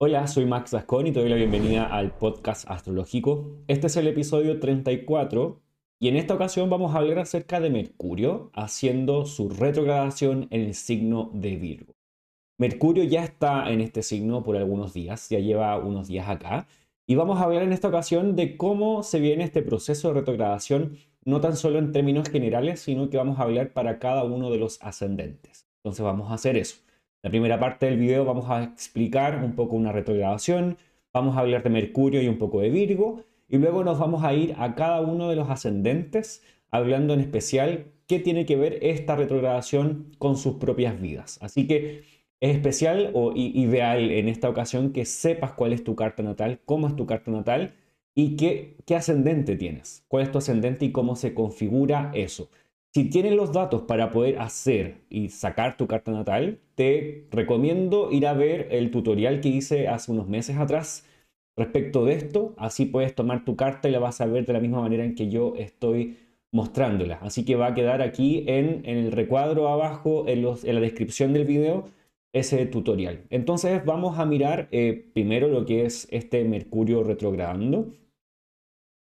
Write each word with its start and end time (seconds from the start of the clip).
Hola, 0.00 0.28
soy 0.28 0.46
Max 0.46 0.72
Gascón 0.72 1.08
y 1.08 1.12
te 1.12 1.18
doy 1.18 1.28
la 1.28 1.34
bienvenida 1.34 1.84
al 1.84 2.12
podcast 2.16 2.70
astrológico. 2.70 3.56
Este 3.66 3.88
es 3.88 3.96
el 3.96 4.06
episodio 4.06 4.60
34 4.60 5.60
y 5.98 6.06
en 6.06 6.14
esta 6.14 6.34
ocasión 6.34 6.70
vamos 6.70 6.94
a 6.94 6.98
hablar 6.98 7.18
acerca 7.18 7.58
de 7.58 7.68
Mercurio 7.68 8.52
haciendo 8.54 9.26
su 9.26 9.48
retrogradación 9.48 10.46
en 10.50 10.60
el 10.60 10.74
signo 10.76 11.32
de 11.34 11.56
Virgo. 11.56 11.96
Mercurio 12.58 13.02
ya 13.02 13.24
está 13.24 13.72
en 13.72 13.80
este 13.80 14.04
signo 14.04 14.44
por 14.44 14.56
algunos 14.56 14.94
días, 14.94 15.28
ya 15.30 15.40
lleva 15.40 15.76
unos 15.78 16.06
días 16.06 16.28
acá 16.28 16.68
y 17.04 17.16
vamos 17.16 17.40
a 17.40 17.42
hablar 17.42 17.64
en 17.64 17.72
esta 17.72 17.88
ocasión 17.88 18.36
de 18.36 18.56
cómo 18.56 19.02
se 19.02 19.18
viene 19.18 19.42
este 19.42 19.62
proceso 19.62 20.08
de 20.08 20.20
retrogradación, 20.20 20.96
no 21.24 21.40
tan 21.40 21.56
solo 21.56 21.80
en 21.80 21.90
términos 21.90 22.28
generales, 22.28 22.78
sino 22.78 23.10
que 23.10 23.16
vamos 23.16 23.40
a 23.40 23.42
hablar 23.42 23.72
para 23.72 23.98
cada 23.98 24.22
uno 24.22 24.52
de 24.52 24.58
los 24.58 24.80
ascendentes. 24.80 25.66
Entonces 25.78 26.04
vamos 26.04 26.30
a 26.30 26.34
hacer 26.34 26.56
eso. 26.56 26.76
La 27.22 27.30
primera 27.30 27.58
parte 27.58 27.86
del 27.86 27.98
video 27.98 28.24
vamos 28.24 28.48
a 28.48 28.62
explicar 28.62 29.42
un 29.44 29.56
poco 29.56 29.74
una 29.74 29.90
retrogradación, 29.90 30.78
vamos 31.12 31.36
a 31.36 31.40
hablar 31.40 31.64
de 31.64 31.70
Mercurio 31.70 32.22
y 32.22 32.28
un 32.28 32.38
poco 32.38 32.60
de 32.60 32.70
Virgo, 32.70 33.24
y 33.48 33.56
luego 33.58 33.82
nos 33.82 33.98
vamos 33.98 34.22
a 34.22 34.34
ir 34.34 34.54
a 34.56 34.76
cada 34.76 35.00
uno 35.00 35.28
de 35.28 35.34
los 35.34 35.50
ascendentes, 35.50 36.44
hablando 36.70 37.14
en 37.14 37.20
especial 37.20 37.86
qué 38.06 38.20
tiene 38.20 38.46
que 38.46 38.54
ver 38.54 38.78
esta 38.82 39.16
retrogradación 39.16 40.12
con 40.18 40.36
sus 40.36 40.56
propias 40.56 41.00
vidas. 41.00 41.38
Así 41.42 41.66
que 41.66 42.04
es 42.40 42.54
especial 42.54 43.10
o 43.14 43.32
ideal 43.34 44.12
en 44.12 44.28
esta 44.28 44.48
ocasión 44.48 44.92
que 44.92 45.04
sepas 45.04 45.52
cuál 45.52 45.72
es 45.72 45.82
tu 45.82 45.96
carta 45.96 46.22
natal, 46.22 46.60
cómo 46.64 46.86
es 46.86 46.94
tu 46.94 47.04
carta 47.04 47.32
natal 47.32 47.74
y 48.14 48.36
qué, 48.36 48.76
ascendente 48.94 49.56
tienes, 49.56 50.04
cuál 50.06 50.22
es 50.22 50.30
tu 50.30 50.38
ascendente 50.38 50.84
y 50.84 50.92
cómo 50.92 51.16
se 51.16 51.34
configura 51.34 52.12
eso. 52.14 52.48
Si 52.94 53.10
tienes 53.10 53.34
los 53.34 53.52
datos 53.52 53.82
para 53.82 54.10
poder 54.10 54.38
hacer 54.38 55.02
y 55.10 55.28
sacar 55.28 55.76
tu 55.76 55.86
carta 55.86 56.10
natal, 56.10 56.60
te 56.74 57.26
recomiendo 57.30 58.10
ir 58.10 58.26
a 58.26 58.32
ver 58.32 58.68
el 58.70 58.90
tutorial 58.90 59.40
que 59.40 59.50
hice 59.50 59.88
hace 59.88 60.10
unos 60.10 60.26
meses 60.26 60.56
atrás 60.56 61.06
respecto 61.56 62.06
de 62.06 62.14
esto. 62.14 62.54
Así 62.56 62.86
puedes 62.86 63.14
tomar 63.14 63.44
tu 63.44 63.56
carta 63.56 63.88
y 63.88 63.92
la 63.92 63.98
vas 63.98 64.20
a 64.20 64.26
ver 64.26 64.46
de 64.46 64.54
la 64.54 64.60
misma 64.60 64.80
manera 64.80 65.04
en 65.04 65.14
que 65.14 65.28
yo 65.28 65.54
estoy 65.56 66.16
mostrándola. 66.50 67.18
Así 67.22 67.44
que 67.44 67.56
va 67.56 67.68
a 67.68 67.74
quedar 67.74 68.00
aquí 68.00 68.44
en, 68.46 68.82
el 68.86 69.12
recuadro 69.12 69.68
abajo, 69.68 70.24
en, 70.26 70.42
la 70.42 70.80
descripción 70.80 71.34
del 71.34 71.44
video, 71.44 71.84
ese 72.32 72.64
tutorial. 72.66 73.24
Entonces 73.28 73.84
vamos 73.84 74.18
a 74.18 74.24
mirar 74.24 74.68
eh, 74.70 75.10
primero 75.12 75.48
lo 75.48 75.66
que 75.66 75.84
es 75.84 76.08
este 76.10 76.44
Mercurio 76.44 77.02
retrogradando. 77.02 77.88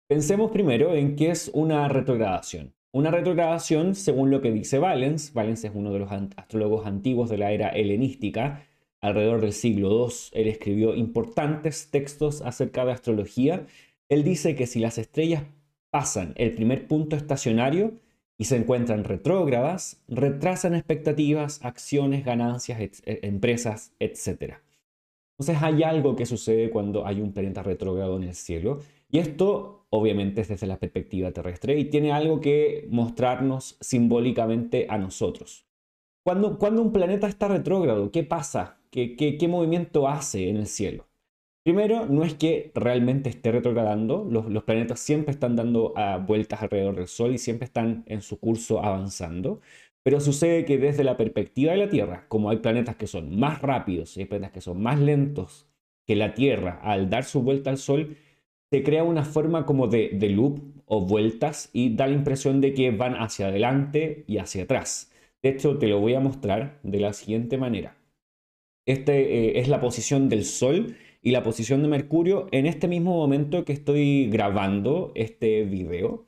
Pensemos 0.08 0.52
primero 0.52 0.93
en 0.93 1.15
qué 1.17 1.31
es 1.31 1.49
una 1.53 1.88
retrogradación. 1.89 2.73
Una 2.95 3.09
retrogradación, 3.09 3.95
según 3.95 4.30
lo 4.30 4.39
que 4.39 4.52
dice 4.52 4.77
Valens, 4.77 5.33
Valens 5.33 5.63
es 5.63 5.72
uno 5.73 5.91
de 5.91 5.97
los 5.97 6.11
astrólogos 6.11 6.86
antiguos 6.86 7.27
de 7.27 7.39
la 7.39 7.52
era 7.52 7.69
helenística, 7.69 8.67
alrededor 9.02 9.41
del 9.41 9.52
siglo 9.52 9.89
II, 9.89 10.13
él 10.33 10.47
escribió 10.47 10.94
importantes 10.94 11.89
textos 11.89 12.44
acerca 12.44 12.86
de 12.86 12.91
astrología. 12.91 13.66
Él 14.09 14.23
dice 14.23 14.55
que 14.55 14.67
si 14.67 14.80
las 14.80 14.99
estrellas 14.99 15.44
pasan 15.89 16.33
el 16.38 16.53
primer 16.53 16.88
punto 16.88 17.16
estacionario 17.16 17.94
y 18.38 18.45
se 18.45 18.58
encuentran 18.58 19.05
retrógradas, 19.05 20.03
retrasan 20.08 20.75
expectativas, 20.75 21.66
acciones, 21.66 22.23
ganancias, 22.23 22.80
e, 22.80 23.19
empresas, 23.23 23.91
etc. 23.99 24.58
Entonces 25.39 25.64
hay 25.64 25.81
algo 25.81 26.16
que 26.16 26.27
sucede 26.27 26.69
cuando 26.69 27.08
hay 27.08 27.21
un 27.21 27.33
planeta 27.33 27.64
retrógrado 27.64 28.17
en 28.17 28.23
el 28.23 28.36
cielo 28.36 28.81
y 29.14 29.19
esto 29.19 29.86
obviamente 29.92 30.42
es 30.42 30.47
desde 30.47 30.66
la 30.66 30.80
perspectiva 30.80 31.31
terrestre 31.31 31.78
y 31.78 31.86
tiene 31.86 32.11
algo 32.11 32.42
que 32.42 32.88
mostrarnos 32.89 33.78
simbólicamente 33.80 34.88
a 34.89 34.97
nosotros. 34.97 35.67
Cuando, 36.25 36.58
cuando 36.58 36.81
un 36.81 36.92
planeta 36.92 37.28
está 37.28 37.47
retrógrado, 37.47 38.11
¿qué 38.11 38.23
pasa? 38.23 38.80
¿Qué, 38.89 39.16
qué, 39.16 39.47
movimiento 39.47 40.08
hace 40.08 40.50
en 40.50 40.58
el 40.58 40.66
cielo? 40.66 41.05
Primero, 41.64 42.08
no 42.08 42.23
es 42.23 42.33
que 42.33 42.72
realmente 42.73 43.30
esté 43.30 43.52
retrogradando, 43.52 44.28
los, 44.28 44.50
los 44.50 44.64
planetas 44.64 45.00
siempre 45.00 45.31
están 45.31 45.55
dando 45.55 45.94
ah, 45.95 46.17
vueltas 46.17 46.64
alrededor 46.64 46.95
del 46.95 47.08
Sol 47.08 47.36
y 47.36 47.38
siempre 47.38 47.66
están 47.66 48.03
en 48.08 48.23
su 48.23 48.39
curso 48.39 48.83
avanzando, 48.83 49.61
pero 50.02 50.20
sucede 50.21 50.66
que 50.66 50.80
desde 50.80 51.04
la 51.04 51.17
perspectiva 51.17 51.73
de 51.73 51.77
la 51.77 51.89
Tierra, 51.89 52.26
como 52.30 52.49
hay 52.49 52.58
planetas 52.58 52.95
que 52.95 53.05
son 53.05 53.39
más 53.39 53.61
rápidos 53.61 54.17
y 54.17 54.21
hay 54.21 54.26
planetas 54.26 54.54
que 54.54 54.61
son 54.61 54.82
más 54.82 54.99
lentos 54.99 55.67
que 56.08 56.16
la 56.16 56.33
Tierra 56.33 56.80
al 56.82 57.11
dar 57.11 57.26
su 57.26 57.43
vuelta 57.43 57.70
al 57.70 57.77
Sol, 57.77 58.17
se 58.73 58.82
crea 58.82 59.04
una 59.04 59.23
forma 59.23 59.67
como 59.67 59.86
de, 59.86 60.10
loop 60.32 60.60
o 60.88 61.06
vueltas 61.06 61.70
y 61.73 61.95
da 61.95 62.08
la 62.08 62.16
impresión 62.16 62.60
de 62.60 62.73
que 62.73 62.89
van 62.89 63.14
hacia 63.14 63.50
adelante 63.50 64.23
y 64.26 64.39
hacia 64.39 64.64
atrás. 64.64 65.11
De 65.44 65.50
hecho, 65.50 65.78
te 65.78 65.86
lo 65.86 66.00
voy 66.00 66.16
a 66.16 66.20
mostrar 66.20 66.80
de 66.82 67.00
la 67.00 67.14
siguiente 67.14 67.60
manera. 67.60 67.95
Este 68.88 69.14
eh, 69.14 69.60
es 69.60 69.67
la 69.67 69.80
posición 69.80 70.28
del 70.28 70.44
Sol 70.44 70.95
y 71.22 71.30
la 71.30 71.44
posición 71.44 71.84
de 71.84 71.88
Mercurio 71.88 72.48
en 72.52 72.66
este 72.66 72.88
mismo 72.88 73.16
momento 73.16 73.64
que 73.64 73.73
estoy 73.73 74.28
grabando 74.32 75.11
este 75.14 75.66
video. 75.66 76.26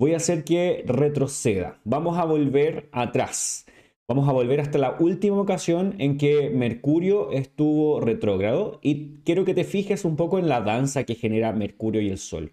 Voy 0.00 0.14
a 0.14 0.16
hacer 0.16 0.42
que 0.42 0.82
retroceda. 0.84 1.78
Vamos 1.84 2.18
a 2.18 2.24
volver 2.24 2.88
atrás. 2.90 3.67
Vamos 4.10 4.26
a 4.26 4.32
volver 4.32 4.58
hasta 4.60 4.78
la 4.78 4.96
última 4.98 5.38
ocasión 5.38 5.94
en 5.98 6.16
que 6.16 6.48
Mercurio 6.48 7.30
estuvo 7.30 8.00
retrógrado 8.00 8.80
y 8.82 9.18
quiero 9.22 9.44
que 9.44 9.52
te 9.52 9.64
fijes 9.64 10.06
un 10.06 10.16
poco 10.16 10.38
en 10.38 10.48
la 10.48 10.62
danza 10.62 11.04
que 11.04 11.14
genera 11.14 11.52
Mercurio 11.52 12.00
y 12.00 12.08
el 12.08 12.16
Sol. 12.16 12.52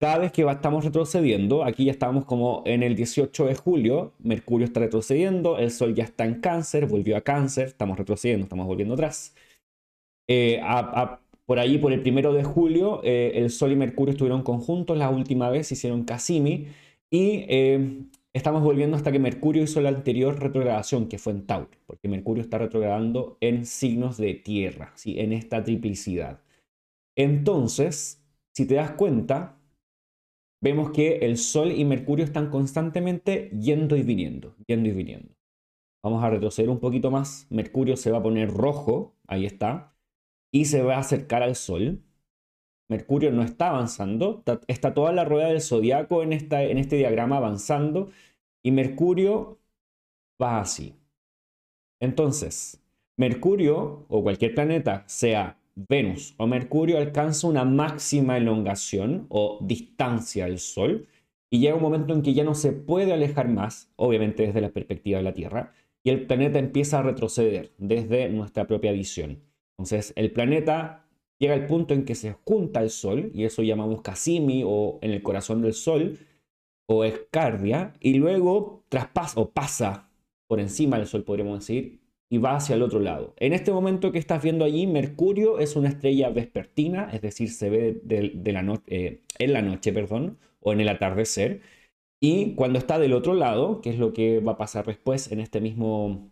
Cada 0.00 0.16
vez 0.16 0.32
que 0.32 0.42
estamos 0.42 0.82
retrocediendo, 0.82 1.62
aquí 1.62 1.84
ya 1.84 1.92
estamos 1.92 2.24
como 2.24 2.62
en 2.64 2.82
el 2.82 2.96
18 2.96 3.44
de 3.46 3.54
julio, 3.54 4.14
Mercurio 4.18 4.64
está 4.64 4.80
retrocediendo, 4.80 5.58
el 5.58 5.70
Sol 5.70 5.94
ya 5.94 6.04
está 6.04 6.24
en 6.24 6.40
cáncer, 6.40 6.86
volvió 6.86 7.18
a 7.18 7.20
cáncer, 7.20 7.66
estamos 7.66 7.98
retrocediendo, 7.98 8.44
estamos 8.44 8.66
volviendo 8.66 8.94
atrás. 8.94 9.34
Eh, 10.26 10.58
por 11.44 11.58
allí, 11.58 11.76
por 11.76 11.92
el 11.92 12.00
primero 12.00 12.32
de 12.32 12.44
julio, 12.44 13.02
eh, 13.04 13.32
el 13.34 13.50
Sol 13.50 13.72
y 13.72 13.76
Mercurio 13.76 14.12
estuvieron 14.12 14.42
conjuntos, 14.42 14.96
la 14.96 15.10
última 15.10 15.50
vez 15.50 15.70
hicieron 15.70 16.04
Cassini 16.04 16.68
y 17.10 17.44
eh, 17.48 18.04
estamos 18.34 18.62
volviendo 18.62 18.96
hasta 18.96 19.12
que 19.12 19.18
Mercurio 19.18 19.62
hizo 19.62 19.80
la 19.80 19.88
anterior 19.88 20.38
retrogradación, 20.38 21.08
que 21.08 21.18
fue 21.18 21.32
en 21.32 21.46
Tauro, 21.46 21.70
porque 21.86 22.08
Mercurio 22.08 22.42
está 22.42 22.58
retrogradando 22.58 23.38
en 23.40 23.64
signos 23.64 24.16
de 24.16 24.34
tierra, 24.34 24.92
¿sí? 24.96 25.18
en 25.18 25.32
esta 25.32 25.62
triplicidad. 25.62 26.42
Entonces, 27.16 28.22
si 28.52 28.66
te 28.66 28.74
das 28.74 28.92
cuenta, 28.92 29.56
vemos 30.60 30.90
que 30.90 31.18
el 31.18 31.38
Sol 31.38 31.70
y 31.70 31.84
Mercurio 31.84 32.24
están 32.24 32.50
constantemente 32.50 33.50
yendo 33.50 33.96
y 33.96 34.02
viniendo, 34.02 34.56
yendo 34.66 34.88
y 34.88 34.92
viniendo. 34.92 35.34
Vamos 36.02 36.22
a 36.22 36.28
retroceder 36.30 36.70
un 36.70 36.80
poquito 36.80 37.10
más. 37.10 37.46
Mercurio 37.50 37.96
se 37.96 38.10
va 38.10 38.18
a 38.18 38.22
poner 38.22 38.50
rojo, 38.50 39.16
ahí 39.26 39.46
está, 39.46 39.96
y 40.52 40.66
se 40.66 40.82
va 40.82 40.96
a 40.96 41.00
acercar 41.00 41.42
al 41.42 41.54
Sol. 41.54 42.02
Mercurio 42.88 43.30
no 43.32 43.42
está 43.42 43.70
avanzando, 43.70 44.42
está 44.66 44.94
toda 44.94 45.12
la 45.12 45.24
rueda 45.24 45.48
del 45.48 45.62
zodiaco 45.62 46.22
en, 46.22 46.32
este 46.32 46.96
diagrama 46.96 47.38
avanzando 47.38 48.10
y 48.62 48.72
Mercurio 48.72 49.58
va 50.40 50.60
así. 50.60 50.94
Entonces, 52.00 52.82
Mercurio 53.16 54.04
o 54.08 54.22
cualquier 54.22 54.54
planeta, 54.54 55.04
sea 55.06 55.58
Venus 55.74 56.34
o 56.36 56.46
Mercurio, 56.46 56.98
alcanza 56.98 57.46
una 57.46 57.64
máxima 57.64 58.36
elongación 58.36 59.26
o 59.30 59.58
distancia 59.62 60.44
del 60.44 60.58
Sol 60.58 61.06
y 61.50 61.60
llega 61.60 61.76
un 61.76 61.82
momento 61.82 62.12
en 62.12 62.22
que 62.22 62.34
ya 62.34 62.44
no 62.44 62.54
se 62.54 62.72
puede 62.72 63.12
alejar 63.12 63.48
más, 63.48 63.88
obviamente 63.96 64.46
desde 64.46 64.60
la 64.60 64.70
perspectiva 64.70 65.18
de 65.18 65.24
la 65.24 65.34
Tierra, 65.34 65.72
y 66.02 66.10
el 66.10 66.26
planeta 66.26 66.58
empieza 66.58 66.98
a 66.98 67.02
retroceder 67.02 67.72
desde 67.78 68.28
nuestra 68.28 68.66
propia 68.66 68.92
visión. 68.92 69.40
Entonces, 69.78 70.12
el 70.16 70.32
planeta 70.32 71.03
llega 71.38 71.54
el 71.54 71.66
punto 71.66 71.94
en 71.94 72.04
que 72.04 72.14
se 72.14 72.32
junta 72.44 72.80
el 72.80 72.90
Sol, 72.90 73.30
y 73.34 73.44
eso 73.44 73.62
llamamos 73.62 74.02
Cassimi 74.02 74.62
o 74.66 74.98
en 75.02 75.10
el 75.10 75.22
corazón 75.22 75.62
del 75.62 75.74
Sol, 75.74 76.18
o 76.86 77.04
Escardia, 77.04 77.94
y 78.00 78.14
luego 78.14 78.84
traspasa 78.88 79.40
o 79.40 79.50
pasa 79.50 80.10
por 80.46 80.60
encima 80.60 80.98
del 80.98 81.06
Sol, 81.06 81.24
podríamos 81.24 81.60
decir, 81.60 82.00
y 82.30 82.38
va 82.38 82.56
hacia 82.56 82.74
el 82.74 82.82
otro 82.82 83.00
lado. 83.00 83.34
En 83.36 83.52
este 83.52 83.72
momento 83.72 84.12
que 84.12 84.18
estás 84.18 84.42
viendo 84.42 84.64
allí, 84.64 84.86
Mercurio 84.86 85.58
es 85.58 85.76
una 85.76 85.88
estrella 85.88 86.30
vespertina, 86.30 87.10
es 87.12 87.22
decir, 87.22 87.50
se 87.50 87.70
ve 87.70 88.00
de, 88.02 88.52
la 88.52 88.82
eh, 88.86 89.20
en 89.38 89.52
la 89.52 89.62
noche, 89.62 89.92
perdón, 89.92 90.38
o 90.60 90.72
en 90.72 90.80
el 90.80 90.88
atardecer. 90.88 91.60
Y 92.20 92.54
cuando 92.54 92.78
está 92.78 92.98
del 92.98 93.12
otro 93.12 93.34
lado, 93.34 93.80
que 93.80 93.90
es 93.90 93.98
lo 93.98 94.12
que 94.12 94.40
va 94.40 94.52
a 94.52 94.56
pasar 94.56 94.86
después 94.86 95.30
en 95.30 95.40
este 95.40 95.60
mismo 95.60 96.30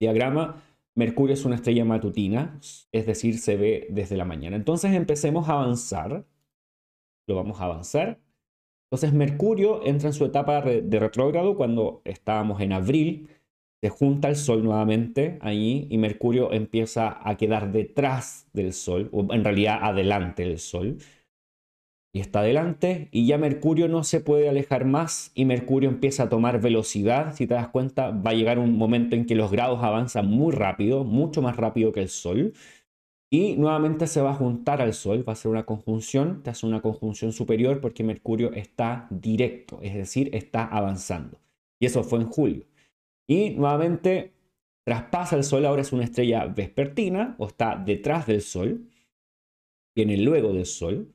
diagrama, 0.00 0.62
Mercurio 0.94 1.34
es 1.34 1.44
una 1.44 1.56
estrella 1.56 1.84
matutina, 1.84 2.58
es 2.92 3.06
decir, 3.06 3.38
se 3.38 3.56
ve 3.56 3.86
desde 3.90 4.16
la 4.16 4.24
mañana. 4.24 4.56
Entonces 4.56 4.92
empecemos 4.92 5.48
a 5.48 5.54
avanzar. 5.54 6.26
Lo 7.26 7.36
vamos 7.36 7.60
a 7.60 7.64
avanzar. 7.64 8.20
Entonces 8.90 9.12
Mercurio 9.12 9.86
entra 9.86 10.08
en 10.08 10.14
su 10.14 10.24
etapa 10.24 10.62
de 10.62 10.98
retrógrado 10.98 11.54
cuando 11.54 12.02
estábamos 12.04 12.60
en 12.60 12.72
abril. 12.72 13.28
Se 13.80 13.88
junta 13.88 14.28
el 14.28 14.36
Sol 14.36 14.64
nuevamente 14.64 15.38
ahí 15.40 15.86
y 15.90 15.96
Mercurio 15.96 16.52
empieza 16.52 17.18
a 17.26 17.36
quedar 17.36 17.72
detrás 17.72 18.48
del 18.52 18.72
Sol, 18.72 19.08
o 19.12 19.32
en 19.32 19.44
realidad 19.44 19.78
adelante 19.82 20.42
del 20.42 20.58
Sol 20.58 20.98
y 22.12 22.20
está 22.20 22.40
adelante 22.40 23.08
y 23.12 23.26
ya 23.26 23.38
Mercurio 23.38 23.88
no 23.88 24.02
se 24.02 24.20
puede 24.20 24.48
alejar 24.48 24.84
más 24.84 25.30
y 25.34 25.44
Mercurio 25.44 25.88
empieza 25.88 26.24
a 26.24 26.28
tomar 26.28 26.60
velocidad. 26.60 27.34
Si 27.34 27.46
te 27.46 27.54
das 27.54 27.68
cuenta, 27.68 28.10
va 28.10 28.30
a 28.30 28.34
llegar 28.34 28.58
un 28.58 28.76
momento 28.76 29.14
en 29.14 29.26
que 29.26 29.36
los 29.36 29.50
grados 29.50 29.82
avanzan 29.82 30.26
muy 30.26 30.52
rápido, 30.52 31.04
mucho 31.04 31.40
más 31.42 31.56
rápido 31.56 31.92
que 31.92 32.00
el 32.00 32.08
Sol. 32.08 32.52
y 33.32 33.56
nuevamente 33.56 34.06
se 34.08 34.20
va 34.20 34.32
a 34.32 34.34
juntar 34.34 34.82
al 34.82 34.92
Sol, 34.94 35.24
va 35.28 35.34
a 35.34 35.36
ser 35.36 35.50
una 35.52 35.64
conjunción, 35.64 36.42
te 36.42 36.50
hace 36.50 36.66
una 36.66 36.82
conjunción 36.82 37.32
superior 37.32 37.80
porque 37.80 38.02
Mercurio 38.04 38.52
está 38.52 39.06
directo, 39.10 39.78
es 39.82 39.94
decir, 39.94 40.30
está 40.34 40.64
avanzando. 40.66 41.38
Y 41.80 41.86
eso 41.86 42.02
fue 42.04 42.20
en 42.20 42.26
julio. 42.26 42.64
Y 43.28 43.50
nuevamente 43.50 44.32
traspasa 44.84 45.36
el 45.36 45.44
Sol, 45.44 45.64
ahora 45.66 45.82
es 45.82 45.92
una 45.92 46.04
estrella 46.04 46.46
vespertina 46.46 47.36
o 47.38 47.46
está 47.46 47.76
detrás 47.76 48.26
del 48.26 48.42
Sol, 48.42 48.88
viene 49.94 50.16
luego 50.16 50.52
del 50.52 50.66
Sol 50.66 51.14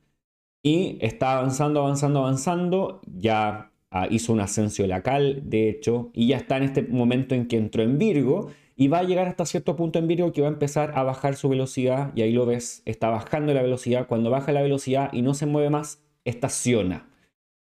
y 0.66 0.98
está 1.00 1.38
avanzando, 1.38 1.78
avanzando, 1.78 2.18
avanzando, 2.18 3.00
ya 3.06 3.70
ah, 3.92 4.08
hizo 4.10 4.32
un 4.32 4.40
ascenso 4.40 4.84
lacal, 4.84 5.48
de 5.48 5.68
hecho, 5.68 6.10
y 6.12 6.26
ya 6.26 6.38
está 6.38 6.56
en 6.56 6.64
este 6.64 6.82
momento 6.82 7.36
en 7.36 7.46
que 7.46 7.56
entró 7.56 7.84
en 7.84 7.98
Virgo 7.98 8.50
y 8.74 8.88
va 8.88 8.98
a 8.98 9.02
llegar 9.04 9.28
hasta 9.28 9.46
cierto 9.46 9.76
punto 9.76 10.00
en 10.00 10.08
Virgo 10.08 10.32
que 10.32 10.40
va 10.40 10.48
a 10.48 10.50
empezar 10.50 10.98
a 10.98 11.04
bajar 11.04 11.36
su 11.36 11.48
velocidad 11.48 12.10
y 12.16 12.22
ahí 12.22 12.32
lo 12.32 12.46
ves, 12.46 12.82
está 12.84 13.10
bajando 13.10 13.54
la 13.54 13.62
velocidad. 13.62 14.08
Cuando 14.08 14.28
baja 14.28 14.50
la 14.50 14.60
velocidad 14.60 15.12
y 15.12 15.22
no 15.22 15.34
se 15.34 15.46
mueve 15.46 15.70
más, 15.70 16.02
estaciona 16.24 17.08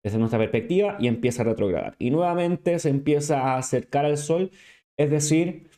desde 0.03 0.17
nuestra 0.17 0.39
perspectiva 0.39 0.97
y 0.99 1.07
empieza 1.07 1.43
a 1.43 1.45
retrogradar. 1.45 1.97
Y 1.99 2.11
nuevamente 2.11 2.79
se 2.79 2.89
empieza 2.89 3.43
a 3.43 3.59
acercar 3.59 4.07
al 4.07 4.17
Sol, 4.17 4.51
es 4.97 5.11
decir, 5.11 5.69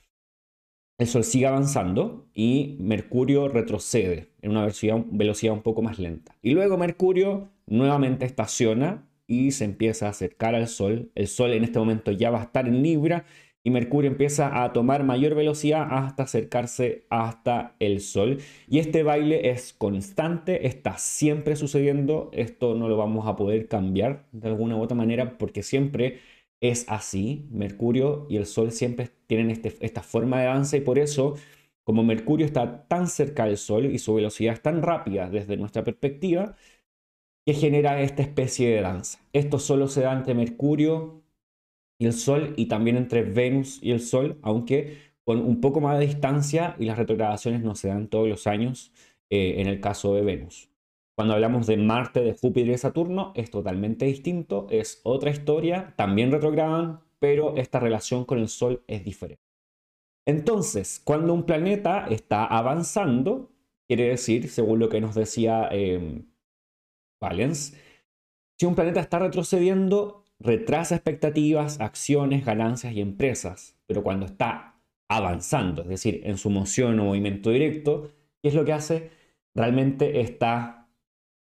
el 0.99 1.07
Sol 1.07 1.25
sigue 1.25 1.47
avanzando 1.47 2.27
y 2.35 2.77
Mercurio 2.81 3.49
retrocede 3.49 4.29
en 4.41 4.51
una 4.53 4.63
velocidad, 4.63 5.53
un 5.55 5.63
poco 5.63 5.83
más 5.83 5.99
lenta. 5.99 6.35
Y 6.43 6.53
luego 6.53 6.79
Mercurio 6.79 7.51
nuevamente 7.67 8.25
estaciona 8.25 9.07
y 9.27 9.51
se 9.51 9.65
empieza 9.65 10.07
a 10.07 10.11
acercar 10.11 10.55
al 10.55 10.69
Sol. 10.69 11.11
El 11.15 11.27
Sol 11.27 11.53
en 11.53 11.65
este 11.65 11.79
momento 11.79 12.13
ya 12.13 12.31
va 12.31 12.41
a 12.41 12.45
estar 12.45 12.67
en 12.67 12.83
Libra 12.83 13.25
y 13.63 13.71
Mercurio 13.71 14.11
empieza 14.11 14.63
a 14.63 14.73
tomar 14.73 15.03
mayor 15.03 15.35
velocidad 15.35 15.87
hasta 15.91 16.23
acercarse 16.23 17.05
hasta 17.11 17.75
el 17.79 18.01
Sol. 18.01 18.39
Y 18.69 18.79
este 18.79 19.03
baile 19.03 19.51
es 19.51 19.75
constante, 19.75 20.67
está 20.67 20.97
siempre 20.97 21.57
sucediendo. 21.57 22.31
Esto 22.33 22.75
no 22.75 22.89
lo 22.89 22.97
vamos 22.97 23.27
a 23.27 23.37
poder 23.37 23.69
cambiar 23.69 24.25
de 24.33 24.49
alguna 24.49 24.77
u 24.77 24.83
otra 24.83 24.97
manera 24.97 25.37
porque 25.37 25.63
siempre 25.63 26.21
es 26.61 26.87
así. 26.89 27.47
Mercurio 27.51 28.27
y 28.29 28.37
el 28.37 28.47
Sol 28.47 28.73
siempre 28.73 29.11
tienen 29.27 29.51
este, 29.51 29.75
esta 29.81 30.03
forma 30.03 30.41
de 30.41 30.49
avance 30.49 30.77
y 30.79 30.81
por 30.81 30.99
eso, 30.99 31.35
como 31.85 32.03
Mercurio 32.05 32.47
está 32.47 32.87
tan 32.89 33.09
cerca 33.09 33.47
del 33.47 33.59
Sol 33.59 33.87
y 33.87 33.99
su 33.99 34.15
velocidad 34.15 34.55
es 34.55 34.63
tan 34.63 34.83
rápida 34.83 35.29
desde 35.31 35.57
nuestra 35.57 35.85
perspectiva, 35.85 36.57
que 37.47 37.55
genera 37.55 38.01
esta 38.03 38.23
especie 38.23 38.71
de 38.71 38.81
danza. 38.83 39.21
Esto 39.33 39.59
solo 39.59 39.89
se 39.89 40.03
da 40.03 40.13
entre 40.13 40.35
Mercurio 40.35 41.23
y 41.99 42.07
el 42.07 42.13
Sol 42.13 42.55
y 42.57 42.67
también 42.67 42.97
entre 42.97 43.23
Venus 43.23 43.79
y 43.83 43.93
el 43.93 44.01
Sol, 44.01 44.39
aunque 44.43 44.99
con 45.25 45.41
un 45.41 45.61
poco 45.61 45.81
más 45.81 45.99
de 45.99 46.07
distancia 46.07 46.77
y 46.79 46.87
las 46.87 46.99
retrogradaciones 46.99 47.63
no 47.63 47.75
se 47.75 47.89
dan 47.89 48.09
todos 48.09 48.29
los 48.29 48.47
años 48.47 48.93
eh, 49.31 49.57
en 49.59 49.67
el 49.67 49.81
caso 49.81 50.15
de 50.15 50.23
Venus. 50.23 50.71
Cuando 51.17 51.33
hablamos 51.33 51.67
de 51.67 51.79
Marte, 51.79 52.21
de 52.21 52.35
Júpiter 52.35 52.75
y 52.75 52.79
Saturno 52.79 53.33
es 53.35 53.51
totalmente 53.51 54.05
distinto, 54.05 54.67
es 54.71 55.01
otra 55.03 55.31
historia, 55.31 55.95
también 55.97 56.31
retrogradan, 56.31 57.01
pero 57.19 57.57
esta 57.57 57.81
relación 57.81 58.27
con 58.27 58.39
el 58.39 58.49
Sol 58.49 58.83
es 58.87 59.03
diferente. 59.03 59.43
Entonces, 60.27 61.01
cuando 61.03 61.33
un 61.33 61.45
planeta 61.45 62.07
está 62.11 62.45
avanzando, 62.45 63.51
quiere 63.89 64.09
decir, 64.09 64.51
según 64.51 64.79
lo 64.79 64.91
que 64.91 65.01
nos 65.01 65.15
decía 65.15 65.71
eh, 65.73 66.23
Valens, 67.19 67.75
si 68.59 68.67
un 68.67 68.75
planeta 68.75 69.01
está 69.01 69.19
retrocediendo, 69.19 70.25
retrasa 70.39 70.97
expectativas, 70.97 71.81
acciones, 71.81 72.45
ganancias 72.45 72.93
y 72.93 73.01
empresas, 73.01 73.79
pero 73.87 74.03
cuando 74.03 74.27
está 74.27 74.75
avanzando, 75.09 75.83
es 75.83 75.89
decir, 75.89 76.21
en 76.25 76.37
su 76.37 76.51
moción 76.51 77.01
o 77.01 77.05
movimiento 77.05 77.51
directo, 77.51 78.11
¿qué 78.43 78.49
es 78.49 78.55
lo 78.55 78.67
que 78.67 78.75
hace? 78.75 79.11
Realmente 79.55 80.21
está 80.21 80.76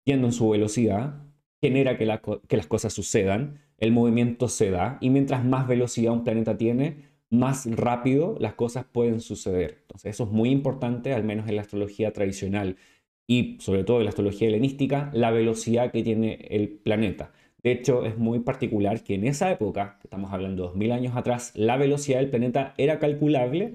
yendo 0.05 0.27
en 0.29 0.33
su 0.33 0.49
velocidad, 0.49 1.23
genera 1.63 1.99
que, 1.99 2.07
las 2.07 2.67
cosas 2.67 2.93
sucedan, 2.93 3.61
el 3.79 3.93
movimiento 3.93 4.49
se 4.49 4.71
da 4.71 4.99
y 5.01 5.11
mientras 5.11 5.45
más 5.45 5.69
velocidad 5.69 6.13
un 6.13 6.25
planeta 6.25 6.57
tiene, 6.57 7.11
más 7.31 7.67
rápido 7.71 8.37
las 8.41 8.55
cosas 8.55 8.85
pueden 8.85 9.21
suceder. 9.21 9.79
Entonces 9.83 10.15
eso 10.15 10.25
es 10.25 10.31
muy 10.31 10.51
importante, 10.51 11.13
al 11.13 11.25
menos 11.25 11.49
en 11.49 11.57
la 11.57 11.63
astrología 11.63 12.13
tradicional 12.13 12.77
y 13.27 13.59
sobre 13.61 13.85
todo 13.85 13.99
en 13.99 14.05
la 14.05 14.11
astrología 14.11 14.49
helenística, 14.49 15.11
la 15.13 15.31
velocidad 15.31 15.93
que 15.93 16.03
tiene 16.03 16.47
el 16.51 16.69
planeta. 16.69 17.33
De 17.63 17.73
hecho, 17.73 18.07
es 18.07 18.17
muy 18.17 18.41
particular 18.41 19.05
que 19.05 19.15
en 19.15 19.27
esa 19.27 19.53
época, 19.53 19.99
estamos 20.03 20.33
hablando 20.33 20.63
de 20.63 20.69
2000 20.71 20.93
años 20.93 21.17
atrás, 21.17 21.53
la 21.55 21.77
velocidad 21.77 22.19
del 22.19 22.31
planeta 22.31 22.75
era 22.79 22.99
calculable 22.99 23.75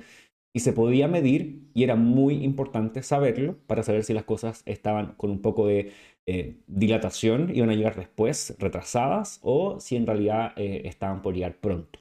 y 0.54 0.62
se 0.62 0.74
podía 0.74 1.08
medir 1.08 1.70
y 1.74 1.84
era 1.84 1.96
muy 1.96 2.44
importante 2.44 3.04
saberlo 3.04 3.58
para 3.68 3.84
saber 3.84 4.04
si 4.04 4.14
las 4.14 4.24
cosas 4.24 4.64
estaban 4.66 5.14
con 5.18 5.30
un 5.30 5.42
poco 5.42 5.68
de 5.68 5.92
eh, 6.28 6.58
dilatación, 6.68 7.52
iban 7.56 7.70
a 7.70 7.76
llegar 7.76 7.96
después 7.96 8.56
retrasadas 8.60 9.40
o 9.44 9.80
si 9.80 9.96
en 9.96 10.08
realidad 10.08 10.54
eh, 10.58 10.84
estaban 10.86 11.22
por 11.22 11.36
llegar 11.36 11.58
pronto. 11.60 12.00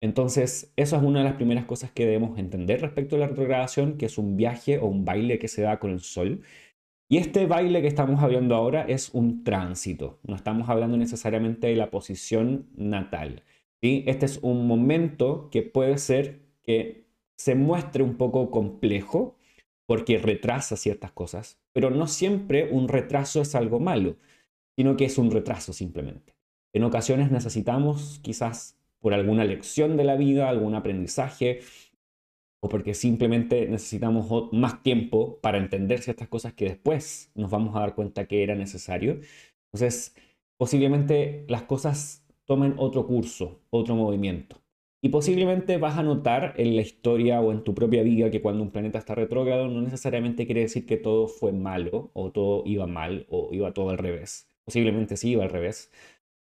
Entonces, 0.00 0.72
eso 0.76 0.96
es 0.96 1.02
una 1.02 1.20
de 1.20 1.24
las 1.24 1.34
primeras 1.34 1.64
cosas 1.64 1.90
que 1.90 2.06
debemos 2.06 2.38
entender 2.38 2.80
respecto 2.80 3.16
a 3.16 3.18
la 3.18 3.26
retrogradación, 3.26 3.98
que 3.98 4.06
es 4.06 4.16
un 4.16 4.36
viaje 4.36 4.78
o 4.78 4.86
un 4.86 5.04
baile 5.04 5.38
que 5.38 5.48
se 5.48 5.62
da 5.62 5.80
con 5.80 5.90
el 5.90 6.00
Sol 6.00 6.42
y 7.10 7.16
este 7.16 7.46
baile 7.46 7.80
que 7.80 7.88
estamos 7.88 8.22
hablando 8.22 8.54
ahora 8.54 8.82
es 8.82 9.14
un 9.14 9.42
tránsito, 9.42 10.18
no 10.24 10.36
estamos 10.36 10.68
hablando 10.68 10.98
necesariamente 10.98 11.66
de 11.68 11.76
la 11.76 11.90
posición 11.90 12.66
natal. 12.76 13.44
¿sí? 13.80 14.04
Este 14.06 14.26
es 14.26 14.38
un 14.42 14.66
momento 14.66 15.48
que 15.50 15.62
puede 15.62 15.96
ser 15.96 16.40
que 16.62 17.06
se 17.38 17.54
muestre 17.54 18.02
un 18.02 18.18
poco 18.18 18.50
complejo 18.50 19.36
porque 19.86 20.18
retrasa 20.18 20.76
ciertas 20.76 21.10
cosas, 21.12 21.58
pero 21.78 21.90
no 21.90 22.08
siempre 22.08 22.68
un 22.72 22.88
retraso 22.88 23.40
es 23.40 23.54
algo 23.54 23.78
malo, 23.78 24.16
sino 24.74 24.96
que 24.96 25.04
es 25.04 25.16
un 25.16 25.30
retraso 25.30 25.72
simplemente. 25.72 26.34
En 26.72 26.82
ocasiones 26.82 27.30
necesitamos 27.30 28.18
quizás 28.20 28.76
por 28.98 29.14
alguna 29.14 29.44
lección 29.44 29.96
de 29.96 30.02
la 30.02 30.16
vida, 30.16 30.48
algún 30.48 30.74
aprendizaje, 30.74 31.60
o 32.58 32.68
porque 32.68 32.94
simplemente 32.94 33.68
necesitamos 33.68 34.52
más 34.52 34.82
tiempo 34.82 35.38
para 35.40 35.58
entender 35.58 36.02
ciertas 36.02 36.26
cosas 36.26 36.52
que 36.52 36.64
después 36.64 37.30
nos 37.36 37.48
vamos 37.48 37.76
a 37.76 37.78
dar 37.78 37.94
cuenta 37.94 38.26
que 38.26 38.42
era 38.42 38.56
necesario. 38.56 39.20
Entonces, 39.66 40.16
posiblemente 40.56 41.44
las 41.46 41.62
cosas 41.62 42.24
tomen 42.44 42.74
otro 42.78 43.06
curso, 43.06 43.60
otro 43.70 43.94
movimiento. 43.94 44.60
Y 45.00 45.10
posiblemente 45.10 45.76
vas 45.76 45.96
a 45.96 46.02
notar 46.02 46.54
en 46.56 46.74
la 46.74 46.82
historia 46.82 47.40
o 47.40 47.52
en 47.52 47.62
tu 47.62 47.74
propia 47.74 48.02
vida 48.02 48.30
que 48.30 48.42
cuando 48.42 48.64
un 48.64 48.70
planeta 48.70 48.98
está 48.98 49.14
retrógrado 49.14 49.68
no 49.68 49.80
necesariamente 49.80 50.44
quiere 50.44 50.62
decir 50.62 50.86
que 50.86 50.96
todo 50.96 51.28
fue 51.28 51.52
malo 51.52 52.10
o 52.14 52.32
todo 52.32 52.64
iba 52.66 52.86
mal 52.88 53.26
o 53.30 53.50
iba 53.52 53.72
todo 53.72 53.90
al 53.90 53.98
revés. 53.98 54.48
Posiblemente 54.64 55.16
sí 55.16 55.30
iba 55.30 55.44
al 55.44 55.50
revés. 55.50 55.92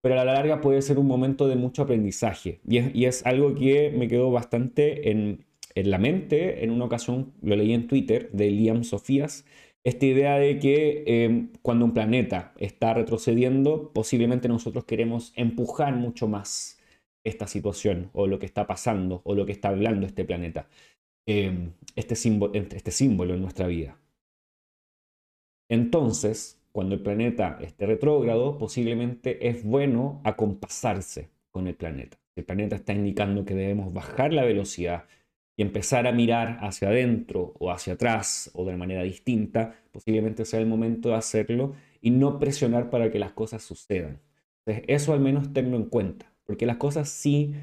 Pero 0.01 0.21
a 0.21 0.25
la 0.25 0.35
larga 0.35 0.61
puede 0.61 0.83
ser 0.83 0.99
un 1.01 1.09
momento 1.09 1.49
de 1.49 1.57
mucho 1.57 1.83
aprendizaje. 1.83 2.61
Y 2.69 2.79
es, 2.79 2.95
y 2.95 3.07
es 3.07 3.27
algo 3.27 3.55
que 3.57 3.91
me 3.91 4.07
quedó 4.07 4.31
bastante 4.31 5.11
en, 5.11 5.45
en 5.75 5.91
la 5.91 5.99
mente, 5.99 6.65
en 6.65 6.71
una 6.71 6.85
ocasión 6.85 7.33
lo 7.43 7.57
leí 7.57 7.73
en 7.73 7.89
Twitter, 7.89 8.31
de 8.33 8.51
Liam 8.51 8.85
Sofías, 8.85 9.45
esta 9.85 10.07
idea 10.07 10.37
de 10.39 10.59
que 10.59 11.05
em, 11.07 11.51
cuando 11.63 11.85
un 11.85 11.95
planeta 11.95 12.53
está 12.59 12.95
retrocediendo, 12.95 13.93
posiblemente 13.93 14.49
nosotros 14.49 14.85
queremos 14.85 15.33
empujar 15.37 15.95
mucho 15.95 16.27
más 16.27 16.76
esta 17.29 17.47
situación 17.47 18.11
o 18.13 18.27
lo 18.27 18.39
que 18.39 18.47
está 18.47 18.67
pasando 18.67 19.21
o 19.25 19.35
lo 19.35 19.47
que 19.47 19.53
está 19.53 19.69
hablando 19.69 20.07
este 20.07 20.25
planeta, 20.25 20.69
em, 21.27 21.73
este, 21.97 22.17
símbolo, 22.17 22.53
este 22.55 22.91
símbolo 22.91 23.35
en 23.35 23.43
nuestra 23.43 23.67
vida. 23.67 23.99
Entonces, 25.69 26.61
cuando 26.73 26.95
el 26.95 27.03
planeta 27.03 27.59
esté 27.61 27.87
retrógrado, 27.87 28.59
posiblemente 28.59 29.49
es 29.49 29.65
bueno 29.65 30.21
acompasarse 30.25 31.31
con 31.51 31.67
el 31.67 31.75
planeta. 31.75 32.19
El 32.37 32.45
planeta 32.45 32.77
está 32.77 32.93
indicando 32.93 33.45
que 33.45 33.55
debemos 33.55 33.93
bajar 33.93 34.33
la 34.33 34.45
velocidad, 34.45 35.07
y 35.57 35.63
empezar 35.63 36.07
a 36.07 36.13
mirar 36.13 36.59
hacia 36.61 36.89
adentro 36.89 37.55
o 37.59 37.71
hacia 37.71 37.95
atrás 37.95 38.51
o 38.55 38.65
de 38.65 38.77
manera 38.77 39.03
distinta, 39.03 39.75
posiblemente 39.91 40.45
sea 40.45 40.61
el 40.61 40.67
momento 40.67 41.09
de 41.09 41.15
hacerlo 41.17 41.75
y 42.03 42.11
no 42.11 42.39
presionar 42.39 42.91
para 42.91 43.11
que 43.11 43.19
las 43.19 43.33
cosas 43.33 43.63
sucedan. 43.63 44.21
Eso 44.67 45.13
al 45.13 45.21
menos 45.21 45.53
tenlo 45.53 45.77
en 45.77 45.87
cuenta, 45.87 46.31
porque 46.47 46.67
las 46.67 46.77
cosas 46.77 47.09
sí 47.09 47.55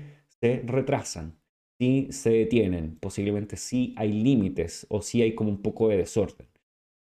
se 0.41 0.61
retrasan, 0.65 1.39
sí 1.79 2.07
se 2.11 2.29
detienen, 2.31 2.97
posiblemente 2.99 3.57
sí 3.57 3.95
hay 3.97 4.11
límites 4.11 4.85
o 4.89 5.01
sí 5.01 5.21
hay 5.21 5.35
como 5.35 5.49
un 5.49 5.61
poco 5.61 5.89
de 5.89 5.97
desorden. 5.97 6.47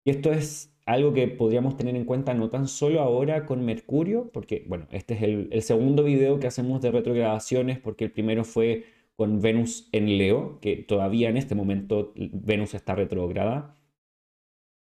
Y 0.04 0.11
esto 0.11 0.32
es 0.32 0.73
algo 0.87 1.12
que 1.12 1.26
podríamos 1.26 1.76
tener 1.76 1.96
en 1.96 2.04
cuenta 2.04 2.32
no 2.32 2.49
tan 2.49 2.68
solo 2.68 3.00
ahora 3.00 3.44
con 3.44 3.64
Mercurio, 3.64 4.30
porque 4.32 4.64
bueno, 4.68 4.87
este 4.92 5.14
es 5.14 5.23
el, 5.23 5.62
segundo 5.62 6.04
video 6.04 6.38
que 6.38 6.46
hacemos 6.46 6.80
de 6.80 6.92
retrogradaciones, 6.92 7.80
porque 7.80 8.04
el 8.04 8.12
primero 8.12 8.44
fue 8.44 8.85
con 9.16 9.40
Venus 9.40 9.88
en 9.92 10.16
Leo, 10.16 10.61
que 10.61 10.76
todavía 10.76 11.28
en 11.28 11.37
este 11.37 11.56
momento 11.56 12.12
Venus 12.16 12.75
está 12.75 12.94
retrógrada. 12.94 13.75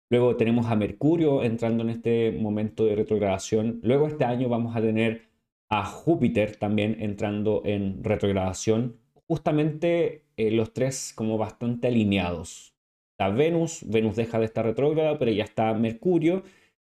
Luego 0.09 0.37
tenemos 0.37 0.67
a 0.67 0.75
Mercurio 0.75 1.43
entrando 1.43 1.83
en 1.83 1.89
este 1.89 2.31
momento 2.31 2.85
de 2.85 2.95
retrogradación. 2.95 3.79
Luego 3.83 4.07
este 4.07 4.23
año 4.25 4.49
vamos 4.49 4.75
a 4.75 4.81
tener 4.81 5.28
a 5.69 5.85
Júpiter 5.85 6.55
también 6.55 6.97
entrando 6.99 7.61
en 7.65 8.03
retrogradación. 8.03 8.97
Justamente 9.27 10.23
eh, 10.37 10.51
los 10.51 10.73
tres 10.73 11.13
como 11.15 11.37
bastante 11.37 11.87
alineados. 11.87 12.73
Está 13.11 13.29
Venus, 13.29 13.83
Venus 13.87 14.15
deja 14.15 14.39
de 14.39 14.45
estar 14.45 14.65
retrógrada, 14.65 15.19
pero 15.19 15.31
ya 15.31 15.43
está 15.43 15.73
Mercurio 15.73 16.43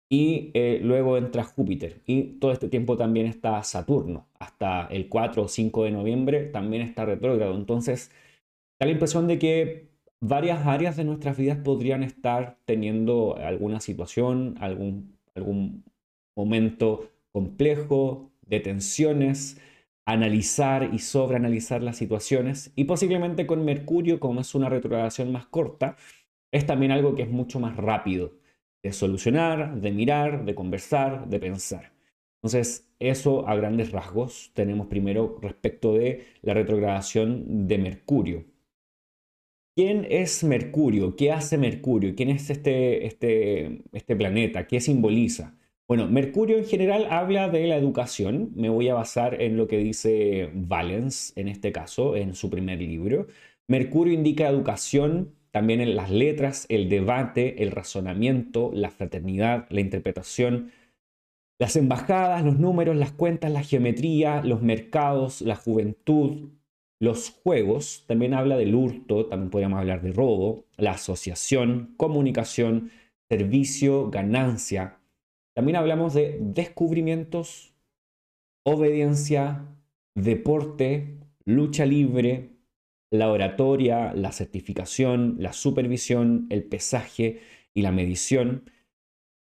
y 0.10 0.52
eh, 0.54 0.80
luego 0.82 1.18
entra 1.18 1.44
Júpiter. 1.44 2.02
Y 2.06 2.40
todo 2.40 2.52
este 2.52 2.70
tiempo 2.70 2.98
también 2.98 3.28
está 3.28 3.62
Saturno. 3.64 4.28
Hasta 4.40 4.88
el 4.88 5.10
4 5.10 5.44
o 5.44 5.48
5 5.48 5.84
de 5.84 5.92
noviembre 5.92 6.46
también 6.46 6.82
está 6.82 7.06
retrógrado. 7.06 7.56
Entonces, 7.56 8.12
da 8.80 8.86
la 8.88 8.94
impresión 8.94 9.28
de 9.28 9.40
que 9.40 9.90
varias 10.22 10.66
áreas 10.66 10.98
de 10.98 11.04
nuestras 11.04 11.38
vidas 11.38 11.58
podrían 11.58 12.04
estar 12.04 12.58
teniendo 12.66 13.38
alguna 13.38 13.80
situación, 13.80 14.56
algún, 14.60 15.18
algún 15.36 15.84
momento 16.36 17.10
complejo, 17.32 18.29
de 18.50 18.60
tensiones, 18.60 19.62
analizar 20.06 20.90
y 20.94 21.00
sobreanalizar 21.00 21.84
las 21.84 21.98
situaciones 21.98 22.72
y 22.76 22.86
posiblemente 22.86 23.46
con 23.46 23.64
Mercurio, 23.64 24.20
como 24.20 24.42
es 24.42 24.56
una 24.56 24.70
retrogradación 24.70 25.32
más 25.32 25.46
corta, 25.46 25.98
es 26.52 26.66
también 26.66 26.92
algo 26.92 27.16
que 27.16 27.24
es 27.24 27.30
mucho 27.30 27.60
más 27.60 27.78
rápido 27.78 28.34
de 28.84 28.92
solucionar, 28.94 29.80
de 29.82 29.92
mirar, 29.92 30.46
de 30.46 30.56
conversar, 30.56 31.28
de 31.30 31.40
pensar. 31.40 31.92
Entonces, 32.42 32.90
eso 33.00 33.48
a 33.48 33.56
grandes 33.56 33.92
rasgos 33.92 34.52
tenemos 34.54 34.88
primero 34.88 35.38
respecto 35.42 35.94
de 35.94 36.26
la 36.42 36.54
retrogradación 36.54 37.68
de 37.68 37.78
Mercurio. 37.78 38.46
¿Quién 39.76 40.08
es 40.10 40.44
Mercurio? 40.44 41.16
¿Qué 41.16 41.32
hace 41.32 41.58
Mercurio? 41.58 42.16
¿Quién 42.16 42.30
es 42.30 42.50
este, 42.50 43.06
este, 43.06 43.84
este 43.94 44.16
planeta? 44.16 44.68
¿Qué 44.68 44.82
simboliza? 44.82 45.59
Bueno, 45.90 46.08
Mercurio 46.08 46.60
en 46.60 46.66
general 46.66 47.08
habla 47.10 47.50
de 47.50 47.66
la 47.66 47.76
educación. 47.76 48.52
Me 48.54 48.70
voy 48.70 48.90
a 48.90 48.94
basar 48.94 49.42
en 49.42 49.58
lo 49.58 49.68
que 49.68 49.80
dice 49.80 50.52
Valens 50.54 51.34
en 51.36 51.48
este 51.48 51.72
caso, 51.72 52.16
en 52.16 52.36
su 52.36 52.52
primer 52.52 52.80
libro. 52.80 53.26
Mercurio 53.68 54.14
indica 54.14 54.48
educación 54.48 55.34
también 55.50 55.82
en 55.82 55.96
las 55.96 56.12
letras, 56.12 56.68
el 56.70 56.90
debate, 56.90 57.64
el 57.64 57.72
razonamiento, 57.72 58.70
la 58.72 58.92
fraternidad, 58.92 59.66
la 59.72 59.82
interpretación, 59.82 60.70
las 61.58 61.76
embajadas, 61.76 62.46
los 62.46 62.60
números, 62.60 62.96
las 62.96 63.12
cuentas, 63.12 63.52
la 63.52 63.64
geometría, 63.64 64.44
los 64.44 64.62
mercados, 64.62 65.42
la 65.42 65.56
juventud, 65.56 66.50
los 67.00 67.32
juegos. 67.32 68.04
También 68.06 68.36
habla 68.36 68.58
del 68.58 68.76
hurto, 68.76 69.26
también 69.26 69.50
podríamos 69.50 69.80
hablar 69.80 70.04
de 70.04 70.12
robo, 70.12 70.66
la 70.78 70.92
asociación, 70.92 71.96
comunicación, 71.98 72.92
servicio, 73.28 74.12
ganancia, 74.12 74.99
también 75.60 75.76
hablamos 75.76 76.14
de 76.14 76.38
descubrimientos, 76.40 77.74
obediencia, 78.64 79.68
deporte, 80.16 81.18
lucha 81.44 81.86
libre, 81.86 82.52
la 83.12 83.30
oratoria, 83.30 84.14
la 84.14 84.32
certificación, 84.32 85.36
la 85.38 85.52
supervisión, 85.52 86.48
el 86.50 86.64
pesaje 86.64 87.42
y 87.74 87.82
la 87.82 87.92
medición, 87.92 88.72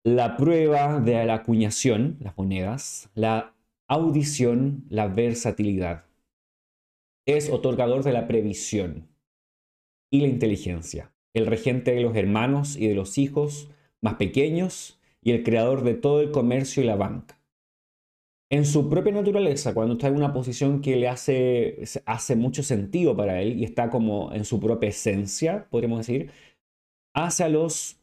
la 0.04 0.36
prueba 0.36 1.00
de 1.00 1.24
la 1.24 1.36
acuñación, 1.36 2.18
las 2.20 2.38
monedas, 2.38 3.10
la 3.16 3.56
audición, 3.88 4.84
la 4.90 5.08
versatilidad. 5.08 6.04
Es 7.26 7.50
otorgador 7.50 8.04
de 8.04 8.12
la 8.12 8.28
previsión 8.28 9.08
y 10.12 10.20
la 10.20 10.28
inteligencia, 10.28 11.14
el 11.34 11.46
regente 11.46 11.94
de 11.94 12.02
los 12.02 12.14
hermanos 12.18 12.76
y 12.76 12.90
de 12.90 12.96
los 12.96 13.18
hijos 13.18 13.70
más 14.02 14.16
pequeños 14.16 15.00
y 15.24 15.32
el 15.32 15.44
creador 15.44 15.84
de 15.84 15.94
todo 15.96 16.22
el 16.22 16.32
comercio 16.32 16.84
y 16.84 16.86
la 16.86 16.96
banca. 16.96 17.40
En 18.50 18.66
su 18.66 18.90
propia 18.90 19.14
naturaleza, 19.14 19.74
cuando 19.74 19.94
está 19.94 20.08
en 20.08 20.16
una 20.16 20.34
posición 20.34 20.82
que 20.82 20.96
le 20.96 21.08
hace, 21.08 21.84
hace 22.06 22.36
mucho 22.36 22.62
sentido 22.62 23.16
para 23.18 23.42
él 23.42 23.60
y 23.60 23.64
está 23.64 23.90
como 23.90 24.32
en 24.34 24.46
su 24.46 24.60
propia 24.60 24.90
esencia, 24.90 25.68
podríamos 25.72 26.00
decir, 26.00 26.30
hace 27.14 27.44
a 27.44 27.50
los 27.50 27.98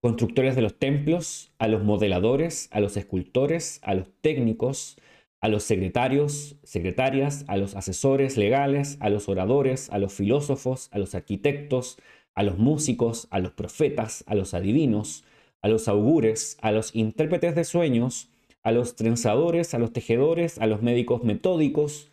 constructores 0.00 0.54
de 0.54 0.62
los 0.62 0.78
templos, 0.78 1.52
a 1.58 1.66
los 1.66 1.82
modeladores, 1.82 2.68
a 2.70 2.80
los 2.80 2.96
escultores, 2.96 3.80
a 3.82 3.94
los 3.94 4.08
técnicos, 4.20 4.98
a 5.40 5.48
los 5.48 5.64
secretarios, 5.64 6.56
secretarias, 6.62 7.44
a 7.48 7.56
los 7.56 7.74
asesores 7.74 8.36
legales, 8.36 8.98
a 9.00 9.10
los 9.10 9.28
oradores, 9.28 9.90
a 9.90 9.98
los 9.98 10.12
filósofos, 10.12 10.88
a 10.92 10.98
los 10.98 11.14
arquitectos, 11.14 11.98
a 12.34 12.42
los 12.42 12.58
músicos, 12.58 13.26
a 13.30 13.40
los 13.40 13.52
profetas, 13.52 14.22
a 14.26 14.34
los 14.34 14.54
adivinos, 14.54 15.24
a 15.66 15.68
los 15.68 15.88
augures, 15.88 16.58
a 16.62 16.70
los 16.70 16.94
intérpretes 16.94 17.56
de 17.56 17.64
sueños, 17.64 18.30
a 18.62 18.70
los 18.70 18.94
trenzadores, 18.94 19.74
a 19.74 19.80
los 19.80 19.92
tejedores, 19.92 20.58
a 20.58 20.66
los 20.68 20.80
médicos 20.80 21.24
metódicos, 21.24 22.12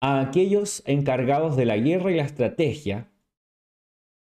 a 0.00 0.20
aquellos 0.20 0.82
encargados 0.86 1.56
de 1.56 1.66
la 1.66 1.76
guerra 1.76 2.10
y 2.10 2.16
la 2.16 2.24
estrategia, 2.24 3.08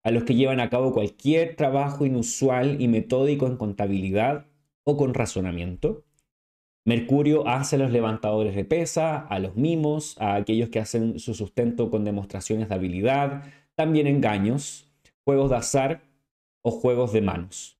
a 0.03 0.11
los 0.11 0.25
que 0.25 0.35
llevan 0.35 0.59
a 0.59 0.69
cabo 0.69 0.93
cualquier 0.93 1.55
trabajo 1.55 2.05
inusual 2.05 2.81
y 2.83 2.89
metódico 2.89 3.47
en 3.47 3.57
contabilidad 3.57 4.47
o 4.83 4.97
con 4.97 5.15
razonamiento. 5.15 6.03
Mercurio 6.85 7.47
hace 7.47 7.77
a 7.77 7.79
los 7.79 7.93
levantadores 7.93 8.57
de 8.57 8.65
pesa, 8.65 9.29
a 9.29 9.39
los 9.39 9.55
mimos, 9.55 10.21
a 10.21 10.35
aquellos 10.35 10.71
que 10.71 10.81
hacen 10.81 11.21
su 11.21 11.35
sustento 11.35 11.89
con 11.89 12.05
demostraciones 12.05 12.69
de 12.69 12.75
habilidad, 12.75 13.45
también 13.77 14.09
engaños, 14.09 14.91
juegos 15.25 15.51
de 15.51 15.57
azar 15.57 16.03
o 16.63 16.73
juegos 16.73 17.13
de 17.13 17.21
manos. 17.21 17.80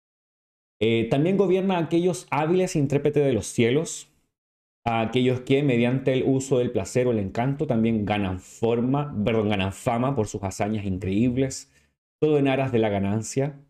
Eh, 0.81 1.09
también 1.11 1.37
gobierna 1.37 1.77
a 1.77 1.81
aquellos 1.81 2.27
hábiles 2.31 2.75
intérpretes 2.75 3.25
de 3.25 3.33
los 3.33 3.47
cielos, 3.47 4.09
a 4.85 5.03
aquellos 5.03 5.41
que 5.43 5.63
mediante 5.63 6.13
el 6.15 6.25
uso 6.27 6.59
del 6.59 6.73
placer 6.73 7.07
o 7.07 7.13
el 7.13 7.19
encanto 7.19 7.67
también 7.67 8.07
ganan 8.07 8.41
forma, 8.41 9.15
perdón, 9.25 9.51
ganan 9.51 9.73
fama 9.73 10.17
por 10.17 10.27
sus 10.27 10.43
hazañas 10.43 10.87
increíbles, 10.87 11.71
todo 12.19 12.39
en 12.39 12.49
aras 12.49 12.73
de 12.73 12.79
la 12.79 12.89
ganancia. 12.89 13.61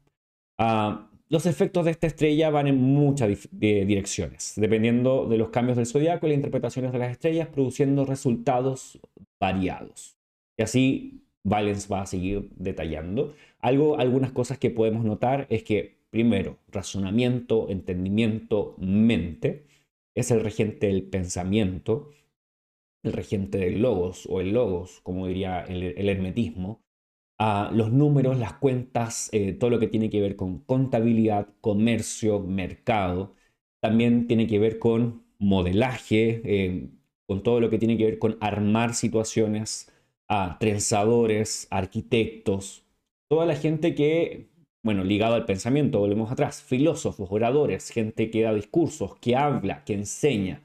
Ah, 0.59 1.11
los 1.29 1.47
efectos 1.47 1.85
de 1.85 1.93
esta 1.93 2.07
estrella 2.07 2.51
van 2.51 2.67
en 2.67 2.77
muchas 2.77 3.49
direcciones, 3.53 4.55
dependiendo 4.57 5.29
de 5.29 5.39
los 5.39 5.51
cambios 5.51 5.77
del 5.77 5.87
zodiaco 5.87 6.27
y 6.27 6.31
las 6.31 6.37
interpretaciones 6.37 6.93
de 6.93 6.99
las 6.99 7.13
estrellas, 7.13 7.49
produciendo 7.49 8.05
resultados 8.05 9.01
variados. 9.41 10.17
Y 10.59 10.63
así 10.63 11.25
Valens 11.45 11.91
va 11.91 12.03
a 12.03 12.07
seguir 12.07 12.51
detallando. 12.57 13.35
Algo, 13.61 13.99
algunas 13.99 14.33
cosas 14.33 14.59
que 14.59 14.71
podemos 14.71 15.05
notar 15.05 15.47
es 15.51 15.63
que 15.63 16.00
Primero, 16.11 16.59
razonamiento, 16.69 17.69
entendimiento, 17.71 18.75
mente. 18.79 19.67
Es 20.15 20.31
el 20.31 20.43
regente 20.43 20.89
del 20.89 21.05
pensamiento, 21.05 22.11
el 23.05 23.13
regente 23.13 23.59
del 23.59 23.81
logos 23.83 24.27
o 24.29 24.41
el 24.41 24.53
logos, 24.53 25.01
como 25.03 25.27
diría 25.27 25.63
el, 25.63 26.09
hermetismo. 26.09 26.83
a 27.39 27.71
los 27.75 27.93
números, 27.93 28.39
las 28.39 28.55
cuentas, 28.55 29.31
eh, 29.33 29.53
todo 29.55 29.71
lo 29.71 29.79
que 29.81 29.89
tiene 29.89 30.11
que 30.11 30.21
ver 30.21 30.37
con 30.37 30.61
contabilidad, 30.61 31.49
comercio, 31.61 32.41
mercado. 32.41 33.35
También 33.81 34.27
tiene 34.27 34.47
que 34.47 34.59
ver 34.59 34.79
con 34.79 35.25
modelaje, 35.39 36.43
eh, 36.45 36.91
con 37.27 37.43
todo 37.43 37.61
lo 37.61 37.71
que 37.71 37.79
tiene 37.79 37.97
que 37.97 38.05
ver 38.07 38.19
con 38.19 38.37
armar 38.41 38.95
situaciones, 38.95 39.91
a 40.29 40.59
trenzadores, 40.61 41.67
arquitectos, 41.71 42.85
toda 43.29 43.47
la 43.47 43.57
gente 43.57 43.95
que 43.95 44.50
bueno, 44.83 45.05
ligado 45.05 45.35
al 45.35 45.45
pensamiento, 45.45 45.99
volvemos 45.99 46.33
atrás, 46.33 46.63
filósofos, 46.63 47.29
oradores, 47.31 47.91
gente 47.91 48.31
que 48.31 48.43
da 48.43 48.55
discursos, 48.55 49.17
que 49.19 49.37
habla, 49.37 49.85
que 49.85 49.95
enseña. 49.95 50.63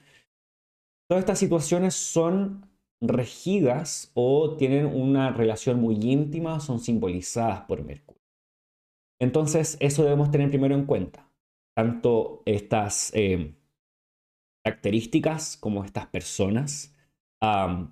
Todas 1.09 1.23
estas 1.23 1.39
situaciones 1.39 1.95
son 1.95 2.69
regidas 3.01 4.11
o 4.13 4.55
tienen 4.55 4.85
una 4.85 5.31
relación 5.31 5.79
muy 5.79 5.95
íntima, 5.95 6.59
son 6.59 6.79
simbolizadas 6.79 7.61
por 7.61 7.83
Mercurio. 7.83 8.21
Entonces, 9.19 9.77
eso 9.79 10.03
debemos 10.03 10.31
tener 10.31 10.49
primero 10.49 10.75
en 10.75 10.85
cuenta. 10.85 11.29
Tanto 11.75 12.41
estas 12.45 13.11
eh, 13.13 13.53
características 14.63 15.57
como 15.57 15.83
estas 15.83 16.07
personas 16.07 16.94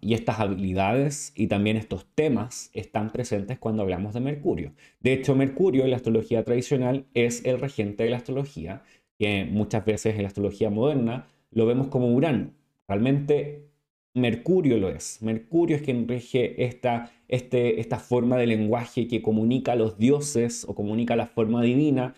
y 0.02 0.14
estas 0.14 0.40
habilidades 0.40 1.34
y 1.36 1.48
también 1.48 1.78
estos 1.78 2.06
temas 2.16 2.70
están 2.74 3.12
presentes 3.12 3.60
cuando 3.60 3.84
hablamos 3.84 4.14
de 4.14 4.20
Mercurio. 4.20 4.74
De 5.00 5.14
hecho, 5.14 5.36
Mercurio 5.36 5.84
en 5.84 5.92
la 5.92 5.98
astrología 5.98 6.44
tradicional 6.44 7.06
es 7.14 7.44
el 7.46 7.60
regente 7.60 8.04
de 8.04 8.10
la 8.10 8.18
astrología, 8.18 8.84
que 9.18 9.46
muchas 9.46 9.86
veces 9.86 10.16
en 10.16 10.24
la 10.24 10.28
astrología 10.28 10.70
moderna 10.70 11.28
lo 11.52 11.66
vemos 11.66 11.88
como 11.88 12.14
Urano. 12.14 12.52
Realmente 12.88 13.70
Mercurio 14.14 14.78
lo 14.78 14.90
es. 14.90 15.22
Mercurio 15.22 15.76
es 15.76 15.82
quien 15.82 16.08
rige 16.08 16.64
esta, 16.66 17.12
este, 17.28 17.80
esta 17.80 18.00
forma 18.00 18.38
de 18.38 18.48
lenguaje 18.48 19.08
que 19.08 19.22
comunica 19.22 19.74
a 19.74 19.76
los 19.76 19.98
dioses 19.98 20.66
o 20.68 20.76
comunica 20.76 21.16
la 21.16 21.28
forma 21.28 21.62
divina, 21.62 22.14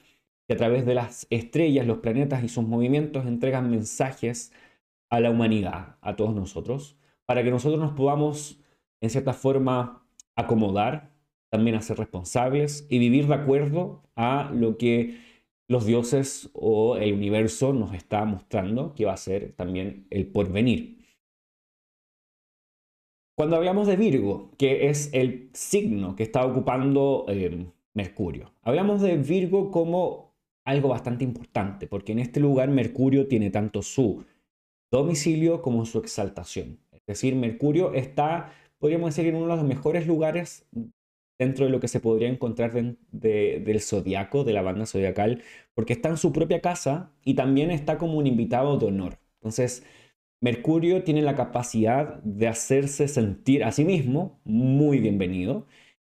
que 0.47 0.53
a 0.53 0.57
través 0.57 0.85
de 0.85 0.95
las 0.95 1.27
estrellas, 1.29 1.87
los 1.87 1.99
planetas 1.99 2.43
y 2.43 2.49
sus 2.49 2.65
movimientos 2.67 3.25
entregan 3.25 3.71
mensajes 3.71 4.51
a 5.09 5.19
la 5.19 5.31
humanidad, 5.31 5.95
a 6.01 6.15
todos 6.15 6.35
nosotros 6.35 6.97
para 7.25 7.43
que 7.43 7.51
nosotros 7.51 7.79
nos 7.79 7.93
podamos, 7.93 8.59
en 9.01 9.09
cierta 9.09 9.33
forma, 9.33 10.07
acomodar, 10.35 11.13
también 11.49 11.75
a 11.75 11.81
ser 11.81 11.97
responsables 11.97 12.85
y 12.89 12.99
vivir 12.99 13.27
de 13.27 13.35
acuerdo 13.35 14.03
a 14.15 14.51
lo 14.53 14.77
que 14.77 15.17
los 15.67 15.85
dioses 15.85 16.49
o 16.53 16.97
el 16.97 17.13
universo 17.13 17.73
nos 17.73 17.93
está 17.93 18.25
mostrando 18.25 18.93
que 18.93 19.05
va 19.05 19.13
a 19.13 19.17
ser 19.17 19.53
también 19.53 20.05
el 20.09 20.27
porvenir. 20.27 20.95
Cuando 23.37 23.57
hablamos 23.57 23.87
de 23.87 23.97
Virgo, 23.97 24.51
que 24.57 24.87
es 24.89 25.09
el 25.13 25.49
signo 25.53 26.15
que 26.15 26.23
está 26.23 26.45
ocupando 26.45 27.25
eh, 27.27 27.65
Mercurio, 27.93 28.53
hablamos 28.61 29.01
de 29.01 29.17
Virgo 29.17 29.71
como 29.71 30.33
algo 30.65 30.89
bastante 30.89 31.23
importante, 31.23 31.87
porque 31.87 32.13
en 32.13 32.19
este 32.19 32.39
lugar 32.39 32.69
Mercurio 32.69 33.27
tiene 33.27 33.49
tanto 33.49 33.81
su 33.81 34.23
domicilio 34.91 35.61
como 35.61 35.85
su 35.85 35.99
exaltación. 35.99 36.79
Decir, 37.07 37.35
Mercurio 37.35 37.93
está, 37.93 38.53
podríamos 38.79 39.15
decir, 39.15 39.29
en 39.29 39.35
uno 39.35 39.47
de 39.47 39.55
los 39.55 39.65
mejores 39.65 40.07
lugares 40.07 40.67
dentro 41.37 41.65
de 41.65 41.71
lo 41.71 41.79
que 41.79 41.87
se 41.87 41.99
podría 41.99 42.29
encontrar 42.29 42.71
del 42.73 43.81
zodiaco, 43.81 44.43
de 44.43 44.53
la 44.53 44.61
banda 44.61 44.85
zodiacal, 44.85 45.43
porque 45.73 45.93
está 45.93 46.09
en 46.09 46.17
su 46.17 46.31
propia 46.31 46.61
casa 46.61 47.11
y 47.23 47.33
también 47.33 47.71
está 47.71 47.97
como 47.97 48.17
un 48.17 48.27
invitado 48.27 48.77
de 48.77 48.85
honor. 48.87 49.19
Entonces, 49.41 49.83
Mercurio 50.41 51.03
tiene 51.03 51.21
la 51.21 51.35
capacidad 51.35 52.21
de 52.23 52.47
hacerse 52.47 53.07
sentir 53.07 53.63
a 53.63 53.71
sí 53.71 53.83
mismo 53.83 54.39
muy 54.43 54.99
bienvenido 54.99 55.65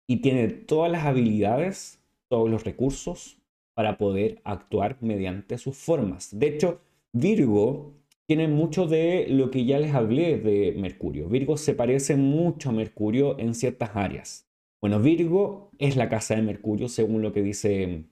y 0.08 0.18
tiene 0.18 0.48
todas 0.50 0.92
las 0.92 1.06
habilidades, 1.06 2.02
todos 2.30 2.50
los 2.50 2.64
recursos 2.64 3.38
para 3.74 3.98
poder 3.98 4.42
actuar 4.44 4.98
mediante 5.02 5.58
sus 5.58 5.78
formas. 5.78 6.38
De 6.38 6.48
hecho, 6.48 6.82
Virgo 7.14 7.94
tiene 8.28 8.48
mucho 8.48 8.88
de 8.88 9.28
lo 9.30 9.52
que 9.52 9.66
ya 9.66 9.80
les 9.80 9.94
hablé 9.94 10.38
de 10.38 10.74
Mercurio. 10.78 11.30
Virgo 11.30 11.58
se 11.58 11.74
parece 11.74 12.16
mucho 12.16 12.70
a 12.70 12.74
Mercurio 12.74 13.38
en 13.40 13.54
ciertas 13.54 13.92
áreas. 13.96 14.48
Bueno, 14.82 15.00
Virgo 15.00 15.72
es 15.80 15.96
la 15.96 16.10
casa 16.10 16.36
de 16.36 16.42
Mercurio 16.42 16.90
según 16.90 17.22
lo 17.22 17.34
que 17.34 17.42
dice 17.42 18.06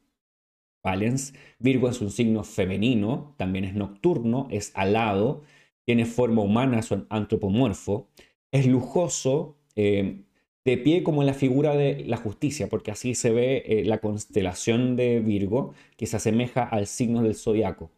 Valens. 0.84 1.34
Virgo 1.60 1.89
es 1.89 2.01
un 2.01 2.12
signo 2.12 2.43
femenino, 2.43 3.36
también 3.38 3.65
es 3.65 3.75
nocturno, 3.75 4.48
es 4.51 4.72
alado 4.75 5.43
tiene 5.86 6.05
forma 6.05 6.41
humana, 6.41 6.79
es 6.79 6.93
antropomorfo, 7.10 8.10
es 8.51 8.67
lujoso, 8.67 9.58
eh, 9.75 10.24
de 10.65 10.77
pie 10.77 11.03
como 11.03 11.24
la 11.24 11.34
figura 11.34 11.75
de 11.75 12.05
la 12.05 12.17
justicia, 12.17 12.70
porque 12.70 12.91
así 12.91 13.15
se 13.15 13.32
ve 13.32 13.63
eh, 13.65 13.84
la 13.86 14.00
constelación 14.00 14.96
de 14.96 15.20
Virgo, 15.20 15.74
que 15.98 16.05
se 16.05 16.17
asemeja 16.17 16.63
al 16.63 16.88
signo 16.88 17.22
del 17.22 17.36
zodiaco. 17.36 17.91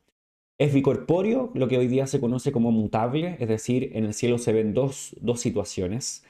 Es 0.57 0.73
bicorpóreo, 0.73 1.51
lo 1.53 1.67
que 1.67 1.77
hoy 1.77 1.87
día 1.87 2.07
se 2.07 2.21
conoce 2.21 2.51
como 2.53 2.71
mutable, 2.71 3.35
es 3.39 3.49
decir, 3.49 3.91
en 3.93 4.05
el 4.05 4.13
cielo 4.13 4.37
se 4.37 4.53
ven 4.53 4.73
dos, 4.73 5.15
dos 5.19 5.41
situaciones. 5.41 6.23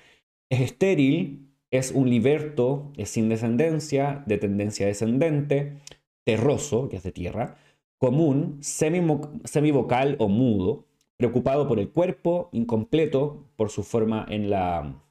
Es 0.50 0.62
estéril, 0.62 1.51
es 1.70 1.91
un 1.91 2.10
liberto, 2.10 2.91
es 2.98 3.10
sin 3.10 3.29
descendencia, 3.29 4.24
de 4.25 4.38
tendencia 4.39 4.88
descendente, 4.88 5.77
terroso, 6.25 6.89
que 6.89 6.98
es 6.98 7.03
de 7.03 7.12
tierra, 7.12 7.58
común, 8.00 8.60
semivocal 8.62 10.15
o 10.20 10.27
mudo, 10.27 10.86
preocupado 11.17 11.67
por 11.67 11.79
el 11.79 11.89
cuerpo, 11.89 12.50
incompleto 12.51 13.46
por 13.55 13.70
su 13.70 13.84
forma 13.84 14.25
en 14.29 14.50
la, 14.50 15.03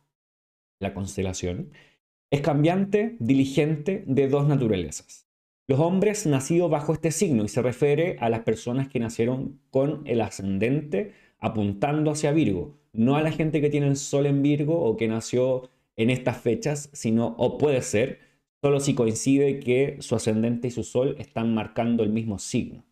la 0.80 0.92
constelación. 0.92 1.70
Es 2.30 2.40
cambiante, 2.40 3.16
diligente, 3.20 4.02
de 4.06 4.28
dos 4.28 4.46
naturalezas. 4.48 5.23
Los 5.66 5.80
hombres 5.80 6.26
nacidos 6.26 6.70
bajo 6.70 6.92
este 6.92 7.10
signo 7.10 7.42
y 7.42 7.48
se 7.48 7.62
refiere 7.62 8.18
a 8.20 8.28
las 8.28 8.40
personas 8.40 8.88
que 8.88 9.00
nacieron 9.00 9.60
con 9.70 10.02
el 10.04 10.20
ascendente 10.20 11.12
apuntando 11.38 12.10
hacia 12.10 12.32
Virgo, 12.32 12.76
no 12.92 13.16
a 13.16 13.22
la 13.22 13.32
gente 13.32 13.62
que 13.62 13.70
tiene 13.70 13.86
el 13.86 13.96
sol 13.96 14.26
en 14.26 14.42
Virgo 14.42 14.78
o 14.78 14.98
que 14.98 15.08
nació 15.08 15.70
en 15.96 16.10
estas 16.10 16.36
fechas, 16.36 16.90
sino, 16.92 17.34
o 17.38 17.56
puede 17.56 17.80
ser, 17.80 18.18
solo 18.60 18.78
si 18.78 18.94
coincide 18.94 19.58
que 19.58 19.96
su 20.00 20.14
ascendente 20.14 20.68
y 20.68 20.70
su 20.70 20.84
sol 20.84 21.16
están 21.18 21.54
marcando 21.54 22.02
el 22.02 22.10
mismo 22.10 22.38
signo. 22.38 22.84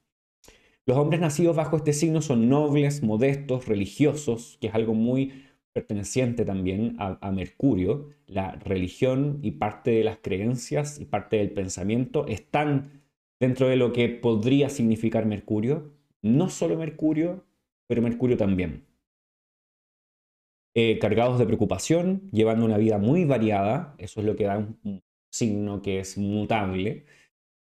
Los 0.87 0.97
hombres 0.97 1.21
nacidos 1.21 1.55
bajo 1.55 1.77
este 1.77 1.93
signo 1.93 2.23
son 2.23 2.49
nobles, 2.49 3.03
modestos, 3.03 3.69
religiosos, 3.69 4.57
que 4.63 4.69
es 4.69 4.75
algo 4.75 4.95
muy 4.95 5.45
perteneciente 5.73 6.45
también 6.45 6.97
a, 6.99 7.31
Mercurio. 7.31 8.11
La 8.27 8.53
religión 8.53 9.39
y 9.43 9.53
parte 9.53 9.91
de 9.93 10.05
las 10.05 10.19
creencias 10.19 11.01
y 11.01 11.05
parte 11.05 11.37
del 11.37 11.51
pensamiento 11.51 12.27
están 12.27 13.03
dentro 13.41 13.69
de 13.69 13.77
lo 13.77 13.93
que 13.93 14.09
podría 14.09 14.69
significar 14.69 15.27
Mercurio. 15.27 15.93
No 16.23 16.49
solo 16.49 16.77
Mercurio, 16.77 17.45
pero 17.89 18.03
Mercurio 18.03 18.37
también. 18.37 18.85
Eh, 20.75 20.99
cargados 20.99 21.39
de 21.39 21.47
preocupación, 21.47 22.31
llevando 22.33 22.65
una 22.65 22.79
vida 22.79 22.99
muy 22.99 23.25
variada, 23.25 23.95
eso 23.99 24.21
es 24.21 24.27
lo 24.27 24.37
que 24.37 24.45
da 24.45 24.59
un 24.59 25.03
signo 25.31 25.83
que 25.83 25.99
es 25.99 26.17
mutable 26.17 27.05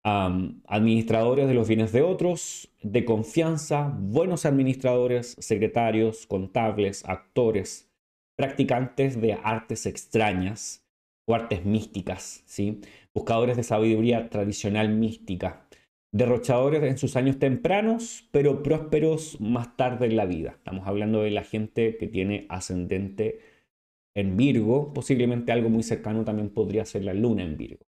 administradores 0.05 1.49
de 1.49 1.55
los 1.55 1.67
bienes 1.67 1.93
de 1.93 2.03
otros, 2.03 2.71
de 2.83 3.05
confianza, 3.05 3.97
buenos 3.99 4.45
administradores, 4.45 5.35
secretarios, 5.39 6.27
contables, 6.27 7.05
actores, 7.07 7.91
practicantes 8.37 9.21
de 9.21 9.35
artes 9.35 9.87
extrañas 9.87 10.85
o 11.27 11.35
artes 11.35 11.65
místicas, 11.65 12.43
¿sí? 12.47 12.81
buscadores 13.15 13.57
de 13.57 13.63
sabiduría 13.63 14.29
tradicional 14.29 14.89
mística, 14.91 15.67
derrochadores 16.13 16.83
en 16.83 16.99
sus 16.99 17.17
años 17.17 17.39
tempranos, 17.39 18.29
pero 18.31 18.63
prósperos 18.63 19.41
más 19.41 19.77
tarde 19.77 20.07
en 20.07 20.17
la 20.17 20.27
vida. 20.27 20.51
Estamos 20.57 20.87
hablando 20.87 21.23
de 21.23 21.31
la 21.31 21.45
gente 21.45 21.97
que 21.97 22.07
tiene 22.07 22.47
ascendente 22.49 23.41
en 24.15 24.37
Virgo, 24.37 24.93
posiblemente 24.93 25.53
algo 25.53 25.71
muy 25.71 25.83
cercano 25.83 26.25
también 26.25 26.51
podría 26.51 26.85
ser 26.85 27.05
la 27.05 27.15
luna 27.15 27.43
en 27.43 27.57
Virgo. 27.57 27.85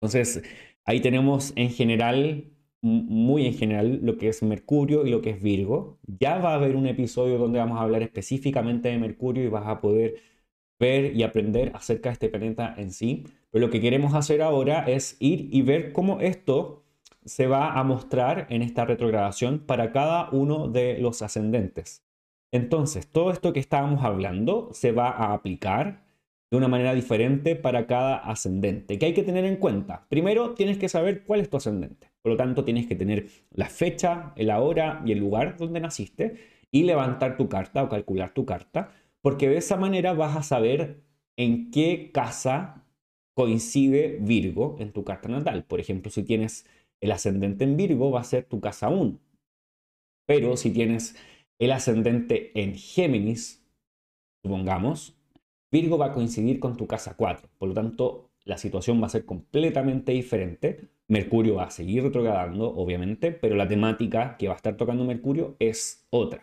Entonces, 0.00 0.42
Ahí 0.84 1.00
tenemos 1.00 1.52
en 1.56 1.70
general, 1.70 2.50
muy 2.82 3.46
en 3.46 3.54
general, 3.54 4.00
lo 4.02 4.18
que 4.18 4.28
es 4.28 4.42
Mercurio 4.42 5.06
y 5.06 5.10
lo 5.10 5.22
que 5.22 5.30
es 5.30 5.42
Virgo. 5.42 5.98
Ya 6.06 6.38
va 6.38 6.52
a 6.52 6.56
haber 6.56 6.76
un 6.76 6.86
episodio 6.86 7.38
donde 7.38 7.58
vamos 7.58 7.78
a 7.78 7.82
hablar 7.82 8.02
específicamente 8.02 8.88
de 8.88 8.98
Mercurio 8.98 9.44
y 9.44 9.48
vas 9.48 9.66
a 9.66 9.80
poder 9.80 10.16
ver 10.78 11.16
y 11.16 11.22
aprender 11.22 11.72
acerca 11.74 12.10
de 12.10 12.14
este 12.14 12.28
planeta 12.28 12.74
en 12.76 12.92
sí. 12.92 13.24
Pero 13.50 13.66
lo 13.66 13.72
que 13.72 13.80
queremos 13.80 14.14
hacer 14.14 14.42
ahora 14.42 14.84
es 14.86 15.16
ir 15.20 15.48
y 15.52 15.62
ver 15.62 15.92
cómo 15.92 16.20
esto 16.20 16.82
se 17.24 17.46
va 17.46 17.74
a 17.74 17.84
mostrar 17.84 18.46
en 18.50 18.62
esta 18.62 18.84
retrogradación 18.84 19.60
para 19.60 19.92
cada 19.92 20.28
uno 20.30 20.68
de 20.68 20.98
los 20.98 21.22
ascendentes. 21.22 22.04
Entonces, 22.50 23.06
todo 23.06 23.30
esto 23.30 23.52
que 23.52 23.60
estábamos 23.60 24.04
hablando 24.04 24.70
se 24.72 24.92
va 24.92 25.08
a 25.10 25.32
aplicar 25.32 26.04
de 26.50 26.58
una 26.58 26.68
manera 26.68 26.94
diferente 26.94 27.56
para 27.56 27.86
cada 27.86 28.16
ascendente. 28.16 28.98
¿Qué 28.98 29.06
hay 29.06 29.14
que 29.14 29.22
tener 29.22 29.44
en 29.46 29.56
cuenta? 29.56 30.06
Primero, 30.10 30.52
tienes 30.52 30.78
que 30.78 30.88
saber 30.88 31.24
cuál 31.24 31.40
es 31.40 31.48
tu 31.48 31.56
ascendente. 31.56 32.11
Por 32.22 32.32
lo 32.32 32.36
tanto, 32.36 32.64
tienes 32.64 32.86
que 32.86 32.94
tener 32.94 33.28
la 33.50 33.68
fecha, 33.68 34.32
la 34.36 34.60
hora 34.60 35.02
y 35.04 35.12
el 35.12 35.18
lugar 35.18 35.56
donde 35.56 35.80
naciste 35.80 36.36
y 36.70 36.84
levantar 36.84 37.36
tu 37.36 37.48
carta 37.48 37.82
o 37.82 37.88
calcular 37.88 38.32
tu 38.32 38.46
carta, 38.46 38.92
porque 39.20 39.48
de 39.48 39.58
esa 39.58 39.76
manera 39.76 40.12
vas 40.12 40.36
a 40.36 40.42
saber 40.42 41.02
en 41.36 41.70
qué 41.70 42.10
casa 42.12 42.86
coincide 43.34 44.18
Virgo 44.20 44.76
en 44.78 44.92
tu 44.92 45.04
carta 45.04 45.28
natal. 45.28 45.64
Por 45.64 45.80
ejemplo, 45.80 46.10
si 46.10 46.22
tienes 46.22 46.66
el 47.00 47.12
ascendente 47.12 47.64
en 47.64 47.76
Virgo, 47.76 48.10
va 48.10 48.20
a 48.20 48.24
ser 48.24 48.44
tu 48.44 48.60
casa 48.60 48.88
1. 48.88 49.18
Pero 50.26 50.56
si 50.56 50.70
tienes 50.70 51.16
el 51.58 51.72
ascendente 51.72 52.58
en 52.60 52.74
Géminis, 52.74 53.64
supongamos, 54.42 55.16
Virgo 55.70 55.98
va 55.98 56.06
a 56.06 56.12
coincidir 56.12 56.60
con 56.60 56.76
tu 56.76 56.86
casa 56.86 57.14
4, 57.16 57.48
por 57.58 57.68
lo 57.68 57.74
tanto 57.74 58.30
la 58.44 58.58
situación 58.58 59.00
va 59.00 59.06
a 59.06 59.10
ser 59.10 59.24
completamente 59.24 60.12
diferente. 60.12 60.90
Mercurio 61.12 61.56
va 61.56 61.64
a 61.64 61.70
seguir 61.70 62.02
retrogradando, 62.02 62.74
obviamente, 62.74 63.32
pero 63.32 63.54
la 63.54 63.68
temática 63.68 64.38
que 64.38 64.48
va 64.48 64.54
a 64.54 64.56
estar 64.56 64.78
tocando 64.78 65.04
Mercurio 65.04 65.56
es 65.58 66.06
otra. 66.08 66.42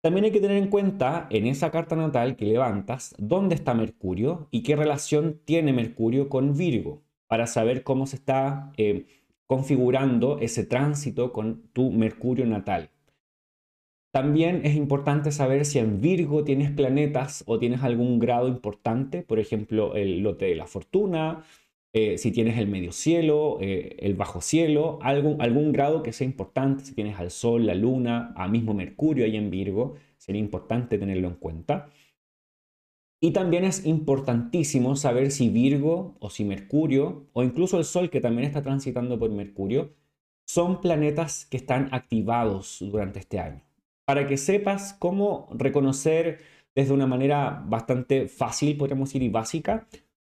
También 0.00 0.24
hay 0.24 0.30
que 0.30 0.40
tener 0.40 0.56
en 0.56 0.70
cuenta 0.70 1.26
en 1.28 1.46
esa 1.46 1.70
carta 1.70 1.94
natal 1.94 2.36
que 2.36 2.46
levantas 2.46 3.14
dónde 3.18 3.54
está 3.54 3.74
Mercurio 3.74 4.48
y 4.50 4.62
qué 4.62 4.76
relación 4.76 5.42
tiene 5.44 5.74
Mercurio 5.74 6.30
con 6.30 6.56
Virgo 6.56 7.02
para 7.26 7.46
saber 7.46 7.82
cómo 7.82 8.06
se 8.06 8.16
está 8.16 8.72
eh, 8.78 9.04
configurando 9.46 10.38
ese 10.40 10.64
tránsito 10.64 11.30
con 11.30 11.68
tu 11.74 11.90
Mercurio 11.90 12.46
natal. 12.46 12.88
También 14.10 14.62
es 14.64 14.74
importante 14.74 15.32
saber 15.32 15.66
si 15.66 15.78
en 15.78 16.00
Virgo 16.00 16.44
tienes 16.44 16.70
planetas 16.70 17.44
o 17.46 17.58
tienes 17.58 17.82
algún 17.82 18.18
grado 18.20 18.48
importante, 18.48 19.20
por 19.20 19.38
ejemplo, 19.38 19.96
el 19.96 20.20
lote 20.20 20.46
de 20.46 20.54
la 20.54 20.66
fortuna, 20.66 21.44
eh, 21.98 22.18
si 22.18 22.30
tienes 22.32 22.58
el 22.58 22.66
medio 22.68 22.92
cielo, 22.92 23.58
eh, 23.60 23.96
el 24.00 24.14
bajo 24.14 24.40
cielo, 24.40 24.98
algún, 25.02 25.40
algún 25.40 25.72
grado 25.72 26.02
que 26.02 26.12
sea 26.12 26.26
importante, 26.26 26.84
si 26.84 26.94
tienes 26.94 27.18
al 27.18 27.30
Sol, 27.30 27.66
la 27.66 27.74
Luna, 27.74 28.32
a 28.36 28.48
mismo 28.48 28.74
Mercurio 28.74 29.24
ahí 29.24 29.36
en 29.36 29.50
Virgo, 29.50 29.94
sería 30.16 30.40
importante 30.40 30.98
tenerlo 30.98 31.28
en 31.28 31.34
cuenta. 31.34 31.90
Y 33.20 33.32
también 33.32 33.64
es 33.64 33.84
importantísimo 33.86 34.94
saber 34.96 35.30
si 35.32 35.48
Virgo 35.48 36.14
o 36.20 36.30
si 36.30 36.44
Mercurio, 36.44 37.26
o 37.32 37.42
incluso 37.42 37.78
el 37.78 37.84
Sol 37.84 38.10
que 38.10 38.20
también 38.20 38.46
está 38.46 38.62
transitando 38.62 39.18
por 39.18 39.30
Mercurio, 39.30 39.90
son 40.46 40.80
planetas 40.80 41.46
que 41.46 41.56
están 41.56 41.88
activados 41.92 42.78
durante 42.80 43.18
este 43.18 43.38
año 43.40 43.68
para 44.08 44.26
que 44.26 44.38
sepas 44.38 44.94
cómo 44.94 45.48
reconocer 45.50 46.38
desde 46.74 46.94
una 46.94 47.06
manera 47.06 47.62
bastante 47.66 48.26
fácil, 48.26 48.74
podríamos 48.78 49.10
decir, 49.10 49.22
y 49.22 49.28
básica. 49.28 49.86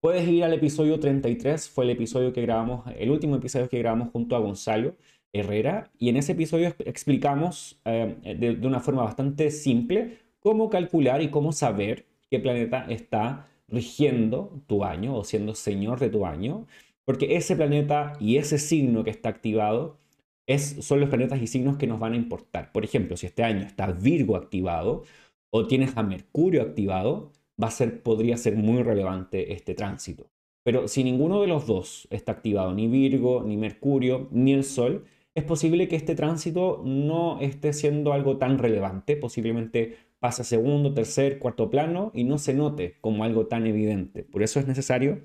Puedes 0.01 0.29
ir 0.29 0.45
al 0.45 0.53
episodio 0.53 1.01
33, 1.01 1.69
fue 1.71 1.85
el 1.85 1.91
episodio 1.91 2.33
que 2.33 2.43
grabamos, 2.43 2.85
el 2.97 3.11
último 3.11 3.35
episodio 3.35 3.69
que 3.69 3.79
grabamos 3.81 4.11
junto 4.13 4.37
a 4.37 4.39
Gonzalo 4.39 4.95
Herrera, 5.33 5.91
y 5.99 6.09
en 6.09 6.17
ese 6.17 6.33
episodio 6.33 6.73
explicamos 6.85 7.81
eh, 7.85 8.37
de, 8.39 8.65
una 8.65 8.79
forma 8.79 9.03
bastante 9.03 9.51
simple 9.51 10.19
cómo 10.39 10.71
calcular 10.71 11.21
y 11.21 11.31
cómo 11.31 11.51
saber 11.51 12.07
qué 12.31 12.39
planeta 12.39 12.87
está 12.89 13.49
rigiendo 13.67 14.63
tu 14.69 14.85
año 14.85 15.17
o 15.17 15.25
siendo 15.25 15.57
señor 15.57 15.99
de 15.99 16.11
tu 16.11 16.27
año, 16.27 16.69
porque 17.05 17.37
ese 17.37 17.57
planeta 17.57 18.13
y 18.21 18.37
ese 18.37 18.59
signo 18.59 19.03
que 19.03 19.11
está 19.11 19.31
activado 19.31 19.99
es, 20.47 20.77
son 20.81 21.01
los 21.01 21.09
planetas 21.09 21.43
y 21.43 21.49
signos 21.49 21.77
que 21.77 21.89
nos 21.89 21.99
van 21.99 22.13
a 22.13 22.17
importar. 22.17 22.71
Por 22.71 22.85
ejemplo, 22.85 23.17
si 23.17 23.27
este 23.27 23.43
año 23.43 23.63
está 23.67 23.91
Virgo 23.91 24.37
activado 24.37 25.03
o 25.51 25.67
tienes 25.67 25.97
a 25.97 26.05
Mercurio 26.05 26.63
activado, 26.63 27.33
va 27.63 27.69
a 27.69 27.71
ser, 27.71 28.03
podría 28.03 28.37
ser 28.37 28.57
muy 28.57 28.83
relevante 28.83 29.53
este 29.53 29.75
tránsito. 29.75 30.31
Pero 30.63 30.87
si 30.89 31.03
ninguno 31.03 31.41
de 31.41 31.47
los 31.47 31.67
dos 31.67 32.07
está 32.11 32.33
activado, 32.33 32.75
ni 32.75 32.89
Virgo, 32.89 33.43
ni 33.45 33.57
Mercurio, 33.57 34.29
ni 34.31 34.53
el 34.53 34.65
Sol, 34.65 35.07
es 35.35 35.45
posible 35.45 35.89
que 35.89 35.97
este 35.97 36.15
tránsito 36.15 36.83
no 36.85 37.41
esté 37.41 37.73
siendo 37.73 38.13
algo 38.13 38.39
tan 38.39 38.59
relevante, 38.59 39.17
posiblemente 39.17 39.97
pase 40.19 40.43
a 40.43 40.45
segundo, 40.45 40.95
tercer, 40.95 41.39
cuarto 41.39 41.71
plano 41.71 42.11
y 42.15 42.25
no 42.25 42.39
se 42.39 42.55
note 42.55 42.97
como 43.01 43.25
algo 43.25 43.47
tan 43.47 43.67
evidente. 43.67 44.25
Por 44.25 44.43
eso 44.43 44.59
es 44.59 44.67
necesario 44.67 45.21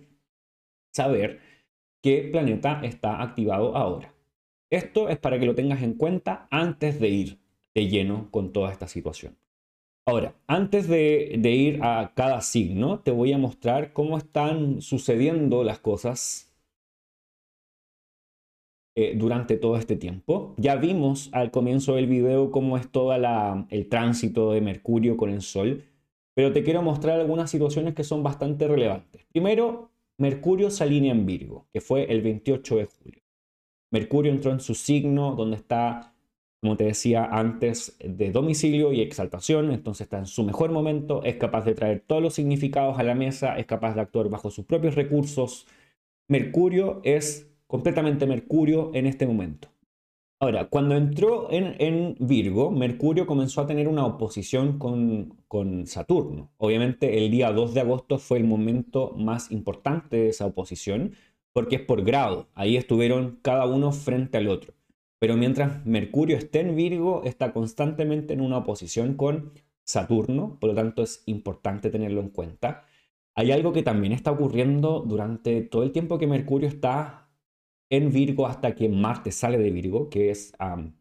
saber 0.92 1.40
qué 2.02 2.30
planeta 2.32 2.82
está 2.84 3.22
activado 3.22 3.76
ahora. 3.76 4.14
Esto 4.70 5.10
es 5.10 5.18
para 5.18 5.40
que 5.40 5.46
lo 5.46 5.56
tengas 5.56 5.82
en 5.82 5.96
cuenta 5.96 6.48
antes 6.52 7.00
de 7.00 7.10
ir 7.10 7.40
de 7.74 7.88
lleno 7.88 8.30
con 8.32 8.54
toda 8.54 8.72
esta 8.72 8.88
situación. 8.88 9.38
Ahora, 10.06 10.36
antes 10.48 10.90
de, 10.90 11.40
ir 11.42 11.80
a 11.82 12.12
cada 12.14 12.42
signo, 12.42 13.00
te 13.00 13.12
voy 13.12 13.32
a 13.32 13.38
mostrar 13.38 13.94
cómo 13.94 14.18
están 14.18 14.82
sucediendo 14.82 15.64
las 15.64 15.80
cosas 15.80 16.54
eh, 18.96 19.16
durante 19.16 19.56
todo 19.56 19.78
este 19.78 19.96
tiempo. 19.96 20.56
Ya 20.58 20.76
vimos 20.76 21.30
al 21.32 21.52
comienzo 21.52 21.96
del 21.96 22.08
video 22.08 22.52
cómo 22.52 22.78
es 22.78 22.92
todo 22.92 23.14
el 23.14 23.90
tránsito 23.90 24.52
de 24.52 24.60
Mercurio 24.60 25.16
con 25.16 25.30
el 25.30 25.42
Sol, 25.42 25.86
pero 26.36 26.52
te 26.52 26.64
quiero 26.64 26.82
mostrar 26.82 27.22
algunas 27.22 27.50
situaciones 27.50 27.94
que 27.94 28.04
son 28.04 28.24
bastante 28.24 28.68
relevantes. 28.68 29.26
Primero, 29.32 29.90
Mercurio 30.18 30.70
se 30.70 30.84
alinea 30.84 31.14
en 31.14 31.26
Virgo, 31.26 31.68
que 31.72 31.80
fue 31.80 32.12
el 32.12 32.22
28 32.22 32.76
de 32.76 32.86
julio. 32.86 33.22
Mercurio 33.90 34.34
entró 34.34 34.52
en 34.52 34.60
su 34.60 34.76
signo 34.76 35.34
donde 35.36 35.56
está 35.56 36.13
como 36.64 36.78
te 36.78 36.86
decía 36.86 37.26
antes, 37.26 37.98
de 38.00 38.32
domicilio 38.32 38.94
y 38.94 39.02
exaltación, 39.02 39.70
entonces 39.74 40.06
está 40.06 40.20
en 40.20 40.28
su 40.28 40.46
mejor 40.46 40.72
momento, 40.72 41.22
es 41.26 41.36
capaz 41.36 41.66
de 41.66 41.76
traer 41.76 42.00
todos 42.08 42.22
los 42.22 42.36
significados 42.36 42.98
a 42.98 43.04
la 43.04 43.16
mesa, 43.16 43.60
es 43.60 43.66
capaz 43.66 43.96
de 43.96 44.00
actuar 44.00 44.30
bajo 44.30 44.50
sus 44.50 44.64
propios 44.64 44.96
recursos. 44.96 45.68
Mercurio 46.30 47.02
es 47.04 47.52
completamente 47.68 48.26
Mercurio 48.28 48.92
en 48.94 49.08
este 49.08 49.28
momento. 49.28 49.68
Ahora, 50.40 50.70
cuando 50.70 50.96
entró 50.96 51.50
en, 51.52 52.16
Virgo, 52.22 52.72
Mercurio 52.72 53.28
comenzó 53.28 53.60
a 53.60 53.68
tener 53.68 53.90
una 53.90 54.06
oposición 54.06 54.80
con, 54.80 55.36
con, 55.50 55.86
Saturno. 55.86 56.54
Obviamente 56.56 57.18
el 57.18 57.30
día 57.30 57.52
2 57.52 57.74
de 57.74 57.82
agosto 57.82 58.20
fue 58.20 58.38
el 58.38 58.46
momento 58.46 59.12
más 59.18 59.52
importante 59.52 60.16
de 60.16 60.30
esa 60.30 60.46
oposición, 60.46 61.12
porque 61.52 61.76
es 61.76 61.82
por 61.82 62.06
grado. 62.06 62.48
Ahí 62.56 62.78
estuvieron 62.78 63.40
cada 63.42 63.66
uno 63.66 63.92
frente 63.92 64.38
al 64.38 64.48
otro. 64.48 64.74
Pero 65.24 65.38
mientras 65.38 65.86
Mercurio 65.86 66.36
esté 66.36 66.60
en 66.60 66.76
Virgo, 66.76 67.22
está 67.24 67.54
constantemente 67.54 68.34
en 68.34 68.42
una 68.42 68.58
oposición 68.58 69.14
con 69.14 69.54
Saturno, 69.86 70.58
por 70.60 70.72
lo 70.72 70.76
tanto 70.76 71.02
es 71.02 71.24
importante 71.28 71.90
tenerlo 71.90 72.20
en 72.20 72.28
cuenta. 72.28 72.84
Hay 73.34 73.54
algo 73.54 73.72
que 73.72 73.84
también 73.84 74.12
está 74.12 74.32
ocurriendo 74.32 75.00
durante 75.00 75.62
todo 75.62 75.84
el 75.84 75.94
tiempo 75.94 76.20
que 76.20 76.28
Mercurio 76.28 76.68
está 76.68 77.30
en 77.90 78.12
Virgo 78.12 78.48
hasta 78.48 78.76
que 78.76 78.90
Marte 78.90 79.32
sale 79.32 79.58
de 79.58 79.72
Virgo, 79.72 80.10
que 80.10 80.30
es 80.30 80.54
a 80.60 80.92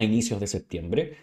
inicios 0.00 0.38
de 0.38 0.48
septiembre. 0.48 1.16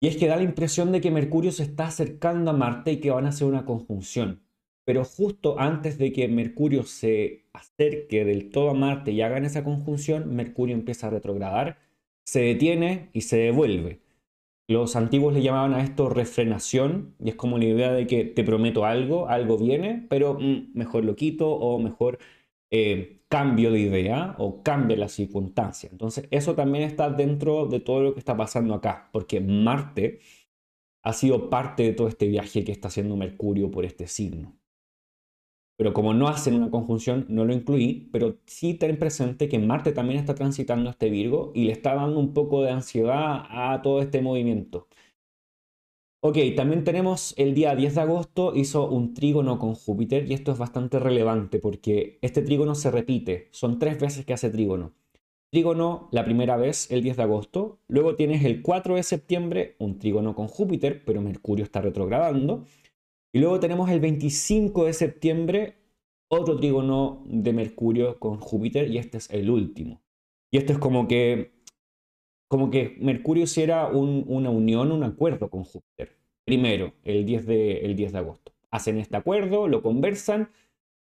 Y 0.00 0.08
es 0.08 0.16
que 0.16 0.26
da 0.26 0.36
la 0.36 0.44
impresión 0.44 0.90
de 0.90 1.02
que 1.02 1.10
Mercurio 1.10 1.52
se 1.52 1.64
está 1.64 1.88
acercando 1.88 2.50
a 2.50 2.54
Marte 2.54 2.92
y 2.92 3.00
que 3.00 3.10
van 3.10 3.26
a 3.26 3.28
hacer 3.28 3.46
una 3.46 3.66
conjunción 3.66 4.47
pero 4.88 5.04
justo 5.04 5.60
antes 5.60 5.98
de 5.98 6.14
que 6.14 6.28
Mercurio 6.28 6.82
se 6.82 7.44
acerque 7.52 8.24
del 8.24 8.50
todo 8.50 8.70
a 8.70 8.74
Marte 8.74 9.12
y 9.12 9.20
hagan 9.20 9.44
esa 9.44 9.62
conjunción, 9.62 10.34
Mercurio 10.34 10.74
empieza 10.74 11.08
a 11.08 11.10
retrogradar, 11.10 11.76
se 12.24 12.40
detiene 12.40 13.10
y 13.12 13.20
se 13.20 13.36
devuelve. 13.36 14.00
Los 14.66 14.96
antiguos 14.96 15.34
le 15.34 15.42
llamaban 15.42 15.74
a 15.74 15.84
esto 15.84 16.08
refrenación 16.08 17.14
y 17.22 17.28
es 17.28 17.34
como 17.34 17.58
la 17.58 17.66
idea 17.66 17.92
de 17.92 18.06
que 18.06 18.24
te 18.24 18.42
prometo 18.44 18.86
algo, 18.86 19.28
algo 19.28 19.58
viene, 19.58 20.06
pero 20.08 20.38
mm, 20.40 20.70
mejor 20.72 21.04
lo 21.04 21.16
quito 21.16 21.50
o 21.50 21.78
mejor 21.78 22.18
eh, 22.70 23.20
cambio 23.28 23.70
de 23.70 23.80
idea 23.80 24.36
o 24.38 24.62
cambia 24.62 24.96
la 24.96 25.10
circunstancia. 25.10 25.90
Entonces 25.92 26.28
eso 26.30 26.54
también 26.54 26.84
está 26.84 27.10
dentro 27.10 27.66
de 27.66 27.80
todo 27.80 28.00
lo 28.02 28.14
que 28.14 28.20
está 28.20 28.38
pasando 28.38 28.72
acá, 28.72 29.10
porque 29.12 29.38
Marte 29.40 30.20
ha 31.02 31.12
sido 31.12 31.50
parte 31.50 31.82
de 31.82 31.92
todo 31.92 32.08
este 32.08 32.26
viaje 32.28 32.64
que 32.64 32.72
está 32.72 32.88
haciendo 32.88 33.16
Mercurio 33.16 33.70
por 33.70 33.84
este 33.84 34.06
signo 34.06 34.58
pero 35.78 35.94
como 35.94 36.12
no 36.12 36.28
hacen 36.28 36.54
una 36.54 36.70
conjunción, 36.72 37.24
no 37.28 37.44
lo 37.44 37.54
incluí, 37.54 38.08
pero 38.12 38.38
sí 38.46 38.74
ten 38.74 38.98
presente 38.98 39.48
que 39.48 39.60
Marte 39.60 39.92
también 39.92 40.18
está 40.18 40.34
transitando 40.34 40.90
este 40.90 41.08
Virgo 41.08 41.52
y 41.54 41.66
le 41.66 41.72
está 41.72 41.94
dando 41.94 42.18
un 42.18 42.34
poco 42.34 42.62
de 42.62 42.72
ansiedad 42.72 43.44
a 43.48 43.80
todo 43.80 44.02
este 44.02 44.20
movimiento. 44.20 44.88
Ok, 46.20 46.36
también 46.56 46.82
tenemos 46.82 47.32
el 47.38 47.54
día 47.54 47.76
10 47.76 47.94
de 47.94 48.00
agosto, 48.00 48.52
hizo 48.56 48.88
un 48.90 49.14
trígono 49.14 49.60
con 49.60 49.74
Júpiter 49.74 50.28
y 50.28 50.34
esto 50.34 50.50
es 50.50 50.58
bastante 50.58 50.98
relevante 50.98 51.60
porque 51.60 52.18
este 52.22 52.42
trígono 52.42 52.74
se 52.74 52.90
repite, 52.90 53.48
son 53.52 53.78
tres 53.78 54.00
veces 54.00 54.26
que 54.26 54.32
hace 54.32 54.50
trígono. 54.50 54.94
Trígono 55.50 56.08
la 56.12 56.24
primera 56.24 56.56
vez 56.56 56.90
el 56.90 57.02
10 57.02 57.16
de 57.18 57.22
agosto, 57.22 57.80
luego 57.86 58.16
tienes 58.16 58.44
el 58.44 58.62
4 58.62 58.96
de 58.96 59.02
septiembre 59.04 59.76
un 59.78 59.98
trígono 59.98 60.34
con 60.34 60.48
Júpiter, 60.48 61.04
pero 61.06 61.22
Mercurio 61.22 61.64
está 61.64 61.80
retrogradando, 61.80 62.66
y 63.32 63.40
luego 63.40 63.60
tenemos 63.60 63.90
el 63.90 64.00
25 64.00 64.86
de 64.86 64.92
septiembre 64.92 65.78
otro 66.28 66.56
trígono 66.56 67.22
de 67.26 67.52
Mercurio 67.52 68.18
con 68.18 68.38
Júpiter 68.38 68.90
y 68.90 68.98
este 68.98 69.18
es 69.18 69.30
el 69.30 69.50
último. 69.50 70.02
Y 70.50 70.58
esto 70.58 70.72
es 70.72 70.78
como 70.78 71.08
que, 71.08 71.52
como 72.48 72.70
que 72.70 72.96
Mercurio 73.00 73.44
hiciera 73.44 73.88
una 73.88 74.50
unión, 74.50 74.92
un 74.92 75.04
acuerdo 75.04 75.50
con 75.50 75.64
Júpiter. 75.64 76.16
Primero, 76.44 76.94
el 77.04 77.26
10, 77.26 77.46
de, 77.46 77.78
el 77.80 77.96
10 77.96 78.12
de 78.12 78.18
agosto. 78.18 78.52
Hacen 78.70 78.98
este 78.98 79.16
acuerdo, 79.16 79.68
lo 79.68 79.82
conversan, 79.82 80.50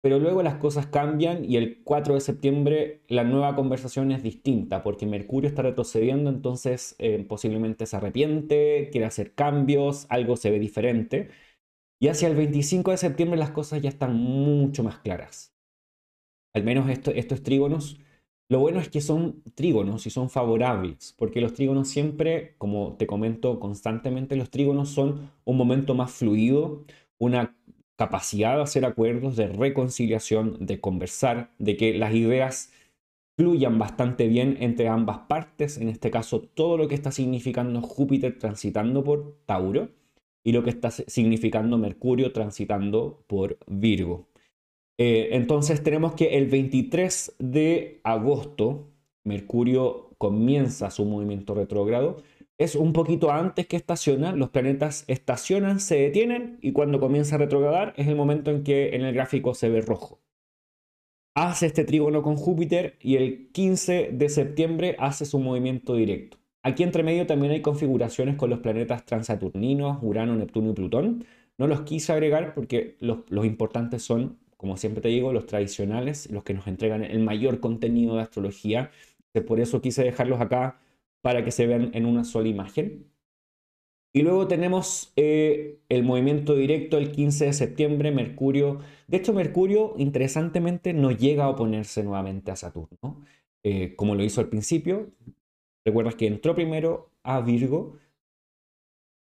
pero 0.00 0.18
luego 0.18 0.42
las 0.42 0.56
cosas 0.56 0.86
cambian 0.86 1.44
y 1.44 1.56
el 1.56 1.82
4 1.84 2.14
de 2.14 2.20
septiembre 2.20 3.02
la 3.08 3.22
nueva 3.24 3.54
conversación 3.54 4.10
es 4.10 4.22
distinta 4.22 4.82
porque 4.82 5.06
Mercurio 5.06 5.48
está 5.48 5.62
retrocediendo, 5.62 6.28
entonces 6.30 6.96
eh, 6.98 7.24
posiblemente 7.28 7.86
se 7.86 7.96
arrepiente, 7.96 8.88
quiere 8.90 9.06
hacer 9.06 9.34
cambios, 9.34 10.06
algo 10.08 10.36
se 10.36 10.50
ve 10.50 10.58
diferente. 10.58 11.28
Y 12.02 12.08
hacia 12.08 12.26
el 12.26 12.34
25 12.34 12.90
de 12.90 12.96
septiembre 12.96 13.38
las 13.38 13.52
cosas 13.52 13.80
ya 13.80 13.88
están 13.88 14.16
mucho 14.16 14.82
más 14.82 14.98
claras. 14.98 15.54
Al 16.52 16.64
menos 16.64 16.90
estos 16.90 17.44
trígonos. 17.44 18.00
Lo 18.48 18.58
bueno 18.58 18.80
es 18.80 18.88
que 18.88 19.00
son 19.00 19.44
trígonos 19.54 20.04
y 20.08 20.10
son 20.10 20.28
favorables, 20.28 21.14
porque 21.16 21.40
los 21.40 21.54
trígonos 21.54 21.86
siempre, 21.86 22.56
como 22.58 22.96
te 22.96 23.06
comento 23.06 23.60
constantemente, 23.60 24.34
los 24.34 24.50
trígonos 24.50 24.88
son 24.88 25.30
un 25.44 25.56
momento 25.56 25.94
más 25.94 26.10
fluido, 26.10 26.84
una 27.18 27.56
capacidad 27.94 28.56
de 28.56 28.62
hacer 28.62 28.84
acuerdos, 28.84 29.36
de 29.36 29.46
reconciliación, 29.46 30.56
de 30.58 30.80
conversar, 30.80 31.52
de 31.60 31.76
que 31.76 31.94
las 31.94 32.12
ideas 32.14 32.72
fluyan 33.36 33.78
bastante 33.78 34.26
bien 34.26 34.56
entre 34.58 34.88
ambas 34.88 35.18
partes, 35.28 35.78
en 35.78 35.88
este 35.88 36.10
caso 36.10 36.40
todo 36.40 36.76
lo 36.76 36.88
que 36.88 36.96
está 36.96 37.12
significando 37.12 37.80
Júpiter 37.80 38.40
transitando 38.40 39.04
por 39.04 39.38
Tauro 39.46 40.01
y 40.44 40.52
lo 40.52 40.62
que 40.62 40.70
está 40.70 40.90
significando 40.90 41.78
Mercurio 41.78 42.32
transitando 42.32 43.24
por 43.26 43.58
Virgo. 43.66 44.28
Eh, 44.98 45.30
entonces 45.32 45.82
tenemos 45.82 46.14
que 46.14 46.36
el 46.36 46.46
23 46.46 47.36
de 47.38 48.00
agosto 48.04 48.88
Mercurio 49.24 50.10
comienza 50.18 50.90
su 50.90 51.04
movimiento 51.04 51.54
retrógrado. 51.54 52.22
Es 52.58 52.76
un 52.76 52.92
poquito 52.92 53.32
antes 53.32 53.66
que 53.66 53.76
estaciona, 53.76 54.32
los 54.32 54.50
planetas 54.50 55.04
estacionan, 55.08 55.80
se 55.80 55.96
detienen 55.96 56.58
y 56.60 56.72
cuando 56.72 57.00
comienza 57.00 57.36
a 57.36 57.38
retrogradar 57.38 57.94
es 57.96 58.08
el 58.08 58.16
momento 58.16 58.50
en 58.50 58.62
que 58.62 58.94
en 58.94 59.02
el 59.02 59.14
gráfico 59.14 59.54
se 59.54 59.68
ve 59.68 59.80
rojo. 59.80 60.20
Hace 61.34 61.66
este 61.66 61.84
trígono 61.84 62.22
con 62.22 62.36
Júpiter 62.36 62.98
y 63.00 63.16
el 63.16 63.50
15 63.52 64.10
de 64.12 64.28
septiembre 64.28 64.96
hace 64.98 65.24
su 65.24 65.38
movimiento 65.38 65.94
directo. 65.94 66.41
Aquí 66.64 66.84
entre 66.84 67.02
medio 67.02 67.26
también 67.26 67.52
hay 67.52 67.60
configuraciones 67.60 68.36
con 68.36 68.48
los 68.50 68.60
planetas 68.60 69.04
transaturninos, 69.04 69.98
Urano, 70.00 70.36
Neptuno 70.36 70.70
y 70.70 70.74
Plutón. 70.74 71.24
No 71.58 71.66
los 71.66 71.82
quise 71.82 72.12
agregar 72.12 72.54
porque 72.54 72.96
los, 73.00 73.18
importantes 73.44 74.02
son, 74.02 74.38
como 74.56 74.76
siempre 74.76 75.02
te 75.02 75.08
digo, 75.08 75.32
los 75.32 75.46
tradicionales, 75.46 76.30
los 76.30 76.44
que 76.44 76.54
nos 76.54 76.66
entregan 76.68 77.02
el 77.02 77.20
mayor 77.20 77.60
contenido 77.60 78.16
de 78.16 78.22
astrología. 78.22 78.90
Por 79.46 79.60
eso 79.60 79.80
quise 79.80 80.04
dejarlos 80.04 80.40
acá 80.40 80.80
para 81.20 81.44
que 81.44 81.50
se 81.50 81.66
vean 81.66 81.90
en 81.94 82.06
una 82.06 82.24
sola 82.24 82.48
imagen. 82.48 83.06
Y 84.14 84.22
luego 84.22 84.46
tenemos 84.46 85.12
eh, 85.16 85.80
el 85.88 86.04
movimiento 86.04 86.54
directo 86.54 86.98
el 86.98 87.12
15 87.12 87.46
de 87.46 87.52
septiembre, 87.54 88.12
Mercurio. 88.12 88.80
De 89.08 89.16
hecho, 89.16 89.32
Mercurio, 89.32 89.94
interesantemente, 89.96 90.92
no 90.92 91.10
llega 91.10 91.44
a 91.44 91.48
oponerse 91.48 92.02
nuevamente 92.04 92.50
a 92.50 92.56
Saturno, 92.56 93.24
eh, 93.64 93.96
como 93.96 94.14
lo 94.14 94.22
hizo 94.22 94.40
al 94.42 94.48
principio. 94.48 95.10
Recuerdas 95.84 96.14
que 96.14 96.26
entró 96.26 96.54
primero 96.54 97.10
a 97.22 97.40
Virgo 97.40 97.98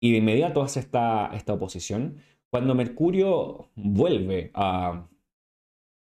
y 0.00 0.12
de 0.12 0.18
inmediato 0.18 0.62
hace 0.62 0.80
esta, 0.80 1.30
esta 1.34 1.54
oposición. 1.54 2.18
Cuando 2.50 2.74
Mercurio 2.74 3.70
vuelve 3.74 4.50
a, 4.54 5.08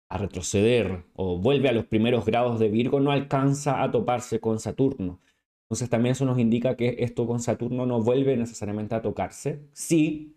retroceder 0.10 1.04
o 1.14 1.38
vuelve 1.38 1.68
a 1.68 1.74
los 1.74 1.86
primeros 1.86 2.26
grados 2.26 2.60
de 2.60 2.70
Virgo, 2.70 3.00
no 3.00 3.12
alcanza 3.12 3.84
a 3.84 3.92
toparse 3.92 4.40
con 4.40 4.60
Saturno. 4.60 5.20
Entonces 5.66 5.90
también 5.90 6.14
eso 6.14 6.26
nos 6.26 6.40
indica 6.40 6.78
que 6.78 6.98
esto 7.00 7.28
con 7.28 7.40
Saturno 7.40 7.86
no 7.86 8.02
vuelve 8.02 8.38
necesariamente 8.38 8.96
a 8.96 9.02
tocarse. 9.02 9.68
Sí, 9.74 10.36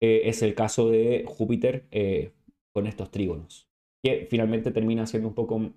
eh, 0.00 0.22
es 0.26 0.42
el 0.42 0.54
caso 0.54 0.90
de 0.90 1.24
Júpiter 1.26 1.86
eh, 1.90 2.32
con 2.72 2.86
estos 2.86 3.10
trígonos, 3.10 3.68
que 4.02 4.26
finalmente 4.30 4.70
termina 4.70 5.06
siendo 5.06 5.28
un 5.28 5.34
poco, 5.34 5.72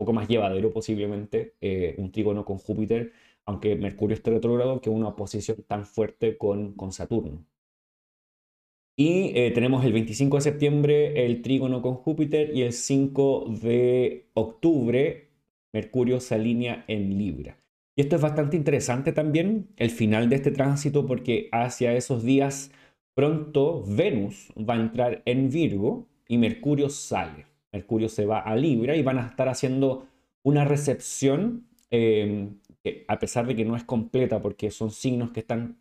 poco 0.00 0.12
más 0.12 0.28
llevadero 0.28 0.72
posiblemente 0.72 1.54
eh, 1.60 1.94
un 1.98 2.10
trígono 2.10 2.44
con 2.44 2.58
Júpiter, 2.58 3.12
aunque 3.44 3.76
Mercurio 3.76 4.14
esté 4.14 4.30
retrógrado, 4.32 4.80
que 4.80 4.90
una 4.90 5.08
oposición 5.08 5.62
tan 5.68 5.86
fuerte 5.86 6.36
con, 6.36 6.72
con 6.74 6.92
Saturno. 6.92 7.44
Y 8.96 9.32
tenemos 9.54 9.82
el 9.86 9.94
25 9.94 10.36
de 10.36 10.40
septiembre 10.42 11.24
el 11.24 11.40
trígono 11.40 11.80
con 11.80 11.94
Júpiter 11.94 12.54
y 12.54 12.62
el 12.62 12.74
5 12.74 13.46
de 13.62 14.26
octubre 14.34 15.30
Mercurio 15.72 16.20
se 16.20 16.34
alinea 16.34 16.84
en 16.88 17.16
Libra. 17.16 17.58
Y 17.96 18.02
esto 18.02 18.16
es 18.16 18.22
bastante 18.22 18.56
interesante 18.56 19.12
también, 19.12 19.68
el 19.76 19.90
final 19.90 20.28
de 20.28 20.36
este 20.36 20.50
tránsito, 20.50 21.06
porque 21.06 21.48
hacia 21.52 21.94
esos 21.94 22.22
días 22.24 22.72
pronto 23.14 23.84
Venus 23.86 24.52
va 24.56 24.74
a 24.74 24.80
entrar 24.80 25.22
en 25.26 25.50
Virgo 25.50 26.08
y 26.28 26.38
Mercurio 26.38 26.88
sale. 26.88 27.49
Mercurio 27.72 28.08
se 28.08 28.26
va 28.26 28.40
a 28.40 28.56
Libra 28.56 28.96
y 28.96 29.02
van 29.02 29.18
a 29.18 29.26
estar 29.26 29.48
haciendo 29.48 30.06
una 30.42 30.64
recepción, 30.64 31.66
que 31.90 33.04
a 33.08 33.18
pesar 33.18 33.46
de 33.46 33.56
que 33.56 33.64
no 33.64 33.76
es 33.76 33.84
completa, 33.84 34.40
porque 34.40 34.70
son 34.70 34.90
signos 34.90 35.30
que 35.32 35.40
están 35.40 35.78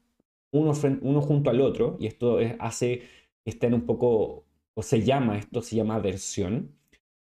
uno, 0.52 0.74
junto 1.22 1.50
al 1.50 1.62
otro, 1.62 1.98
y 2.00 2.08
esto 2.08 2.40
hace 2.60 3.04
que 3.44 3.52
estén 3.52 3.74
un 3.74 3.86
poco, 3.86 4.46
o 4.74 4.84
se 4.84 5.04
llama, 5.04 5.38
esto 5.38 5.62
se 5.62 5.76
llama 5.76 6.00
versión, 6.00 6.76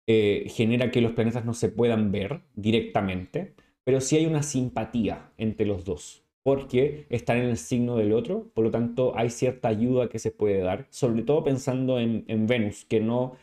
eh, 0.06 0.46
genera 0.48 0.90
que 0.90 1.00
los 1.00 1.12
planetas 1.12 1.44
no 1.44 1.54
se 1.54 1.68
puedan 1.68 2.12
ver 2.12 2.42
directamente 2.54 3.54
pero 3.86 4.00
sí 4.00 4.16
hay 4.16 4.26
una 4.26 4.42
simpatía 4.42 5.30
entre 5.38 5.64
los 5.64 5.84
dos, 5.84 6.24
porque 6.42 7.06
están 7.08 7.38
en 7.38 7.44
el 7.50 7.56
signo 7.56 7.96
del 7.96 8.12
otro, 8.12 8.50
por 8.52 8.64
lo 8.64 8.72
tanto 8.72 9.16
hay 9.16 9.30
cierta 9.30 9.68
ayuda 9.68 10.08
que 10.08 10.18
se 10.18 10.32
puede 10.32 10.58
dar, 10.58 10.88
sobre 10.90 11.22
todo 11.22 11.44
pensando 11.44 12.00
en, 12.00 12.46
Venus, 12.48 12.84
que 12.84 12.98
no 12.98 13.36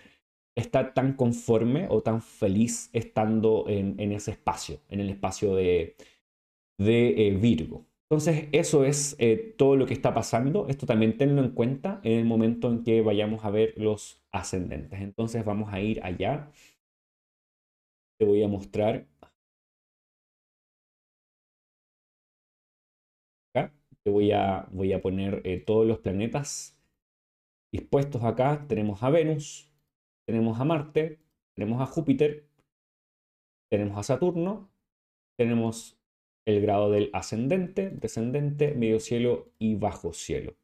está 0.55 0.93
tan 0.93 1.13
conforme 1.13 1.87
o 1.89 2.01
tan 2.01 2.21
feliz 2.21 2.89
estando 2.93 3.65
en, 3.67 3.99
ese 4.11 4.31
espacio, 4.31 4.79
en 4.89 4.99
el 4.99 5.09
espacio 5.09 5.55
de, 5.55 5.95
de 6.77 7.27
eh, 7.27 7.31
Virgo. 7.37 7.85
Entonces, 8.09 8.47
eso 8.51 8.85
es 8.85 9.15
eh, 9.19 9.55
todo 9.57 9.75
lo 9.75 9.87
que 9.87 9.93
está 9.93 10.13
pasando. 10.13 10.67
Esto 10.67 10.85
también 10.85 11.17
tenlo 11.17 11.43
en 11.43 11.51
cuenta 11.51 11.99
en 12.03 12.19
el 12.19 12.25
momento 12.25 12.69
en 12.69 12.83
que 12.83 13.01
vayamos 13.01 13.43
a 13.45 13.49
ver 13.49 13.73
los 13.77 14.21
ascendentes. 14.31 15.01
Entonces, 15.01 15.43
vamos 15.45 15.73
a 15.73 15.81
ir 15.81 15.99
allá. 16.03 16.51
Te 18.19 18.25
voy 18.25 18.43
a 18.43 18.47
mostrar 18.47 19.07
voy 24.11 24.31
a, 24.31 24.67
voy 24.71 24.93
a 24.93 25.01
poner 25.01 25.41
eh, 25.45 25.59
todos 25.59 25.87
los 25.87 25.99
planetas 25.99 26.77
dispuestos 27.71 28.23
acá. 28.23 28.65
Tenemos 28.67 29.03
a 29.03 29.09
Venus, 29.09 29.71
tenemos 30.25 30.59
a 30.59 30.65
Marte, 30.65 31.19
tenemos 31.55 31.81
a 31.81 31.85
Júpiter, 31.85 32.45
tenemos 33.69 33.97
a 33.97 34.03
Saturno, 34.03 34.69
tenemos 35.37 35.97
el 36.45 36.61
grado 36.61 36.91
del 36.91 37.09
ascendente, 37.13 37.89
descendente, 37.89 38.75
medio 38.75 38.99
cielo 38.99 39.51
y 39.59 39.75
bajo 39.75 40.13
cielo. 40.13 40.55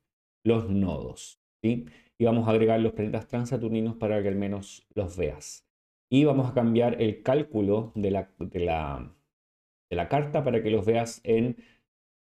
Los 0.43 0.69
nodos. 0.69 1.39
¿sí? 1.61 1.85
Y 2.17 2.25
vamos 2.25 2.47
a 2.47 2.51
agregar 2.51 2.79
los 2.79 2.93
planetas 2.93 3.27
transaturninos 3.27 3.95
para 3.95 4.21
que 4.21 4.27
al 4.27 4.35
menos 4.35 4.87
los 4.93 5.17
veas. 5.17 5.65
Y 6.09 6.25
vamos 6.25 6.49
a 6.49 6.53
cambiar 6.53 7.01
el 7.01 7.23
cálculo 7.23 7.91
de 7.95 8.11
la, 8.11 8.33
de 8.39 8.59
la, 8.59 9.15
de 9.89 9.95
la 9.95 10.09
carta 10.09 10.43
para 10.43 10.61
que 10.61 10.71
los 10.71 10.85
veas 10.85 11.21
en 11.23 11.57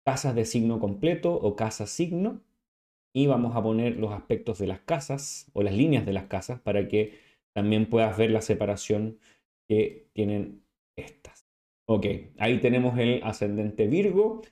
casas 0.05 0.35
de 0.35 0.45
signo 0.45 0.81
completo 0.81 1.35
o 1.35 1.57
casa 1.57 1.87
signo 1.87 2.43
y 3.13 3.27
vamos 3.27 3.57
a 3.57 3.63
poner 3.63 3.97
los 3.97 4.13
aspectos 4.13 4.59
de 4.59 4.67
las 4.67 4.81
casas 4.81 5.51
o 5.53 5.63
las 5.63 5.75
líneas 5.75 6.07
de 6.07 6.13
las 6.13 6.25
casas 6.25 6.61
para 6.61 6.89
que 6.89 7.19
también 7.53 7.87
puedas 7.87 8.17
ver 8.17 8.31
la 8.31 8.41
separación 8.41 9.19
que 9.69 10.09
tienen 10.13 10.63
estas. 10.97 11.47
Ok, 11.87 12.07
ahí 12.39 12.61
tenemos 12.61 12.99
el 12.99 13.21
ascendente 13.25 13.87
Virgo. 13.89 14.43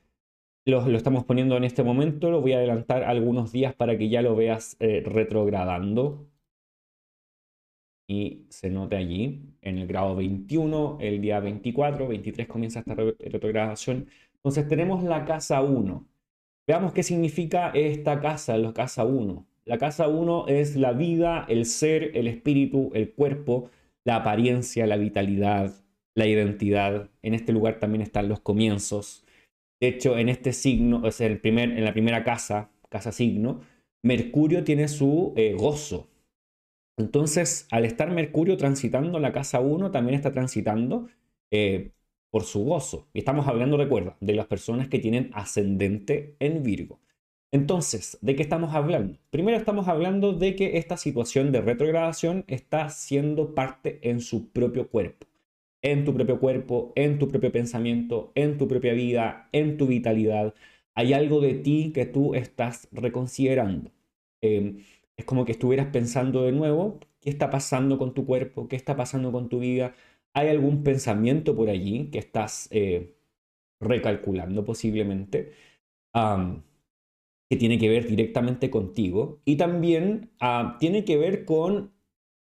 Lo, 0.66 0.86
lo 0.86 0.96
estamos 0.96 1.24
poniendo 1.24 1.56
en 1.56 1.64
este 1.64 1.82
momento, 1.82 2.30
lo 2.30 2.40
voy 2.40 2.52
a 2.52 2.58
adelantar 2.58 3.04
algunos 3.04 3.52
días 3.52 3.74
para 3.74 3.96
que 3.96 4.08
ya 4.08 4.22
lo 4.22 4.36
veas 4.36 4.76
eh, 4.80 5.02
retrogradando. 5.04 6.28
Y 8.10 8.46
se 8.48 8.70
note 8.70 8.96
allí, 8.96 9.42
en 9.60 9.78
el 9.78 9.86
grado 9.86 10.16
21, 10.16 10.98
el 11.00 11.20
día 11.20 11.40
24, 11.40 12.08
23 12.08 12.48
comienza 12.48 12.80
esta 12.80 12.94
retrogradación 12.94 14.08
entonces 14.38 14.68
tenemos 14.68 15.02
la 15.04 15.24
casa 15.24 15.60
1. 15.62 16.06
Veamos 16.68 16.92
qué 16.92 17.02
significa 17.02 17.70
esta 17.70 18.20
casa, 18.20 18.58
la 18.58 18.74
casa 18.74 19.06
1. 19.06 19.46
La 19.64 19.78
casa 19.78 20.06
1 20.06 20.48
es 20.48 20.76
la 20.76 20.92
vida, 20.92 21.46
el 21.48 21.64
ser, 21.64 22.14
el 22.14 22.28
espíritu, 22.28 22.90
el 22.92 23.10
cuerpo, 23.10 23.70
la 24.04 24.16
apariencia, 24.16 24.86
la 24.86 24.98
vitalidad, 24.98 25.72
la 26.14 26.26
identidad. 26.26 27.08
En 27.22 27.32
este 27.32 27.54
lugar 27.54 27.78
también 27.78 28.02
están 28.02 28.28
los 28.28 28.40
comienzos. 28.40 29.24
De 29.80 29.88
hecho, 29.88 30.18
en 30.18 30.28
este 30.28 30.52
signo, 30.52 31.06
es 31.08 31.22
el 31.22 31.40
en 31.42 31.84
la 31.86 31.94
primera 31.94 32.22
casa, 32.22 32.70
casa 32.90 33.12
signo, 33.12 33.62
Mercurio 34.02 34.62
tiene 34.62 34.88
su 34.88 35.32
eh, 35.36 35.54
gozo. 35.58 36.10
Entonces, 36.98 37.66
al 37.70 37.86
estar 37.86 38.10
Mercurio 38.10 38.58
transitando 38.58 39.18
la 39.20 39.32
casa 39.32 39.60
1, 39.60 39.90
también 39.90 40.16
está 40.16 40.32
transitando 40.32 41.08
eh, 41.50 41.92
por 42.30 42.44
su 42.44 42.64
gozo. 42.64 43.08
Y 43.12 43.20
estamos 43.20 43.46
hablando, 43.46 43.76
recuerda, 43.76 44.16
de 44.20 44.34
las 44.34 44.46
personas 44.46 44.88
que 44.88 44.98
tienen 44.98 45.30
ascendente 45.32 46.36
en 46.40 46.62
Virgo. 46.62 47.00
Entonces, 47.50 48.18
¿de 48.20 48.36
qué 48.36 48.42
estamos 48.42 48.74
hablando? 48.74 49.18
Primero 49.30 49.56
estamos 49.56 49.88
hablando 49.88 50.34
de 50.34 50.54
que 50.54 50.76
esta 50.76 50.98
situación 50.98 51.50
de 51.50 51.62
retrogradación 51.62 52.44
está 52.46 52.90
siendo 52.90 53.54
parte 53.54 54.00
en 54.02 54.20
su 54.20 54.50
propio 54.50 54.88
cuerpo. 54.88 55.26
En 55.80 56.04
tu 56.04 56.12
propio 56.12 56.40
cuerpo, 56.40 56.92
en 56.96 57.18
tu 57.18 57.28
propio 57.28 57.50
pensamiento, 57.52 58.32
en 58.34 58.58
tu 58.58 58.68
propia 58.68 58.92
vida, 58.92 59.48
en 59.52 59.78
tu 59.78 59.86
vitalidad. 59.86 60.54
Hay 60.94 61.14
algo 61.14 61.40
de 61.40 61.54
ti 61.54 61.92
que 61.94 62.04
tú 62.04 62.34
estás 62.34 62.88
reconsiderando. 62.92 63.92
Em, 64.42 64.84
es 65.16 65.24
como 65.24 65.44
que 65.44 65.52
estuvieras 65.52 65.86
pensando 65.88 66.44
de 66.44 66.52
nuevo, 66.52 66.98
¿qué 67.20 67.30
está 67.30 67.50
pasando 67.50 67.98
con 67.98 68.14
tu 68.14 68.26
cuerpo? 68.26 68.68
¿Qué 68.68 68.76
está 68.76 68.96
pasando 68.96 69.32
con 69.32 69.48
tu 69.48 69.60
vida? 69.60 69.94
¿Hay 70.38 70.50
algún 70.50 70.84
pensamiento 70.84 71.56
por 71.56 71.68
allí 71.68 72.10
que 72.12 72.20
estás 72.20 72.68
eh, 72.70 73.16
recalculando 73.80 74.64
posiblemente? 74.64 75.52
que 77.50 77.56
tiene 77.56 77.78
que 77.78 77.88
ver 77.88 78.06
directamente 78.06 78.70
contigo. 78.70 79.40
Y 79.44 79.56
también 79.56 80.30
tiene 80.78 81.04
que 81.04 81.16
ver 81.16 81.44
con 81.44 81.92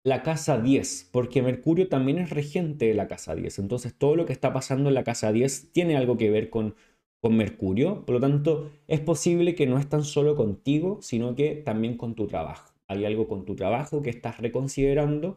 la 0.04 0.22
casa 0.24 0.58
10, 0.58 1.10
porque 1.12 1.42
Mercurio 1.42 1.88
también 1.88 2.18
es 2.18 2.30
regente 2.30 2.86
de 2.86 2.94
la 2.94 3.06
casa 3.06 3.34
10. 3.36 3.60
Entonces 3.60 3.94
todo 3.94 4.16
lo 4.16 4.26
que 4.26 4.32
está 4.32 4.52
pasando 4.52 4.88
en 4.88 4.94
la 4.94 5.04
casa 5.04 5.32
10 5.32 5.72
tiene 5.72 5.96
algo 5.96 6.16
que 6.16 6.30
ver 6.30 6.50
con, 6.50 6.74
con 7.20 7.36
Mercurio. 7.36 8.04
Por 8.06 8.14
lo 8.16 8.20
tanto, 8.20 8.70
es 8.88 9.00
posible 9.00 9.54
que 9.54 9.66
no 9.66 9.78
es 9.78 9.88
tan 9.88 10.02
solo 10.02 10.34
contigo, 10.34 10.98
sino 11.00 11.36
que 11.36 11.54
también 11.54 11.96
con 11.96 12.14
tu 12.16 12.26
trabajo. 12.26 12.72
Hay 12.88 13.04
algo 13.04 13.28
con 13.28 13.44
tu 13.44 13.54
trabajo 13.54 14.02
que 14.02 14.10
estás 14.10 14.38
reconsiderando 14.38 15.36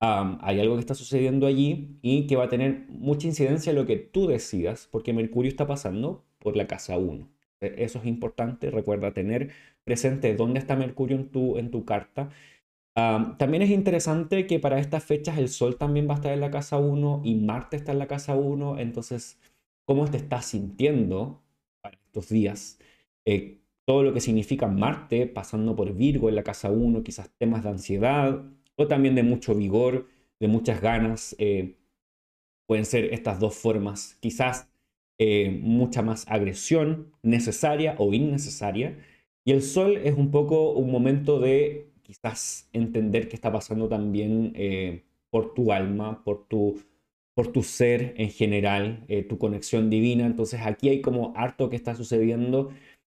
hay 0.00 0.60
algo 0.60 0.74
que 0.74 0.80
está 0.80 0.94
sucediendo 0.94 1.46
allí 1.46 1.98
y 2.02 2.26
que 2.26 2.36
va 2.36 2.44
a 2.44 2.48
tener 2.48 2.86
mucha 2.90 3.26
incidencia 3.26 3.70
en 3.70 3.76
lo 3.76 3.86
que 3.86 3.96
tú 3.96 4.26
decidas, 4.26 4.88
porque 4.90 5.12
Mercurio 5.12 5.48
está 5.48 5.66
pasando 5.66 6.24
por 6.38 6.56
la 6.56 6.66
casa 6.66 6.98
1. 6.98 7.28
E, 7.60 7.74
eso 7.78 7.98
es 7.98 8.06
importante, 8.06 8.70
recuerda 8.70 9.14
tener 9.14 9.50
presente 9.84 10.34
dónde 10.34 10.60
está 10.60 10.76
Mercurio 10.76 11.16
en 11.16 11.28
tu, 11.30 11.58
en 11.58 11.70
tu 11.70 11.84
carta. 11.84 12.30
también 13.38 13.62
es 13.62 13.70
interesante 13.70 14.46
que 14.46 14.58
para 14.60 14.78
estas 14.78 15.04
fechas 15.04 15.38
el 15.38 15.48
Sol 15.48 15.76
también 15.78 16.08
va 16.08 16.14
a 16.14 16.16
estar 16.16 16.32
en 16.32 16.40
la 16.40 16.50
casa 16.50 16.78
1 16.78 17.22
y 17.24 17.34
Marte 17.36 17.76
está 17.76 17.92
en 17.92 17.98
la 17.98 18.06
casa 18.06 18.36
1, 18.36 18.78
entonces, 18.78 19.38
¿cómo 19.86 20.08
te 20.10 20.18
estás 20.18 20.46
sintiendo 20.46 21.42
para 21.82 21.96
estos 21.96 22.28
días? 22.28 22.78
Eh, 23.26 23.58
todo 23.86 24.02
lo 24.02 24.14
que 24.14 24.20
significa 24.20 24.66
Marte 24.68 25.26
pasando 25.26 25.76
por 25.76 25.92
Virgo 25.94 26.28
en 26.28 26.36
la 26.36 26.42
casa 26.44 26.70
1, 26.70 27.02
quizás 27.02 27.30
temas 27.38 27.62
de 27.64 27.70
ansiedad, 27.70 28.44
o 28.76 28.86
también 28.86 29.14
de 29.14 29.22
mucho 29.22 29.54
vigor, 29.54 30.08
de 30.40 30.48
muchas 30.48 30.80
ganas. 30.80 31.34
Eh, 31.38 31.76
pueden 32.66 32.84
ser 32.84 33.12
estas 33.12 33.40
dos 33.40 33.54
formas, 33.54 34.16
quizás 34.20 34.68
eh, 35.18 35.50
mucha 35.62 36.02
más 36.02 36.26
agresión 36.28 37.12
necesaria 37.22 37.94
o 37.98 38.12
innecesaria. 38.12 38.98
Y 39.44 39.52
el 39.52 39.62
sol 39.62 39.98
es 39.98 40.14
un 40.14 40.30
poco 40.30 40.72
un 40.72 40.90
momento 40.90 41.38
de 41.38 41.90
quizás 42.02 42.68
entender 42.72 43.28
qué 43.28 43.36
está 43.36 43.52
pasando 43.52 43.88
también 43.88 44.52
eh, 44.54 45.04
por 45.30 45.54
tu 45.54 45.72
alma, 45.72 46.24
por 46.24 46.46
tu, 46.46 46.82
por 47.34 47.48
tu 47.48 47.62
ser 47.62 48.14
en 48.16 48.30
general, 48.30 49.04
tu 49.28 49.38
conexión 49.38 49.90
divina. 49.90 50.24
Entonces 50.24 50.60
aquí 50.64 50.88
hay 50.88 51.00
como 51.02 51.32
harto 51.36 51.68
que 51.68 51.76
está 51.76 51.94
sucediendo 51.94 52.70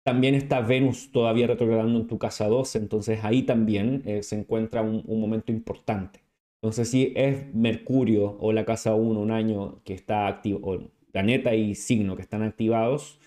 También 0.04 0.34
está 0.34 0.60
Venus 0.60 1.10
todavía 1.12 1.46
retrogradando 1.46 1.98
en 1.98 2.06
tu 2.06 2.18
casa 2.18 2.46
12, 2.46 2.78
entonces 2.78 3.24
ahí 3.24 3.42
también 3.42 4.02
eh, 4.04 4.22
se 4.22 4.38
encuentra 4.38 4.82
un, 4.82 5.02
momento 5.06 5.50
importante. 5.50 6.22
Entonces, 6.60 6.90
si 6.90 7.12
es 7.16 7.54
Mercurio 7.54 8.36
o 8.38 8.52
la 8.52 8.66
casa 8.66 8.94
1, 8.94 9.18
un 9.18 9.30
año 9.30 9.82
que 9.84 9.94
está 9.94 10.26
activo, 10.28 10.60
o 10.62 10.90
planeta 11.10 11.54
y 11.54 11.74
signo 11.74 12.16
que 12.16 12.22
están 12.22 12.42
activados, 12.42 13.18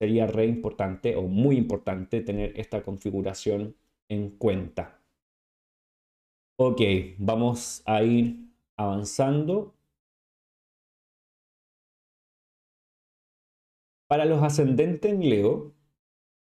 sería 0.00 0.26
re 0.26 0.46
importante 0.46 1.16
o 1.16 1.22
muy 1.22 1.56
importante 1.56 2.20
tener 2.22 2.58
esta 2.58 2.82
configuración 2.82 3.76
en 4.08 4.30
cuenta. 4.30 5.00
Ok, 6.58 6.80
vamos 7.18 7.82
a 7.86 8.02
ir 8.02 8.50
avanzando. 8.76 9.74
Para 14.08 14.24
los 14.24 14.42
ascendentes 14.42 15.12
en 15.12 15.28
Leo, 15.28 15.75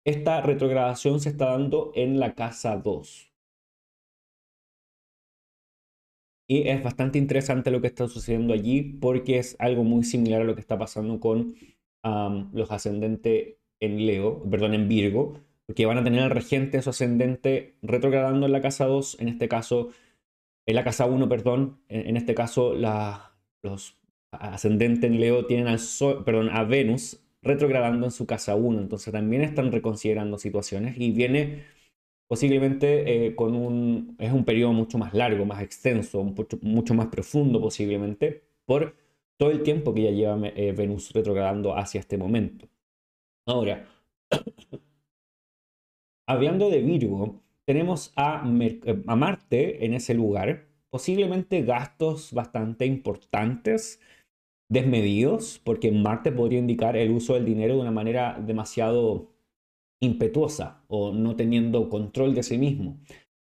esta 0.06 0.42
retrogradación 0.42 1.20
se 1.20 1.30
está 1.30 1.52
dando 1.52 1.92
en 1.96 2.20
la 2.20 2.36
casa 2.36 2.78
2. 2.78 3.32
Y 6.48 6.68
es 6.68 6.84
bastante 6.84 7.18
interesante 7.18 7.72
lo 7.72 7.82
que 7.82 7.88
está 7.88 8.08
sucediendo 8.08 8.54
allí 8.54 8.82
porque 8.84 9.40
es 9.40 9.56
algo 9.60 9.84
muy 9.84 10.04
similar 10.04 10.42
a 10.42 10.44
lo 10.44 10.56
que 10.56 10.62
está 10.62 10.78
pasando 10.78 11.20
con 11.20 11.56
los 12.04 12.70
ascendentes 12.70 13.56
en 13.80 14.06
Leo, 14.06 14.44
perdón, 14.50 14.74
en 14.74 14.90
Virgo, 14.90 15.40
porque 15.66 15.86
van 15.86 15.98
a 15.98 16.04
tener 16.04 16.22
el 16.24 16.30
regente 16.30 16.82
su 16.82 16.90
ascendente 16.90 17.78
retrogradando 17.82 18.46
en 18.46 18.52
la 18.52 18.62
casa 18.62 18.86
2, 18.86 19.22
en 19.22 19.30
este 19.30 19.48
caso, 19.48 19.90
en 20.66 20.76
la 20.76 20.84
casa 20.84 21.06
1, 21.06 21.30
perdón, 21.30 21.80
en, 21.88 22.18
este 22.18 22.36
caso 22.36 22.76
los 22.76 23.98
ascendentes 24.32 25.10
en 25.10 25.20
Leo 25.22 25.46
tienen 25.46 25.68
al 25.68 25.80
Sol, 25.80 26.26
perdón, 26.26 26.50
a 26.50 26.66
Venus 26.66 27.23
retrogradando 27.44 28.06
en 28.06 28.12
su 28.12 28.26
casa 28.26 28.56
1, 28.56 28.80
entonces 28.80 29.12
también 29.14 29.44
están 29.44 29.72
reconsiderando 29.72 30.38
situaciones 30.38 30.98
y 30.98 31.12
viene 31.12 31.64
posiblemente 32.28 33.28
eh, 33.28 33.36
con 33.36 33.56
un, 33.56 34.16
es 34.20 34.32
un 34.32 34.46
periodo 34.46 34.74
mucho 34.74 34.98
más 34.98 35.14
largo, 35.14 35.46
más 35.46 35.62
extenso, 35.62 36.24
mucho, 36.62 36.94
más 36.94 37.08
profundo 37.08 37.62
posiblemente, 37.62 38.44
por 38.66 38.96
todo 39.38 39.52
el 39.52 39.62
tiempo 39.64 39.94
que 39.94 40.04
ya 40.04 40.12
lleva 40.12 40.48
eh, 40.48 40.72
Venus 40.72 41.12
retrogradando 41.12 41.78
hacia 41.78 42.00
este 42.00 42.18
momento. 42.18 42.68
Ahora, 43.46 43.86
hablando 46.28 46.70
de 46.70 46.82
Virgo, 46.82 47.42
tenemos 47.66 48.14
a, 48.16 48.44
eh, 48.62 49.04
a 49.06 49.16
Marte 49.16 49.86
en 49.86 49.94
ese 49.94 50.14
lugar, 50.14 50.66
posiblemente 50.90 51.62
gastos 51.64 52.34
bastante 52.34 52.86
importantes 52.86 54.00
desmedidos, 54.74 55.62
porque 55.64 55.92
Marte 55.92 56.32
podría 56.32 56.60
indicar 56.60 56.98
el 56.98 57.12
uso 57.12 57.36
del 57.36 57.46
dinero 57.46 57.76
de 57.76 57.82
una 57.82 57.92
manera 57.92 58.40
demasiado 58.46 59.32
impetuosa 60.02 60.84
o 60.88 61.14
no 61.14 61.36
teniendo 61.36 61.90
control 61.90 62.36
de 62.36 62.44
sí 62.44 62.58
mismo. 62.58 62.98